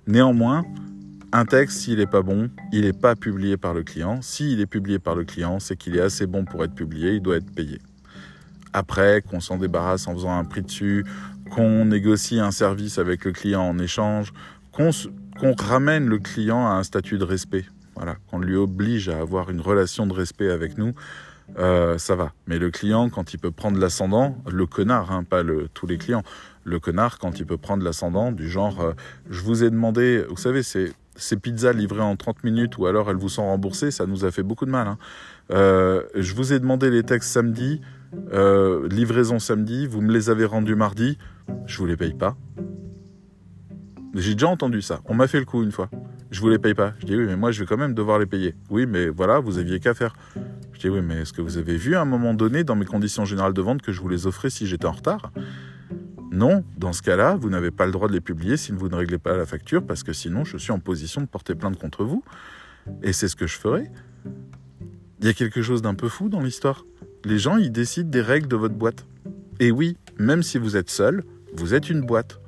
Néanmoins, 0.06 0.64
un 1.32 1.44
texte, 1.44 1.78
s'il 1.78 1.98
n'est 1.98 2.06
pas 2.06 2.22
bon, 2.22 2.50
il 2.72 2.82
n'est 2.82 2.92
pas 2.92 3.14
publié 3.14 3.56
par 3.56 3.74
le 3.74 3.82
client. 3.82 4.22
S'il 4.22 4.60
est 4.60 4.66
publié 4.66 4.98
par 4.98 5.14
le 5.14 5.24
client, 5.24 5.60
c'est 5.60 5.76
qu'il 5.76 5.96
est 5.96 6.00
assez 6.00 6.26
bon 6.26 6.44
pour 6.44 6.64
être 6.64 6.74
publié, 6.74 7.14
il 7.14 7.20
doit 7.20 7.36
être 7.36 7.50
payé. 7.50 7.78
Après, 8.74 9.22
qu'on 9.22 9.38
s'en 9.38 9.56
débarrasse 9.56 10.08
en 10.08 10.14
faisant 10.14 10.36
un 10.36 10.44
prix 10.44 10.62
dessus, 10.62 11.06
qu'on 11.50 11.84
négocie 11.84 12.40
un 12.40 12.50
service 12.50 12.98
avec 12.98 13.24
le 13.24 13.30
client 13.30 13.62
en 13.62 13.78
échange, 13.78 14.32
qu'on 14.72 15.54
ramène 15.56 16.08
le 16.08 16.18
client 16.18 16.66
à 16.66 16.72
un 16.72 16.82
statut 16.82 17.16
de 17.16 17.24
respect. 17.24 17.64
Voilà, 17.94 18.16
qu'on 18.28 18.40
lui 18.40 18.56
oblige 18.56 19.08
à 19.08 19.20
avoir 19.20 19.48
une 19.50 19.60
relation 19.60 20.08
de 20.08 20.12
respect 20.12 20.50
avec 20.50 20.76
nous, 20.76 20.92
euh, 21.56 21.98
ça 21.98 22.16
va. 22.16 22.32
Mais 22.48 22.58
le 22.58 22.72
client, 22.72 23.08
quand 23.10 23.32
il 23.32 23.38
peut 23.38 23.52
prendre 23.52 23.78
l'ascendant, 23.78 24.36
le 24.50 24.66
connard, 24.66 25.12
hein, 25.12 25.22
pas 25.22 25.42
tous 25.72 25.86
les 25.86 25.96
clients, 25.96 26.24
le 26.64 26.80
connard, 26.80 27.18
quand 27.18 27.38
il 27.38 27.46
peut 27.46 27.58
prendre 27.58 27.84
l'ascendant, 27.84 28.32
du 28.32 28.48
genre, 28.50 28.80
euh, 28.80 28.92
je 29.30 29.42
vous 29.42 29.62
ai 29.62 29.70
demandé, 29.70 30.24
vous 30.28 30.36
savez, 30.36 30.64
c'est 30.64 30.92
ces 31.16 31.36
pizzas 31.36 31.72
livrées 31.72 32.00
en 32.00 32.16
30 32.16 32.42
minutes 32.42 32.76
ou 32.78 32.86
alors 32.86 33.08
elles 33.10 33.16
vous 33.16 33.28
sont 33.28 33.46
remboursées, 33.46 33.90
ça 33.90 34.06
nous 34.06 34.24
a 34.24 34.32
fait 34.32 34.42
beaucoup 34.42 34.66
de 34.66 34.70
mal. 34.70 34.88
Hein. 34.88 34.98
Euh, 35.52 36.02
je 36.16 36.34
vous 36.34 36.52
ai 36.52 36.58
demandé 36.58 36.90
les 36.90 37.02
textes 37.02 37.30
samedi, 37.30 37.80
livraison 38.90 39.38
samedi, 39.38 39.86
vous 39.86 40.00
me 40.00 40.12
les 40.12 40.30
avez 40.30 40.44
rendus 40.44 40.74
mardi, 40.74 41.18
je 41.66 41.78
vous 41.78 41.86
les 41.86 41.96
paye 41.96 42.14
pas. 42.14 42.36
J'ai 44.14 44.34
déjà 44.34 44.48
entendu 44.48 44.80
ça. 44.80 45.00
On 45.06 45.14
m'a 45.14 45.26
fait 45.26 45.40
le 45.40 45.44
coup 45.44 45.62
une 45.62 45.72
fois. 45.72 45.90
Je 46.30 46.40
vous 46.40 46.48
les 46.48 46.58
paye 46.58 46.74
pas. 46.74 46.94
Je 47.00 47.06
dis 47.06 47.16
oui, 47.16 47.26
mais 47.26 47.36
moi 47.36 47.50
je 47.50 47.60
vais 47.60 47.66
quand 47.66 47.76
même 47.76 47.94
devoir 47.94 48.18
les 48.18 48.26
payer. 48.26 48.54
Oui, 48.70 48.86
mais 48.86 49.08
voilà, 49.08 49.40
vous 49.40 49.58
aviez 49.58 49.80
qu'à 49.80 49.94
faire. 49.94 50.14
Je 50.72 50.80
dis 50.80 50.88
oui, 50.88 51.00
mais 51.02 51.22
est-ce 51.22 51.32
que 51.32 51.42
vous 51.42 51.58
avez 51.58 51.76
vu 51.76 51.94
à 51.94 52.00
un 52.00 52.04
moment 52.04 52.34
donné 52.34 52.64
dans 52.64 52.76
mes 52.76 52.84
conditions 52.84 53.24
générales 53.24 53.54
de 53.54 53.62
vente 53.62 53.82
que 53.82 53.92
je 53.92 54.00
vous 54.00 54.08
les 54.08 54.26
offrais 54.26 54.50
si 54.50 54.66
j'étais 54.66 54.86
en 54.86 54.92
retard? 54.92 55.32
Non, 56.30 56.64
dans 56.76 56.92
ce 56.92 57.02
cas-là, 57.02 57.36
vous 57.36 57.50
n'avez 57.50 57.70
pas 57.70 57.86
le 57.86 57.92
droit 57.92 58.08
de 58.08 58.12
les 58.12 58.20
publier 58.20 58.56
si 58.56 58.72
vous 58.72 58.88
ne 58.88 58.96
réglez 58.96 59.18
pas 59.18 59.36
la 59.36 59.46
facture 59.46 59.84
parce 59.84 60.02
que 60.02 60.12
sinon 60.12 60.44
je 60.44 60.56
suis 60.56 60.72
en 60.72 60.80
position 60.80 61.20
de 61.20 61.26
porter 61.26 61.54
plainte 61.54 61.78
contre 61.78 62.04
vous. 62.04 62.24
Et 63.02 63.12
c'est 63.12 63.28
ce 63.28 63.36
que 63.36 63.46
je 63.46 63.56
ferai. 63.56 63.90
Il 65.20 65.26
y 65.26 65.28
a 65.28 65.32
quelque 65.32 65.62
chose 65.62 65.82
d'un 65.82 65.94
peu 65.94 66.08
fou 66.08 66.28
dans 66.28 66.40
l'histoire. 66.40 66.84
Les 67.24 67.38
gens, 67.38 67.56
ils 67.56 67.72
décident 67.72 68.10
des 68.10 68.20
règles 68.20 68.48
de 68.48 68.56
votre 68.56 68.74
boîte. 68.74 69.06
Et 69.58 69.70
oui, 69.70 69.96
même 70.18 70.42
si 70.42 70.58
vous 70.58 70.76
êtes 70.76 70.90
seul, 70.90 71.24
vous 71.54 71.74
êtes 71.74 71.88
une 71.88 72.02
boîte. 72.02 72.38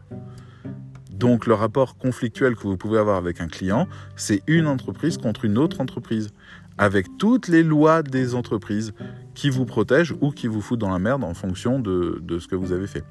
Donc 1.10 1.46
le 1.46 1.54
rapport 1.54 1.96
conflictuel 1.96 2.56
que 2.56 2.62
vous 2.62 2.76
pouvez 2.76 2.98
avoir 2.98 3.16
avec 3.16 3.40
un 3.40 3.48
client, 3.48 3.88
c'est 4.16 4.42
une 4.46 4.66
entreprise 4.66 5.16
contre 5.16 5.46
une 5.46 5.56
autre 5.56 5.80
entreprise, 5.80 6.28
avec 6.76 7.06
toutes 7.16 7.48
les 7.48 7.62
lois 7.62 8.02
des 8.02 8.34
entreprises 8.34 8.92
qui 9.34 9.48
vous 9.48 9.64
protègent 9.64 10.14
ou 10.20 10.30
qui 10.30 10.46
vous 10.46 10.60
foutent 10.60 10.80
dans 10.80 10.90
la 10.90 10.98
merde 10.98 11.24
en 11.24 11.32
fonction 11.32 11.78
de, 11.80 12.22
ce 12.38 12.46
que 12.46 12.54
vous 12.54 12.72
avez 12.72 12.86
fait. 12.86 13.04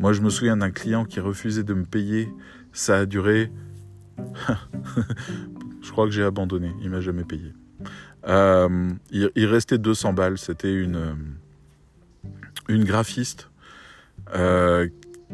Moi 0.00 0.12
je 0.12 0.22
me 0.22 0.30
souviens 0.30 0.56
d'un 0.56 0.72
client 0.72 1.04
qui 1.04 1.20
refusait 1.20 1.62
de 1.62 1.74
me 1.74 1.84
payer, 1.84 2.28
ça 2.72 2.98
a 2.98 3.06
duré... 3.06 3.52
je 5.82 5.90
crois 5.92 6.06
que 6.06 6.12
j'ai 6.12 6.24
abandonné, 6.24 6.72
il 6.82 6.90
m'a 6.90 7.00
jamais 7.00 7.24
payé. 7.24 7.52
Euh, 8.26 8.90
il, 9.10 9.46
restait 9.46 9.78
200 9.78 10.12
balles, 10.12 10.38
c'était 10.38 10.72
une, 10.72 11.16
une 12.68 12.84
graphiste 12.84 13.48
euh, 14.34 14.88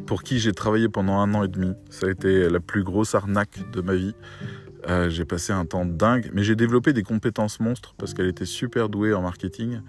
pour 0.06 0.22
qui 0.22 0.38
j'ai 0.38 0.52
travaillé 0.52 0.88
pendant 0.88 1.18
un 1.18 1.32
an 1.34 1.44
et 1.44 1.48
demi. 1.48 1.72
Ça 1.90 2.06
a 2.06 2.10
été 2.10 2.48
la 2.48 2.60
plus 2.60 2.84
grosse 2.84 3.14
arnaque 3.14 3.70
de 3.72 3.80
ma 3.80 3.94
vie. 3.94 4.14
Euh, 4.88 5.08
j'ai 5.08 5.24
passé 5.24 5.52
un 5.52 5.64
temps 5.64 5.84
dingue, 5.84 6.30
mais 6.32 6.42
j'ai 6.42 6.56
développé 6.56 6.92
des 6.92 7.02
compétences 7.02 7.60
monstres 7.60 7.94
parce 7.98 8.14
qu'elle 8.14 8.26
était 8.26 8.44
super 8.44 8.88
douée 8.88 9.14
en 9.14 9.22
marketing. 9.22 9.80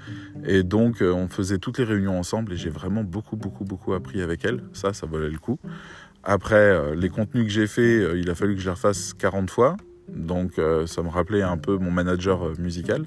Et 0.45 0.63
donc, 0.63 1.01
euh, 1.01 1.11
on 1.11 1.27
faisait 1.27 1.57
toutes 1.57 1.79
les 1.79 1.83
réunions 1.83 2.17
ensemble 2.19 2.53
et 2.53 2.57
j'ai 2.57 2.69
vraiment 2.69 3.03
beaucoup, 3.03 3.35
beaucoup, 3.35 3.63
beaucoup 3.63 3.93
appris 3.93 4.21
avec 4.21 4.45
elle. 4.45 4.63
Ça, 4.73 4.93
ça 4.93 5.07
valait 5.07 5.29
le 5.29 5.39
coup. 5.39 5.59
Après, 6.23 6.55
euh, 6.55 6.95
les 6.95 7.09
contenus 7.09 7.45
que 7.45 7.51
j'ai 7.51 7.67
faits, 7.67 8.11
il 8.15 8.29
a 8.29 8.35
fallu 8.35 8.53
que 8.55 8.61
je 8.61 8.65
les 8.65 8.71
refasse 8.71 9.13
40 9.13 9.49
fois. 9.49 9.77
Donc, 10.15 10.53
ça 10.85 11.01
me 11.01 11.09
rappelait 11.09 11.41
un 11.41 11.57
peu 11.57 11.77
mon 11.77 11.91
manager 11.91 12.51
musical. 12.59 13.05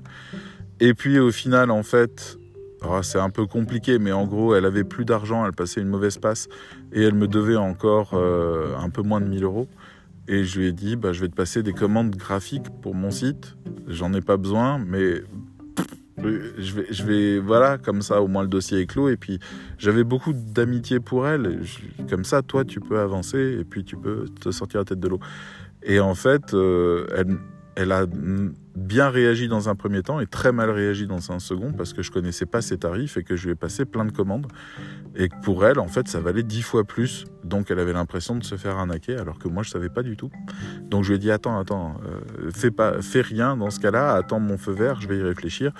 Et 0.81 0.95
puis, 0.95 1.19
au 1.19 1.31
final, 1.31 1.71
en 1.71 1.83
fait, 1.83 2.38
ah, 2.83 3.03
c'est 3.03 3.19
un 3.19 3.31
peu 3.31 3.47
compliqué, 3.47 3.99
mais 3.99 4.12
en 4.12 4.27
gros, 4.27 4.55
elle 4.55 4.64
avait 4.64 4.85
plus 4.85 5.05
d'argent, 5.05 5.47
elle 5.47 5.53
passait 5.53 5.81
une 5.81 5.88
mauvaise 5.88 6.19
passe 6.19 6.49
et 6.92 7.03
elle 7.03 7.14
me 7.14 7.27
devait 7.27 7.57
encore 7.57 8.11
euh, 8.14 8.77
un 8.79 8.90
peu 8.90 9.03
moins 9.03 9.21
de 9.21 9.27
1000 9.27 9.45
euros. 9.45 9.69
Et 10.29 10.45
je 10.45 10.61
lui 10.61 10.66
ai 10.66 10.73
dit, 10.73 10.97
bah, 10.97 11.12
je 11.12 11.21
vais 11.21 11.29
te 11.29 11.35
passer 11.35 11.62
des 11.62 11.73
commandes 11.73 12.14
graphiques 12.14 12.69
pour 12.83 12.95
mon 12.95 13.11
site. 13.11 13.57
J'en 13.87 14.12
ai 14.12 14.21
pas 14.21 14.37
besoin, 14.37 14.79
mais 14.79 15.23
je 16.19 17.05
vais, 17.05 17.38
voilà, 17.38 17.79
comme 17.79 18.03
ça, 18.03 18.21
au 18.21 18.27
moins 18.27 18.42
le 18.42 18.49
dossier 18.49 18.81
est 18.81 18.87
clos. 18.87 19.09
Et 19.09 19.16
puis, 19.16 19.38
j'avais 19.79 20.05
beaucoup 20.05 20.33
d'amitié 20.33 21.01
pour 21.01 21.27
elle. 21.27 21.62
comme 22.11 22.25
ça, 22.25 22.42
toi, 22.42 22.64
tu 22.64 22.81
peux 22.81 22.99
avancer 22.99 23.59
et 23.61 23.64
puis 23.64 23.85
tu 23.85 23.97
peux 23.97 24.27
te 24.40 24.51
sortir 24.51 24.81
la 24.81 24.85
tête 24.85 25.01
de 25.01 25.09
l'eau. 25.09 25.21
Et 25.87 26.01
en 26.01 26.14
fait, 26.14 26.53
euh, 26.53 27.07
elle, 27.77 27.92
a 27.92 28.07
bien 28.75 29.09
réagi 29.09 29.46
dans 29.46 29.68
un 29.68 29.77
premier 29.77 30.03
temps 30.03 30.18
et 30.18 30.27
très 30.27 30.51
mal 30.51 30.68
réagi 30.70 31.07
dans 31.07 31.31
un 31.31 31.38
second 31.38 31.72
parce 31.72 31.92
que 31.92 32.03
je 32.03 32.11
connaissais 32.11 32.44
pas 32.44 32.61
ses 32.61 32.79
tarifs 32.79 33.16
et 33.16 33.22
que 33.22 33.37
je 33.37 33.46
lui 33.46 33.53
ai 33.53 33.55
passé 33.55 33.85
plein 33.85 34.05
de 34.05 34.11
commandes. 34.11 34.49
Et 35.14 35.29
pour 35.44 35.64
elle 35.64 35.79
en 35.79 35.87
fait 35.87 36.09
ça 36.09 36.20
valait 36.20 36.42
dix 36.42 36.62
fois 36.62 36.85
plus. 36.85 37.25
Donc 37.44 37.70
elle 37.70 37.79
avait 37.79 37.92
l'impression 37.92 38.35
de 38.35 38.42
se 38.42 38.57
faire 38.57 38.77
arnaquer 38.77 39.16
alors 39.16 39.38
que 39.38 39.49
moi 39.49 39.62
je 39.62 39.70
savais 39.70 39.88
pas 39.88 40.03
du 40.03 40.16
tout. 40.16 40.31
Donc 40.90 41.05
je 41.05 41.11
lui 41.11 41.16
ai 41.16 41.18
dit 41.18 41.31
attends 41.31 41.59
attends 41.59 42.01
euh, 42.05 42.51
fais 42.51 42.72
pas 42.72 43.01
fais 43.01 43.20
rien 43.20 43.57
dans 43.57 43.70
ce 43.70 43.79
cas-là 43.79 44.14
attends 44.14 44.40
mon 44.40 44.59
feu 44.59 44.72
vert 44.72 45.01
je 45.01 45.07
vais 45.07 45.18
y 45.18 45.22
réfléchir. 45.22 45.72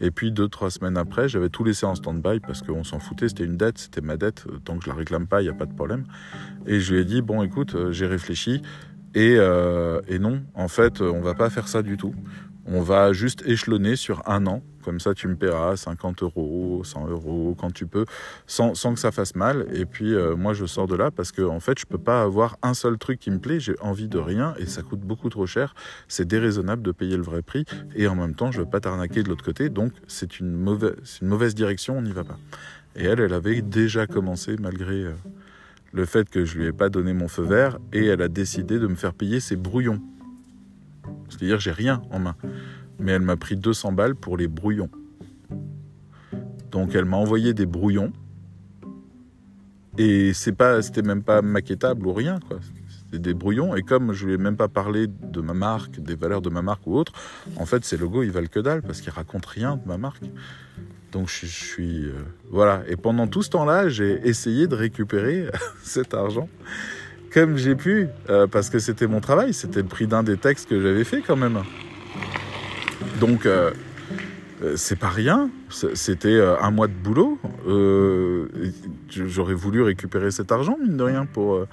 Et 0.00 0.10
puis 0.10 0.30
deux 0.30 0.48
trois 0.48 0.70
semaines 0.70 0.98
après 0.98 1.28
j'avais 1.28 1.48
tout 1.48 1.64
laissé 1.64 1.86
en 1.86 1.94
stand-by 1.94 2.40
parce 2.40 2.60
qu'on 2.62 2.84
s'en 2.84 2.98
foutait 2.98 3.28
c'était 3.28 3.44
une 3.44 3.56
dette 3.56 3.78
c'était 3.78 4.02
ma 4.02 4.16
dette. 4.16 4.44
Tant 4.64 4.76
que 4.76 4.84
je 4.84 4.90
la 4.90 4.94
réclame 4.94 5.26
pas 5.26 5.40
il 5.40 5.46
y 5.46 5.50
a 5.50 5.54
pas 5.54 5.66
de 5.66 5.74
problème. 5.74 6.04
Et 6.66 6.80
je 6.80 6.94
lui 6.94 7.00
ai 7.00 7.04
dit 7.04 7.22
bon 7.22 7.42
écoute 7.42 7.74
euh, 7.74 7.90
j'ai 7.90 8.06
réfléchi 8.06 8.60
euh, 9.16 10.00
et, 10.08 10.18
non, 10.18 10.42
en 10.54 10.68
fait, 10.68 11.00
on 11.00 11.20
va 11.20 11.34
pas 11.34 11.50
faire 11.50 11.68
ça 11.68 11.82
du 11.82 11.96
tout. 11.96 12.14
On 12.66 12.80
va 12.80 13.12
juste 13.12 13.42
échelonner 13.46 13.94
sur 13.94 14.22
un 14.28 14.46
an. 14.46 14.62
Comme 14.82 15.00
ça, 15.00 15.14
tu 15.14 15.28
me 15.28 15.36
paieras 15.36 15.76
50 15.76 16.22
euros, 16.22 16.82
100 16.82 17.08
euros 17.08 17.54
quand 17.58 17.70
tu 17.70 17.86
peux, 17.86 18.04
sans, 18.46 18.72
que 18.72 18.98
ça 18.98 19.12
fasse 19.12 19.34
mal. 19.34 19.66
Et 19.72 19.86
puis, 19.86 20.14
euh, 20.14 20.34
moi, 20.34 20.54
je 20.54 20.64
sors 20.66 20.86
de 20.86 20.94
là 20.94 21.10
parce 21.10 21.30
que, 21.30 21.42
en 21.42 21.60
fait, 21.60 21.78
je 21.78 21.86
peux 21.86 21.98
pas 21.98 22.22
avoir 22.22 22.56
un 22.62 22.74
seul 22.74 22.98
truc 22.98 23.18
qui 23.18 23.30
me 23.30 23.38
plaît. 23.38 23.60
J'ai 23.60 23.78
envie 23.80 24.08
de 24.08 24.18
rien 24.18 24.54
et 24.58 24.66
ça 24.66 24.82
coûte 24.82 25.00
beaucoup 25.00 25.28
trop 25.28 25.46
cher. 25.46 25.74
C'est 26.08 26.26
déraisonnable 26.26 26.82
de 26.82 26.92
payer 26.92 27.16
le 27.16 27.22
vrai 27.22 27.42
prix. 27.42 27.64
Et 27.94 28.06
en 28.08 28.14
même 28.14 28.34
temps, 28.34 28.50
je 28.50 28.60
veux 28.60 28.68
pas 28.68 28.80
t'arnaquer 28.80 29.22
de 29.22 29.28
l'autre 29.28 29.44
côté. 29.44 29.68
Donc, 29.68 29.92
c'est 30.06 30.40
une 30.40 30.52
mauvaise, 30.52 30.94
une 31.20 31.28
mauvaise 31.28 31.54
direction. 31.54 31.98
On 31.98 32.02
n'y 32.02 32.12
va 32.12 32.24
pas. 32.24 32.38
Et 32.96 33.04
elle, 33.04 33.20
elle 33.20 33.34
avait 33.34 33.60
déjà 33.62 34.06
commencé 34.06 34.56
malgré. 34.58 35.04
Euh, 35.04 35.12
le 35.94 36.04
fait 36.06 36.28
que 36.28 36.44
je 36.44 36.58
lui 36.58 36.66
ai 36.66 36.72
pas 36.72 36.88
donné 36.88 37.12
mon 37.12 37.28
feu 37.28 37.44
vert 37.44 37.78
et 37.92 38.06
elle 38.06 38.20
a 38.20 38.28
décidé 38.28 38.80
de 38.80 38.88
me 38.88 38.96
faire 38.96 39.14
payer 39.14 39.38
ses 39.38 39.54
brouillons. 39.54 40.02
C'est-à-dire 41.28 41.60
j'ai 41.60 41.70
rien 41.70 42.02
en 42.10 42.18
main. 42.18 42.34
Mais 42.98 43.12
elle 43.12 43.22
m'a 43.22 43.36
pris 43.36 43.56
200 43.56 43.92
balles 43.92 44.16
pour 44.16 44.36
les 44.36 44.48
brouillons. 44.48 44.90
Donc 46.72 46.96
elle 46.96 47.04
m'a 47.04 47.16
envoyé 47.16 47.54
des 47.54 47.66
brouillons. 47.66 48.12
Et 49.96 50.32
c'est 50.32 50.52
pas, 50.52 50.82
c'était 50.82 51.02
même 51.02 51.22
pas 51.22 51.42
maquettable 51.42 52.08
ou 52.08 52.12
rien, 52.12 52.40
quoi. 52.40 52.58
C'était 52.88 53.20
des 53.20 53.34
brouillons. 53.34 53.76
Et 53.76 53.82
comme 53.82 54.12
je 54.12 54.26
lui 54.26 54.34
ai 54.34 54.38
même 54.38 54.56
pas 54.56 54.66
parlé 54.66 55.06
de 55.06 55.40
ma 55.40 55.54
marque, 55.54 56.00
des 56.00 56.16
valeurs 56.16 56.42
de 56.42 56.50
ma 56.50 56.62
marque 56.62 56.84
ou 56.88 56.96
autre, 56.96 57.12
en 57.56 57.66
fait, 57.66 57.84
ces 57.84 57.96
logos, 57.96 58.24
ils 58.24 58.32
valent 58.32 58.48
que 58.48 58.58
dalle 58.58 58.82
parce 58.82 59.00
qu'ils 59.00 59.12
racontent 59.12 59.48
rien 59.48 59.76
de 59.76 59.86
ma 59.86 59.96
marque. 59.96 60.24
Donc 61.14 61.28
je, 61.28 61.46
suis... 61.46 62.06
Euh, 62.06 62.12
voilà. 62.50 62.82
Et 62.88 62.96
pendant 62.96 63.28
tout 63.28 63.42
ce 63.42 63.50
temps-là, 63.50 63.88
j'ai 63.88 64.20
essayé 64.28 64.66
de 64.66 64.74
récupérer 64.74 65.46
cet 65.82 66.12
argent 66.12 66.48
comme 67.32 67.56
j'ai 67.56 67.74
pu, 67.74 68.06
euh, 68.30 68.46
parce 68.46 68.70
que 68.70 68.78
c'était 68.78 69.08
mon 69.08 69.20
travail, 69.20 69.52
c'était 69.52 69.82
le 69.82 69.88
prix 69.88 70.06
d'un 70.06 70.22
des 70.22 70.36
textes 70.36 70.68
que 70.68 70.80
j'avais 70.80 71.02
fait 71.02 71.20
quand 71.20 71.34
même. 71.34 71.62
Donc 73.18 73.44
euh, 73.44 73.72
c'est 74.76 74.98
pas 74.98 75.08
rien, 75.08 75.50
c'était 75.68 76.40
un 76.40 76.70
mois 76.70 76.86
de 76.86 76.92
boulot. 76.92 77.38
J'aurais 79.08 79.54
voulu 79.54 79.82
récupérer 79.82 80.30
cet 80.30 80.52
argent, 80.52 80.76
mine 80.80 80.96
de 80.96 81.02
rien, 81.02 81.26
pour... 81.26 81.66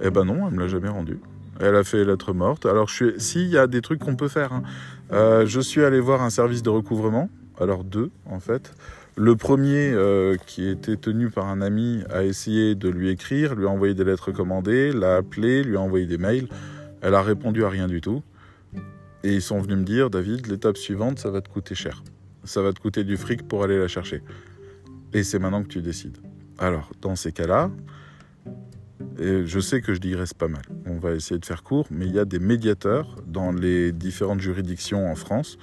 Eh 0.00 0.10
ben 0.10 0.24
non, 0.24 0.46
elle 0.46 0.54
me 0.54 0.60
l'a 0.60 0.68
jamais 0.68 0.88
rendu. 0.88 1.18
Elle 1.58 1.74
a 1.74 1.82
fait 1.82 2.04
lettre 2.04 2.32
morte. 2.32 2.64
Alors, 2.64 2.88
s'il 2.88 3.48
y 3.48 3.58
a 3.58 3.66
des 3.66 3.80
trucs 3.80 3.98
qu'on 3.98 4.14
peut 4.14 4.28
faire, 4.28 4.52
hein. 4.52 4.62
je 5.44 5.60
suis 5.60 5.82
allé 5.82 5.98
voir 5.98 6.22
un 6.22 6.30
service 6.30 6.62
de 6.62 6.70
recouvrement 6.70 7.28
alors 7.60 7.84
deux 7.84 8.10
en 8.26 8.40
fait. 8.40 8.72
Le 9.16 9.36
premier, 9.36 9.92
euh, 9.92 10.36
qui 10.46 10.66
était 10.66 10.96
tenu 10.96 11.28
par 11.28 11.46
un 11.46 11.60
ami, 11.60 12.02
a 12.08 12.24
essayé 12.24 12.74
de 12.74 12.88
lui 12.88 13.10
écrire, 13.10 13.54
lui 13.54 13.66
a 13.66 13.68
envoyé 13.68 13.92
des 13.94 14.04
lettres 14.04 14.32
commandées, 14.32 14.90
l'a 14.90 15.16
appelé, 15.16 15.62
lui 15.62 15.76
a 15.76 15.80
envoyé 15.80 16.06
des 16.06 16.16
mails. 16.16 16.48
Elle 17.02 17.14
a 17.14 17.22
répondu 17.22 17.62
à 17.64 17.68
rien 17.68 17.88
du 17.88 18.00
tout. 18.00 18.22
Et 19.22 19.34
ils 19.34 19.42
sont 19.42 19.60
venus 19.60 19.76
me 19.76 19.84
dire, 19.84 20.08
David, 20.08 20.46
l'étape 20.46 20.78
suivante, 20.78 21.18
ça 21.18 21.30
va 21.30 21.42
te 21.42 21.50
coûter 21.50 21.74
cher. 21.74 22.02
Ça 22.44 22.62
va 22.62 22.72
te 22.72 22.80
coûter 22.80 23.04
du 23.04 23.18
fric 23.18 23.46
pour 23.46 23.62
aller 23.64 23.78
la 23.78 23.86
chercher. 23.86 24.22
Et 25.12 25.22
c'est 25.22 25.38
maintenant 25.38 25.62
que 25.62 25.68
tu 25.68 25.82
décides. 25.82 26.16
Alors, 26.58 26.90
dans 27.02 27.14
ces 27.14 27.32
cas-là, 27.32 27.70
je 29.18 29.60
sais 29.60 29.82
que 29.82 29.92
je 29.92 30.00
digresse 30.00 30.32
pas 30.32 30.48
mal. 30.48 30.62
On 30.86 30.98
va 30.98 31.12
essayer 31.12 31.38
de 31.38 31.44
faire 31.44 31.62
court, 31.62 31.86
mais 31.90 32.06
il 32.06 32.14
y 32.14 32.18
a 32.18 32.24
des 32.24 32.38
médiateurs 32.38 33.16
dans 33.26 33.52
les 33.52 33.92
différentes 33.92 34.40
juridictions 34.40 35.10
en 35.10 35.14
France, 35.14 35.58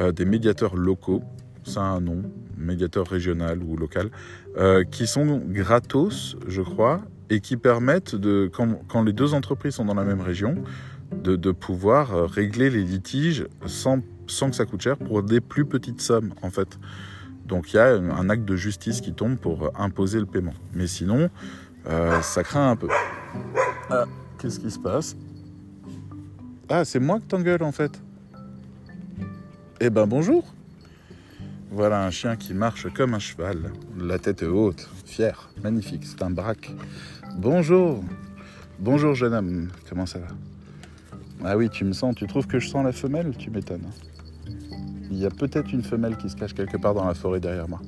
euh, 0.00 0.12
des 0.12 0.24
médiateurs 0.24 0.76
locaux, 0.76 1.22
ça 1.64 1.82
a 1.82 1.84
un 1.84 2.00
nom, 2.00 2.22
médiateur 2.56 3.06
régional 3.06 3.62
ou 3.62 3.76
local, 3.76 4.10
euh, 4.56 4.82
qui 4.84 5.06
sont 5.06 5.42
gratos, 5.46 6.36
je 6.48 6.62
crois, 6.62 7.02
et 7.28 7.40
qui 7.40 7.56
permettent, 7.56 8.14
de, 8.14 8.50
quand, 8.52 9.02
les 9.02 9.12
deux 9.12 9.34
entreprises 9.34 9.74
sont 9.74 9.84
dans 9.84 9.94
la 9.94 10.04
même 10.04 10.22
région, 10.22 10.56
de, 11.12 11.52
pouvoir 11.52 12.14
euh, 12.14 12.26
régler 12.26 12.70
les 12.70 12.82
litiges 12.82 13.46
sans, 13.66 14.00
sans 14.26 14.48
que 14.48 14.56
ça 14.56 14.64
coûte 14.64 14.80
cher 14.80 14.96
pour 14.96 15.22
des 15.22 15.40
plus 15.40 15.66
petites 15.66 16.00
sommes, 16.00 16.32
en 16.40 16.50
fait. 16.50 16.78
Donc 17.44 17.72
il 17.72 17.76
y 17.76 17.80
a 17.80 17.94
un 17.96 18.30
acte 18.30 18.44
de 18.44 18.56
justice 18.56 19.00
qui 19.00 19.12
tombe 19.12 19.36
pour 19.36 19.72
imposer 19.78 20.20
le 20.20 20.26
paiement. 20.26 20.54
Mais 20.72 20.86
sinon, 20.86 21.30
ça 22.22 22.44
craint 22.44 22.70
un 22.70 22.76
peu. 22.76 22.86
Ah, 23.90 24.04
qu'est-ce 24.38 24.60
qui 24.60 24.70
se 24.70 24.78
passe? 24.78 25.16
Ah, 26.68 26.84
c'est 26.84 27.00
moi 27.00 27.18
que 27.18 27.24
t'engueule 27.24 27.64
en 27.64 27.72
fait. 27.72 28.00
Eh 29.82 29.88
ben 29.88 30.06
bonjour. 30.06 30.44
Voilà 31.70 32.04
un 32.04 32.10
chien 32.10 32.36
qui 32.36 32.52
marche 32.52 32.92
comme 32.92 33.14
un 33.14 33.18
cheval, 33.18 33.72
la 33.98 34.18
tête 34.18 34.42
haute, 34.42 34.90
fier, 35.06 35.48
magnifique, 35.62 36.04
c'est 36.04 36.22
un 36.22 36.28
braque. 36.28 36.70
Bonjour. 37.38 38.04
Bonjour 38.78 39.14
jeune 39.14 39.32
homme, 39.32 39.68
comment 39.88 40.04
ça 40.04 40.18
va? 40.18 40.26
Ah 41.42 41.56
oui, 41.56 41.70
tu 41.70 41.86
me 41.86 41.94
sens, 41.94 42.14
tu 42.14 42.26
trouves 42.26 42.46
que 42.46 42.58
je 42.58 42.68
sens 42.68 42.84
la 42.84 42.92
femelle? 42.92 43.34
Tu 43.38 43.50
m'étonnes. 43.50 43.88
Il 45.10 45.16
y 45.16 45.24
a 45.24 45.30
peut-être 45.30 45.72
une 45.72 45.82
femelle 45.82 46.18
qui 46.18 46.28
se 46.28 46.36
cache 46.36 46.52
quelque 46.52 46.76
part 46.76 46.92
dans 46.92 47.06
la 47.06 47.14
forêt 47.14 47.40
derrière 47.40 47.66
moi. 47.66 47.80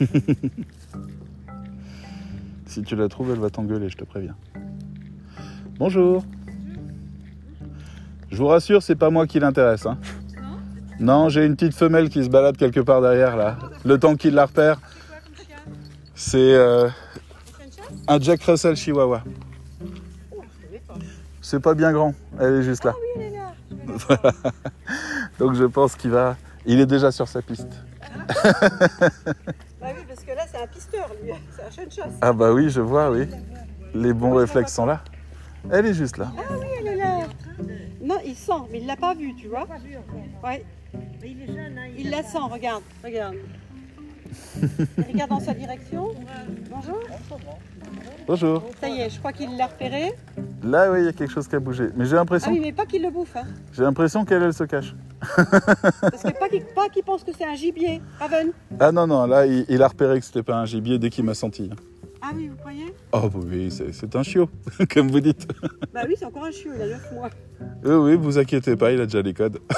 Si 2.64 2.80
tu 2.80 2.96
la 2.96 3.06
trouves, 3.08 3.32
elle 3.32 3.38
va 3.38 3.50
t'engueuler, 3.50 3.90
je 3.90 3.98
te 3.98 4.04
préviens. 4.04 4.34
Bonjour. 5.78 6.24
Je 8.30 8.38
vous 8.38 8.46
rassure, 8.46 8.82
c'est 8.82 8.96
pas 8.96 9.10
moi 9.10 9.26
qui 9.26 9.38
l'intéresse. 9.38 9.84
Hein. 9.84 9.98
Non, 11.00 11.28
j'ai 11.28 11.44
une 11.44 11.56
petite 11.56 11.74
femelle 11.74 12.08
qui 12.08 12.24
se 12.24 12.28
balade 12.28 12.56
quelque 12.56 12.80
part 12.80 13.00
derrière 13.00 13.36
là. 13.36 13.58
Le 13.84 13.98
temps 13.98 14.14
qu'il 14.14 14.34
la 14.34 14.46
repère, 14.46 14.80
c'est 16.14 16.54
euh, 16.54 16.88
un 18.08 18.20
Jack 18.20 18.42
Russell 18.44 18.76
Chihuahua. 18.76 19.22
C'est 21.40 21.60
pas 21.60 21.74
bien 21.74 21.92
grand, 21.92 22.14
elle 22.40 22.54
est 22.54 22.62
juste 22.62 22.84
là. 22.84 22.94
Voilà. 23.84 24.32
Donc 25.38 25.54
je 25.54 25.64
pense 25.64 25.96
qu'il 25.96 26.10
va. 26.10 26.36
Il 26.64 26.80
est 26.80 26.86
déjà 26.86 27.10
sur 27.10 27.26
sa 27.26 27.42
piste. 27.42 27.68
Bah 29.80 29.88
oui, 29.96 30.04
parce 30.06 30.22
que 30.22 30.30
là, 30.30 30.44
c'est 30.48 30.62
un 30.62 30.66
pisteur, 30.68 31.10
lui. 31.20 31.32
C'est 31.56 31.62
un 31.64 31.70
chien 31.70 31.86
de 31.86 31.90
chasse. 31.90 32.12
Ah 32.20 32.32
bah 32.32 32.52
oui, 32.52 32.70
je 32.70 32.80
vois, 32.80 33.10
oui. 33.10 33.26
Les 33.94 34.12
bons 34.12 34.34
réflexes 34.34 34.72
sont 34.72 34.86
là. 34.86 35.02
Elle 35.70 35.86
est 35.86 35.94
juste 35.94 36.18
là. 36.18 36.30
Ah 36.38 36.42
oui, 36.52 36.66
elle 36.78 36.86
est 36.86 36.96
là. 36.96 37.26
Non, 38.00 38.18
il 38.24 38.36
sent, 38.36 38.52
mais 38.70 38.80
il 38.80 38.86
l'a 38.86 38.96
pas 38.96 39.14
vu, 39.14 39.34
tu 39.34 39.48
vois. 39.48 39.66
Ouais, 40.44 40.64
Mais 41.22 41.30
il 41.30 41.42
est 41.42 41.46
jeune, 41.46 41.78
hein, 41.78 41.86
il 41.96 42.08
a- 42.08 42.10
la 42.18 42.22
sent, 42.22 42.38
regarde, 42.50 42.82
regarde. 43.04 43.36
Il 44.98 45.04
regarde 45.12 45.28
dans 45.30 45.40
sa 45.40 45.52
direction. 45.52 46.08
Bonjour. 46.70 46.98
Bonjour. 48.26 48.62
Ça 48.80 48.88
y 48.88 49.00
est, 49.00 49.10
je 49.10 49.18
crois 49.18 49.32
qu'il 49.32 49.54
l'a 49.58 49.66
repéré. 49.66 50.12
Là, 50.62 50.90
oui, 50.90 51.00
il 51.00 51.04
y 51.04 51.08
a 51.08 51.12
quelque 51.12 51.30
chose 51.30 51.46
qui 51.46 51.54
a 51.54 51.60
bougé. 51.60 51.88
Mais 51.96 52.06
j'ai 52.06 52.12
Ah 52.14 52.20
l'impression, 52.20 52.50
oui, 52.50 52.58
mais 52.60 52.72
pas 52.72 52.86
qu'il 52.86 53.02
le 53.02 53.10
bouffe. 53.10 53.36
Hein. 53.36 53.44
j'ai 53.74 53.82
l'impression 53.82 54.24
qu'elle, 54.24 54.42
elle 54.42 54.54
se 54.54 54.64
cache. 54.64 54.94
Parce 55.36 56.22
que 56.22 56.38
pas 56.38 56.48
qu'il 56.48 56.64
pas 56.74 56.88
qu'il 56.88 57.02
pense 57.02 57.24
que 57.24 57.32
c'est 57.36 57.44
un 57.44 57.54
gibier. 57.54 58.00
Raven. 58.18 58.52
Ah 58.80 58.90
non, 58.90 59.06
non, 59.06 59.26
là, 59.26 59.44
il, 59.46 59.66
il 59.68 59.82
a 59.82 59.88
repéré 59.88 60.18
que 60.18 60.24
c'était 60.24 60.42
pas 60.42 60.56
un 60.56 60.64
gibier 60.64 60.98
dès 60.98 61.10
qu'il 61.10 61.24
m'a 61.24 61.34
senti. 61.34 61.68
Ah 62.24 62.30
oui, 62.36 62.46
vous 62.48 62.56
croyez? 62.56 62.94
Oh 63.12 63.28
bah 63.28 63.40
oui, 63.44 63.70
c'est 63.70 64.14
un 64.16 64.22
chiot, 64.22 64.48
comme 64.94 65.10
vous 65.10 65.18
dites. 65.20 65.48
Bah 65.92 66.02
oui, 66.06 66.14
c'est 66.16 66.24
encore 66.24 66.44
un 66.44 66.52
chiot, 66.52 66.70
il 66.76 66.82
a 66.82 66.86
9 66.86 67.12
mois. 67.14 67.30
Oui, 67.84 67.94
oui, 67.94 68.16
vous 68.16 68.38
inquiétez 68.38 68.76
pas, 68.76 68.92
il 68.92 69.00
a 69.00 69.06
déjà 69.06 69.22
les 69.22 69.34
codes. 69.34 69.58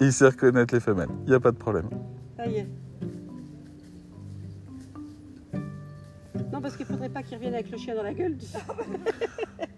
Il 0.00 0.12
sait 0.12 0.26
reconnaître 0.26 0.74
les 0.74 0.80
femelles, 0.80 1.08
il 1.24 1.30
n'y 1.30 1.34
a 1.34 1.40
pas 1.40 1.52
de 1.52 1.56
problème. 1.56 1.88
Ça 2.36 2.46
y 2.46 2.56
est. 2.56 2.66
Non, 6.52 6.60
parce 6.60 6.76
qu'il 6.76 6.84
faudrait 6.84 7.08
pas 7.08 7.22
qu'il 7.22 7.36
revienne 7.36 7.54
avec 7.54 7.70
le 7.70 7.78
chien 7.78 7.94
dans 7.94 8.02
la 8.02 8.12
gueule. 8.12 8.36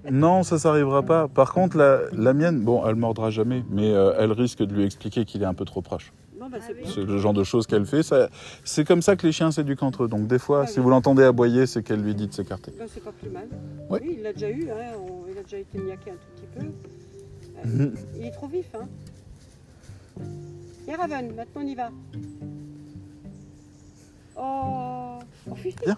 Non, 0.08 0.44
ça 0.44 0.56
s'arrivera 0.56 1.02
pas. 1.02 1.26
Par 1.26 1.52
contre, 1.52 1.76
la, 1.76 2.02
la 2.12 2.32
mienne, 2.32 2.60
bon, 2.60 2.86
elle 2.86 2.94
mordra 2.94 3.30
jamais, 3.30 3.64
mais 3.68 3.92
euh, 3.92 4.12
elle 4.16 4.30
risque 4.30 4.62
de 4.62 4.72
lui 4.72 4.84
expliquer 4.84 5.24
qu'il 5.24 5.42
est 5.42 5.46
un 5.46 5.54
peu 5.54 5.64
trop 5.64 5.82
proche. 5.82 6.12
Non, 6.46 6.50
bah 6.52 6.58
c'est 6.64 6.74
bien. 6.74 6.88
C'est 6.94 7.02
le 7.02 7.18
genre 7.18 7.32
de 7.32 7.42
choses 7.42 7.66
qu'elle 7.66 7.84
fait. 7.86 8.02
C'est 8.64 8.86
comme 8.86 9.02
ça 9.02 9.16
que 9.16 9.26
les 9.26 9.32
chiens 9.32 9.50
s'éduquent 9.50 9.82
entre 9.82 10.04
eux. 10.04 10.08
Donc 10.08 10.28
des 10.28 10.38
fois, 10.38 10.62
Ah 10.62 10.66
si 10.68 10.78
oui. 10.78 10.84
vous 10.84 10.90
l'entendez 10.90 11.24
aboyer, 11.24 11.66
c'est 11.66 11.82
qu'elle 11.82 12.00
lui 12.02 12.14
dit 12.14 12.28
de 12.28 12.32
s'écarter. 12.32 12.72
Ben, 12.78 12.86
c'est 12.92 13.02
pas 13.02 13.10
plus 13.10 13.30
mal. 13.30 13.48
Ouais. 13.90 13.98
Oui, 14.02 14.14
il 14.18 14.22
l'a 14.22 14.32
déjà 14.32 14.48
eu, 14.48 14.68
hein, 14.70 14.96
on- 15.00 15.24
il 15.28 15.36
a 15.36 15.42
déjà 15.42 15.58
été 15.58 15.78
niaqué 15.78 16.12
un 16.12 16.14
tout 16.14 16.28
petit 16.36 16.46
peu. 16.56 16.66
Euh, 17.66 17.90
il 18.16 18.26
est 18.26 18.30
trop 18.30 18.46
vif, 18.46 18.66
hein. 18.74 18.86
Viens 20.86 20.96
Raven, 20.98 21.34
maintenant 21.34 21.62
on 21.62 21.66
y 21.66 21.74
va. 21.74 21.90
Oh, 24.38 25.18
oh. 25.50 25.54
Viens. 25.84 25.96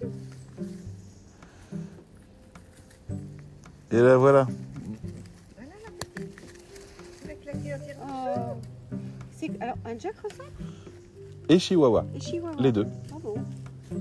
Et 3.91 4.01
là, 4.01 4.17
voilà. 4.17 4.47
C'est 9.51 9.63
alors 9.63 9.77
un 9.85 9.99
Jack 9.99 10.15
Russell 10.23 10.47
Et 11.49 11.59
Chihuahua, 11.59 12.05
et 12.15 12.21
Chihuahua. 12.21 12.57
les 12.61 12.73
deux. 12.73 12.87
Ah 13.13 13.17
bon? 13.23 13.35
Ah 13.39 13.95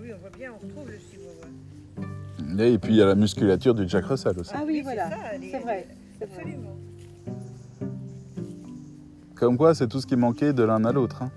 oui, 0.00 0.08
on 0.14 0.18
voit 0.18 0.30
bien, 0.30 0.52
on 0.52 0.66
retrouve 0.66 0.90
le 0.90 0.98
chihuahua. 0.98 2.64
Et 2.66 2.78
puis 2.78 2.92
il 2.92 2.96
y 2.96 3.02
a 3.02 3.06
la 3.06 3.14
musculature 3.14 3.74
du 3.74 3.88
Jack 3.88 4.04
Russell 4.06 4.38
aussi. 4.38 4.52
Ah 4.54 4.62
oui, 4.66 4.80
voilà. 4.82 5.08
est- 5.34 5.50
C'est 5.50 5.58
vrai. 5.60 5.88
Absolument. 6.22 6.76
Comme 9.34 9.56
quoi, 9.58 9.74
c'est 9.74 9.88
tout 9.88 10.00
ce 10.00 10.06
qui 10.06 10.16
manquait 10.16 10.52
de 10.52 10.62
l'un 10.62 10.84
à 10.84 10.92
l'autre. 10.92 11.22
hein. 11.22 11.30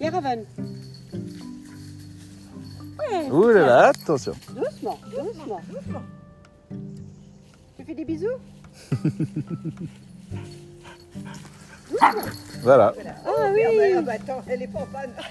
Raven. 0.00 0.44
Ouais, 2.98 3.30
Ouh 3.30 3.48
là 3.50 3.66
là, 3.66 3.86
attention. 3.88 4.32
Doucement, 4.54 4.98
doucement. 5.10 5.60
Doucement. 5.72 6.02
Tu 7.78 7.84
fais 7.84 7.94
des 7.94 8.04
bisous? 8.04 8.26
Voilà. 11.90 12.22
Voilà. 12.62 12.94
Ah 13.26 13.50
oui. 13.52 13.60
Ah 13.66 13.70
bah, 13.72 13.82
ah 13.98 14.02
bah, 14.02 14.12
attends, 14.14 14.42
elle 14.48 14.62
est 14.62 14.66
pas 14.68 14.80
en 14.80 14.86
panne. 14.86 15.12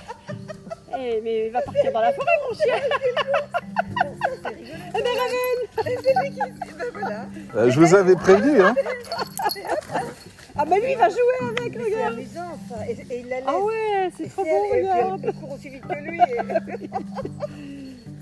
Eh, 1.03 1.21
mais 1.23 1.47
il 1.47 1.51
va 1.53 1.61
partir 1.61 1.89
dans 1.93 2.01
la 2.01 2.11
forêt, 2.11 2.27
mon 2.49 2.53
chien. 2.53 2.75
C'est. 4.43 4.55
Eh 4.93 5.01
ben 5.01 5.13
Raven 5.21 5.59
C'est 6.03 6.13
lui 6.21 6.29
qui... 6.31 6.39
ben 6.77 6.85
voilà. 6.91 7.25
Euh, 7.55 7.71
je 7.71 7.79
vous 7.79 7.95
avais 7.95 8.15
prévenu. 8.17 8.61
Hein. 8.61 8.75
Ah 10.57 10.65
bah 10.65 10.75
lui, 10.79 10.91
il 10.91 10.97
va 10.97 11.07
jouer 11.07 11.39
avec, 11.57 11.73
C'est 11.73 11.79
regarde. 11.95 12.13
amusant 12.13 12.59
ça. 12.69 12.75
Et, 12.89 12.91
et 13.09 13.19
il 13.21 13.29
la 13.29 13.37
laisse. 13.37 13.45
Ah 13.47 13.59
ouais, 13.59 14.09
c'est 14.17 14.27
trop 14.29 14.43
puis 14.43 14.81
regarde. 14.81 15.21
elle 15.23 15.33
court 15.33 15.53
aussi 15.53 15.69
vite 15.69 15.87
que 15.87 15.93
lui. 16.03 16.19
et- 16.19 16.41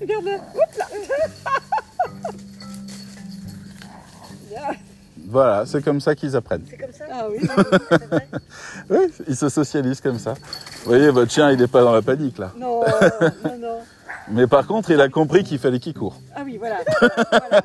Regarde, 0.00 0.26
oups 0.54 0.78
là. 0.78 0.86
Voilà, 5.30 5.64
c'est 5.64 5.80
comme 5.82 6.00
ça 6.00 6.14
qu'ils 6.16 6.34
apprennent. 6.34 6.64
C'est 6.68 6.76
comme 6.76 6.92
ça 6.92 7.04
Ah 7.12 7.28
oui. 7.30 7.38
C'est 7.90 8.04
vrai 8.06 8.28
Oui, 8.90 9.12
ils 9.28 9.36
se 9.36 9.48
socialisent 9.48 10.00
comme 10.00 10.18
ça. 10.18 10.34
Vous 10.34 10.86
voyez, 10.90 11.08
votre 11.10 11.30
chien, 11.30 11.50
il 11.52 11.58
n'est 11.58 11.68
pas 11.68 11.82
dans 11.82 11.92
la 11.94 12.02
panique 12.02 12.38
là. 12.38 12.52
Non, 12.56 12.80
non, 13.44 13.58
non. 13.58 13.78
Mais 14.32 14.46
par 14.46 14.66
contre, 14.66 14.90
il 14.90 15.00
a 15.00 15.08
compris 15.08 15.44
qu'il 15.44 15.58
fallait 15.58 15.78
qu'il 15.78 15.94
court. 15.94 16.20
Ah 16.34 16.42
oui, 16.44 16.56
voilà. 16.58 16.78
Voilà. 17.00 17.62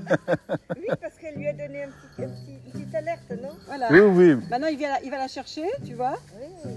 Oui, 0.75 0.87
parce 1.01 1.15
qu'elle 1.19 1.35
lui 1.35 1.47
a 1.47 1.53
donné 1.53 1.83
un 1.83 1.87
petit, 1.87 2.23
un 2.23 2.27
petit- 2.27 2.59
une 2.65 2.71
petite 2.71 2.95
alerte, 2.95 3.31
non? 3.41 3.49
Voilà. 3.67 3.87
Oui, 3.91 3.99
oui. 3.99 4.35
Maintenant, 4.49 4.67
il, 4.67 4.77
vient 4.77 4.89
la- 4.89 5.03
il 5.03 5.09
va 5.11 5.17
la 5.17 5.27
chercher, 5.27 5.65
tu 5.85 5.93
vois. 5.95 6.17
Oui, 6.39 6.71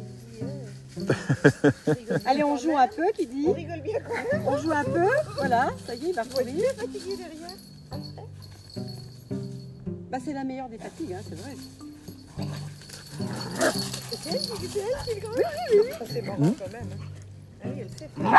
oui, 0.96 1.04
Allez, 2.26 2.44
on 2.44 2.56
joue 2.56 2.76
un 2.76 2.88
peu, 2.88 3.04
qui 3.16 3.26
dit. 3.26 3.44
On 3.46 3.52
rigole 3.52 3.80
bien 3.82 3.98
quand 4.06 4.14
même. 4.38 4.46
On 4.46 4.56
joue 4.58 4.72
un 4.72 4.84
peu. 4.84 5.06
Voilà, 5.36 5.68
ça 5.86 5.94
y 5.94 6.06
est, 6.06 6.08
il 6.08 6.14
va 6.14 6.22
bien 6.24 6.68
fatigué 6.76 7.16
derrière. 7.16 7.56
Bah, 10.10 10.18
c'est 10.24 10.32
la 10.32 10.42
meilleure 10.44 10.68
des 10.68 10.78
fatigues, 10.78 11.12
hein, 11.12 11.20
c'est 11.28 11.34
vrai. 11.38 11.50
C'est 14.10 14.30
elle 14.30 14.40
qui 14.40 14.68
c'est 14.68 14.78
elle 14.80 15.04
qui 15.04 15.10
est 15.10 15.20
grande 15.20 15.34
Oui, 15.36 15.42
oui, 15.72 15.78
oui. 15.84 15.90
C'est 16.10 16.22
marrant 16.22 16.54
quand 16.58 16.72
même. 16.72 16.88
Ah 17.62 17.66
oui, 17.66 17.72
elle 17.80 17.90
sait 17.90 18.08
faire. 18.08 18.32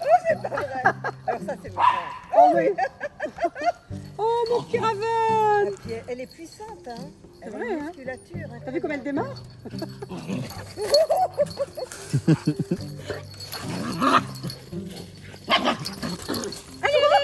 Oh, 0.00 0.04
c'est 0.28 0.40
pas 0.42 0.48
vrai. 0.48 0.82
Alors 1.26 1.40
ça, 1.46 1.54
c'est 1.62 1.74
marrant. 1.74 2.08
Oh 2.36 2.50
oui. 2.54 2.68
Oh, 4.18 4.44
mon 4.50 4.60
Et 4.62 4.66
puis, 5.70 5.92
elle- 6.08 6.20
est 6.20 6.26
puissante, 6.26 6.88
hein. 6.88 6.96
A 7.46 7.50
vrai, 7.50 7.72
hein. 7.72 7.84
musculature. 7.86 8.48
hein. 8.52 8.58
T'as 8.64 8.70
vu 8.72 8.80
comme 8.80 8.90
elle 8.92 9.02
démarre? 9.04 9.42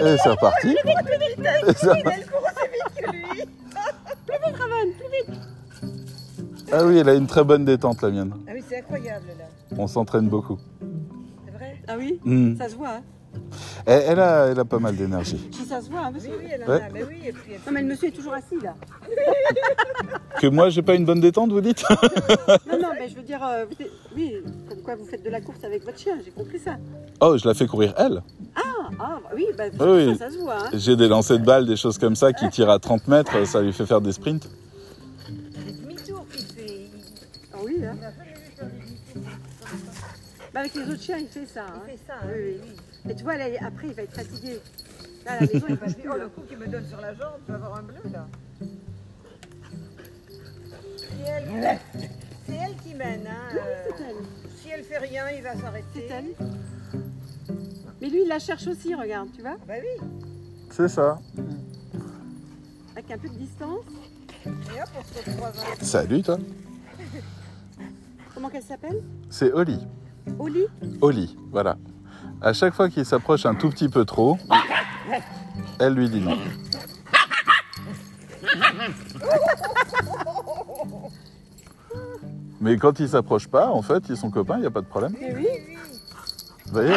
Et 0.00 0.16
c'est 0.22 0.28
reparti. 0.28 0.74
Plus 0.74 0.90
vite, 0.90 1.04
plus 1.04 1.18
vite. 1.18 1.38
Elle. 1.38 1.74
Plus 1.74 1.86
vite, 4.46 4.56
plus 4.98 5.32
vite. 5.32 5.40
Ah 6.72 6.84
oui, 6.84 6.98
elle 6.98 7.08
a 7.08 7.14
une 7.14 7.26
très 7.26 7.44
bonne 7.44 7.64
détente, 7.64 8.02
la 8.02 8.10
mienne. 8.10 8.34
Ah 8.48 8.52
oui, 8.54 8.62
c'est 8.68 8.78
incroyable, 8.78 9.26
là. 9.38 9.44
On 9.78 9.86
s'entraîne 9.86 10.28
beaucoup. 10.28 10.58
C'est 11.44 11.52
vrai? 11.52 11.76
Ah 11.86 11.94
oui? 11.96 12.18
Hmm. 12.24 12.56
Ça 12.56 12.68
se 12.68 12.74
voit, 12.74 12.88
hein 12.96 13.02
elle, 13.86 14.20
a, 14.20 14.46
elle 14.46 14.58
a 14.58 14.64
pas 14.64 14.78
mal 14.78 14.96
d'énergie. 14.96 15.50
Ça 15.68 15.80
se 15.80 15.90
voit, 15.90 16.00
hein, 16.00 16.10
monsieur. 16.10 16.32
Oui, 16.38 16.44
oui, 16.44 16.50
elle 16.52 16.62
a. 16.62 16.88
Mais 16.92 17.04
oui, 17.04 17.16
et. 17.26 17.32
Non, 17.32 17.72
mais 17.72 17.82
le 17.82 17.88
monsieur 17.88 18.08
est 18.08 18.12
toujours 18.12 18.34
assis, 18.34 18.56
là. 18.62 18.74
que 20.40 20.46
moi, 20.46 20.70
j'ai 20.70 20.82
pas 20.82 20.94
une 20.94 21.04
bonne 21.04 21.20
détente, 21.20 21.50
vous 21.50 21.60
dites? 21.60 21.84
Non, 22.70 22.78
non, 22.78 22.88
mais 22.98 23.08
je 23.08 23.16
veux 23.16 23.22
dire, 23.22 23.44
euh, 23.44 23.64
oui, 24.16 24.36
comme 24.68 24.82
quoi 24.82 24.96
vous 24.96 25.04
faites 25.04 25.24
de 25.24 25.30
la 25.30 25.40
course 25.40 25.62
avec 25.64 25.84
votre 25.84 25.98
chien, 25.98 26.18
j'ai 26.24 26.30
compris 26.30 26.58
ça. 26.58 26.76
Oh, 27.20 27.36
je 27.36 27.46
la 27.46 27.54
fais 27.54 27.66
courir, 27.66 27.94
elle 27.96 28.22
bah 29.24 29.30
oui, 29.34 29.46
bah, 29.56 29.64
Ah 29.80 29.84
oui. 29.90 30.16
ça, 30.16 30.30
se 30.30 30.38
voit, 30.38 30.66
hein. 30.66 30.70
J'ai 30.74 30.96
des 30.96 31.08
lancers 31.08 31.38
de 31.38 31.44
balles, 31.44 31.66
des 31.66 31.76
choses 31.76 31.98
comme 31.98 32.14
ça 32.16 32.32
qui 32.32 32.48
tirent 32.50 32.70
à 32.70 32.78
30 32.78 33.08
mètres, 33.08 33.46
ça 33.46 33.60
lui 33.62 33.72
fait 33.72 33.86
faire 33.86 34.00
des 34.00 34.12
sprints. 34.12 34.48
des 35.28 35.72
demi-tours 35.72 36.26
qu'il 36.30 36.44
fait. 36.46 36.66
Il, 36.66 36.90
Ah 37.52 37.56
oui, 37.64 37.84
hein. 37.84 37.94
il 37.96 38.00
des 38.00 38.70
demi-tours. 38.70 39.30
Bah, 40.52 40.60
avec 40.60 40.74
les 40.74 40.82
autres 40.82 41.02
chiens, 41.02 41.18
il 41.18 41.26
fait 41.26 41.46
ça, 41.46 41.62
hein. 41.62 41.82
Il 41.86 41.90
fait 41.92 41.98
ça, 42.06 42.14
hein. 42.22 42.26
Oui, 42.28 42.60
oui. 42.62 43.10
Et 43.10 43.14
tu 43.14 43.24
vois, 43.24 43.36
là, 43.36 43.44
après, 43.66 43.88
il 43.88 43.94
va 43.94 44.02
être 44.02 44.14
fatigué. 44.14 44.60
Là, 45.26 45.32
à 45.32 45.34
la 45.40 45.40
maison, 45.52 45.66
il 45.68 45.74
Il 45.74 45.76
va 45.76 45.88
se 45.88 45.94
dire, 45.94 46.12
oh, 46.14 46.18
le 46.18 46.28
coup 46.28 46.42
qu'il 46.48 46.58
me 46.58 46.66
donne 46.68 46.86
sur 46.86 47.00
la 47.00 47.14
jambe, 47.14 47.40
je 47.46 47.52
vais 47.52 47.58
avoir 47.58 47.78
un 47.78 47.82
bleu 47.82 47.96
là. 48.12 48.26
C'est 52.46 52.52
elle, 52.52 52.76
qui 52.84 52.94
mène. 52.98 53.26
Hein. 53.26 53.56
euh, 53.56 53.60
C'est 53.96 54.04
elle. 54.04 54.16
si 54.62 54.68
elle 54.70 54.84
fait 54.84 54.98
rien, 54.98 55.24
il 55.36 55.42
va 55.42 55.56
s'arrêter. 55.56 55.86
C'est 55.94 56.08
elle. 56.10 56.34
Mais 58.00 58.08
lui, 58.10 58.22
il 58.22 58.28
la 58.28 58.38
cherche 58.38 58.66
aussi, 58.66 58.94
regarde, 58.94 59.28
tu 59.34 59.40
vois, 59.42 59.56
Ah 59.60 59.64
bah 59.66 59.74
oui. 59.80 60.06
C'est 60.70 60.88
ça. 60.88 61.18
avec 62.92 63.10
un 63.10 63.18
peu 63.18 63.28
de 63.28 63.34
distance. 63.34 63.80
Et 64.46 64.48
hop, 64.48 64.88
on 64.98 65.02
se 65.04 65.18
retrouve 65.30 65.44
un. 65.46 65.84
Salut, 65.84 66.22
toi. 66.22 66.38
Comment 68.34 68.48
qu'elle 68.50 68.62
s'appelle? 68.62 69.02
C'est 69.30 69.52
Oli. 69.52 69.78
Oli? 70.38 70.64
Oli, 71.00 71.36
voilà. 71.50 71.76
À 72.42 72.52
chaque 72.52 72.74
fois 72.74 72.88
qu'il 72.90 73.06
s'approche 73.06 73.46
un 73.46 73.54
tout 73.54 73.70
petit 73.70 73.88
peu 73.88 74.04
trop, 74.04 74.36
elle 75.78 75.94
lui 75.94 76.08
dit 76.10 76.20
non. 76.20 76.36
Mais 82.60 82.76
quand 82.76 82.98
il 83.00 83.08
s'approche 83.08 83.48
pas, 83.48 83.68
en 83.68 83.82
fait, 83.82 84.04
ils 84.08 84.16
sont 84.16 84.30
copains, 84.30 84.56
il 84.56 84.60
n'y 84.62 84.66
a 84.66 84.70
pas 84.70 84.80
de 84.80 84.86
problème. 84.86 85.14
Mais 85.20 85.34
oui. 85.34 85.46
Vous 86.66 86.72
voyez? 86.72 86.96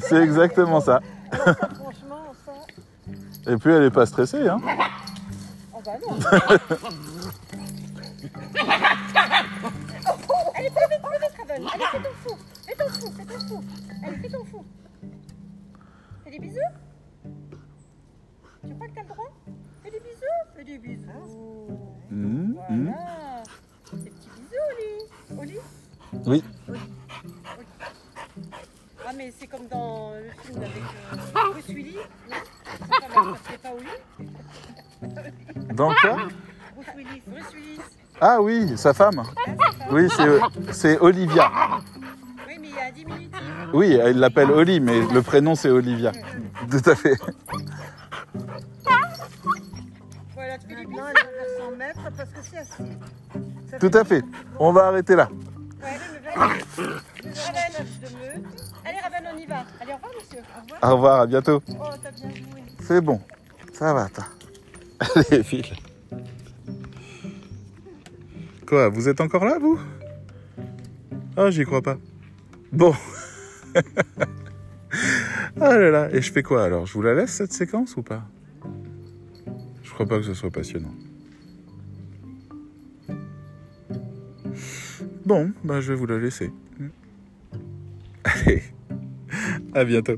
C'est 0.00 0.22
exactement 0.22 0.80
ça. 0.80 1.00
Et 3.48 3.56
puis 3.56 3.72
elle 3.72 3.84
est 3.84 3.90
pas 3.90 4.06
stressée, 4.06 4.48
hein. 4.48 4.58
Oh 5.72 5.80
bah 5.84 5.92
non. 6.02 6.18
Allez, 10.54 10.70
plus 10.70 10.86
vite, 10.90 11.02
plus 11.02 11.18
vite, 11.20 11.34
fais 11.36 11.98
ton 11.98 12.14
fou. 12.24 12.34
Fais 12.66 12.74
ton 12.74 12.88
fou, 12.88 13.12
fais 13.16 14.28
ton 14.28 14.44
fou. 14.44 14.64
Fais 16.24 16.30
des 16.30 16.38
bisous. 16.38 16.60
Tu 18.66 18.74
crois 18.74 18.88
que 18.88 18.94
t'as 18.94 19.02
le 19.02 19.08
droit 19.08 19.30
Fais 19.84 19.90
des 19.90 20.00
bisous. 20.00 20.40
Fais 20.56 20.64
des 20.64 20.78
bisous. 20.78 21.78
Mhm, 22.10 22.56
mhm. 22.68 22.92
Voilà. 22.92 23.42
Des 23.92 24.10
petits 24.10 24.30
bisous, 24.36 24.64
Oli. 24.72 24.90
Oli 25.38 25.58
Oui. 26.26 26.42
Ah, 29.08 29.12
mais 29.16 29.32
c'est 29.38 29.46
comme 29.46 29.66
dans 29.68 30.12
le 30.14 30.30
film 30.42 30.58
avec 30.62 30.76
euh, 30.76 31.52
Bruce 31.52 31.68
Willis. 31.68 31.96
Non? 33.14 33.34
C'est 33.48 33.62
pas 33.62 33.68
Oli 33.72 34.28
Dans 35.74 35.94
quoi? 35.94 36.16
Bruce 36.74 36.86
Willis. 36.96 37.22
Bruce 37.26 37.54
Willis. 37.54 37.80
Ah 38.20 38.40
oui, 38.40 38.76
sa 38.76 38.92
femme. 38.94 39.22
Oui, 39.92 40.08
c'est- 40.10 40.72
c'est 40.72 40.98
Olivia. 40.98 41.50
Oui, 42.48 42.54
mais 42.60 42.68
il 42.68 42.74
y 42.74 42.78
a 42.78 42.86
un 42.86 42.90
diminutif. 42.92 43.30
Oui, 43.72 43.92
elle 43.92 44.18
l'appelle 44.18 44.50
Oli, 44.50 44.80
mais 44.80 45.00
le 45.06 45.22
prénom 45.22 45.54
c'est 45.54 45.70
Olivia. 45.70 46.10
Tout 46.70 46.90
à 46.90 46.94
fait. 46.96 47.16
Voilà, 50.34 50.58
tu 50.58 50.66
fais 50.68 50.84
parce 52.16 52.30
que 52.30 52.38
c'est. 52.42 52.64
Ça 53.70 53.78
Tout 53.78 53.90
à 53.98 54.04
fait. 54.04 54.24
On 54.58 54.72
va 54.72 54.86
arrêter 54.86 55.14
là. 55.14 55.28
Au 60.82 60.94
revoir. 60.94 61.20
À 61.20 61.26
bientôt. 61.26 61.62
Oh, 61.68 61.74
t'as 62.02 62.10
bien 62.10 62.30
joué. 62.30 62.62
C'est 62.80 63.00
bon. 63.00 63.20
Ça 63.72 63.92
va, 63.92 64.08
toi. 64.08 64.24
Allez, 65.30 65.42
file. 65.42 65.66
Quoi, 68.66 68.88
vous 68.88 69.08
êtes 69.08 69.20
encore 69.20 69.44
là, 69.44 69.58
vous? 69.58 69.78
Ah, 71.36 71.50
j'y 71.50 71.64
crois 71.64 71.82
pas. 71.82 71.98
Bon. 72.72 72.94
ah 75.60 75.78
là 75.78 75.90
là, 75.90 76.08
et 76.12 76.20
je 76.22 76.32
fais 76.32 76.42
quoi 76.42 76.64
alors? 76.64 76.86
Je 76.86 76.94
vous 76.94 77.02
la 77.02 77.14
laisse 77.14 77.30
cette 77.30 77.52
séquence 77.52 77.96
ou 77.96 78.02
pas? 78.02 78.24
Je 79.82 79.92
crois 79.92 80.06
pas 80.06 80.18
que 80.18 80.24
ce 80.24 80.34
soit 80.34 80.50
passionnant. 80.50 80.94
Bon, 85.24 85.52
bah 85.64 85.80
je 85.80 85.92
vais 85.92 85.98
vous 85.98 86.06
la 86.06 86.18
laisser. 86.18 86.52
Allez, 88.24 88.62
à 89.74 89.84
bientôt. 89.84 90.16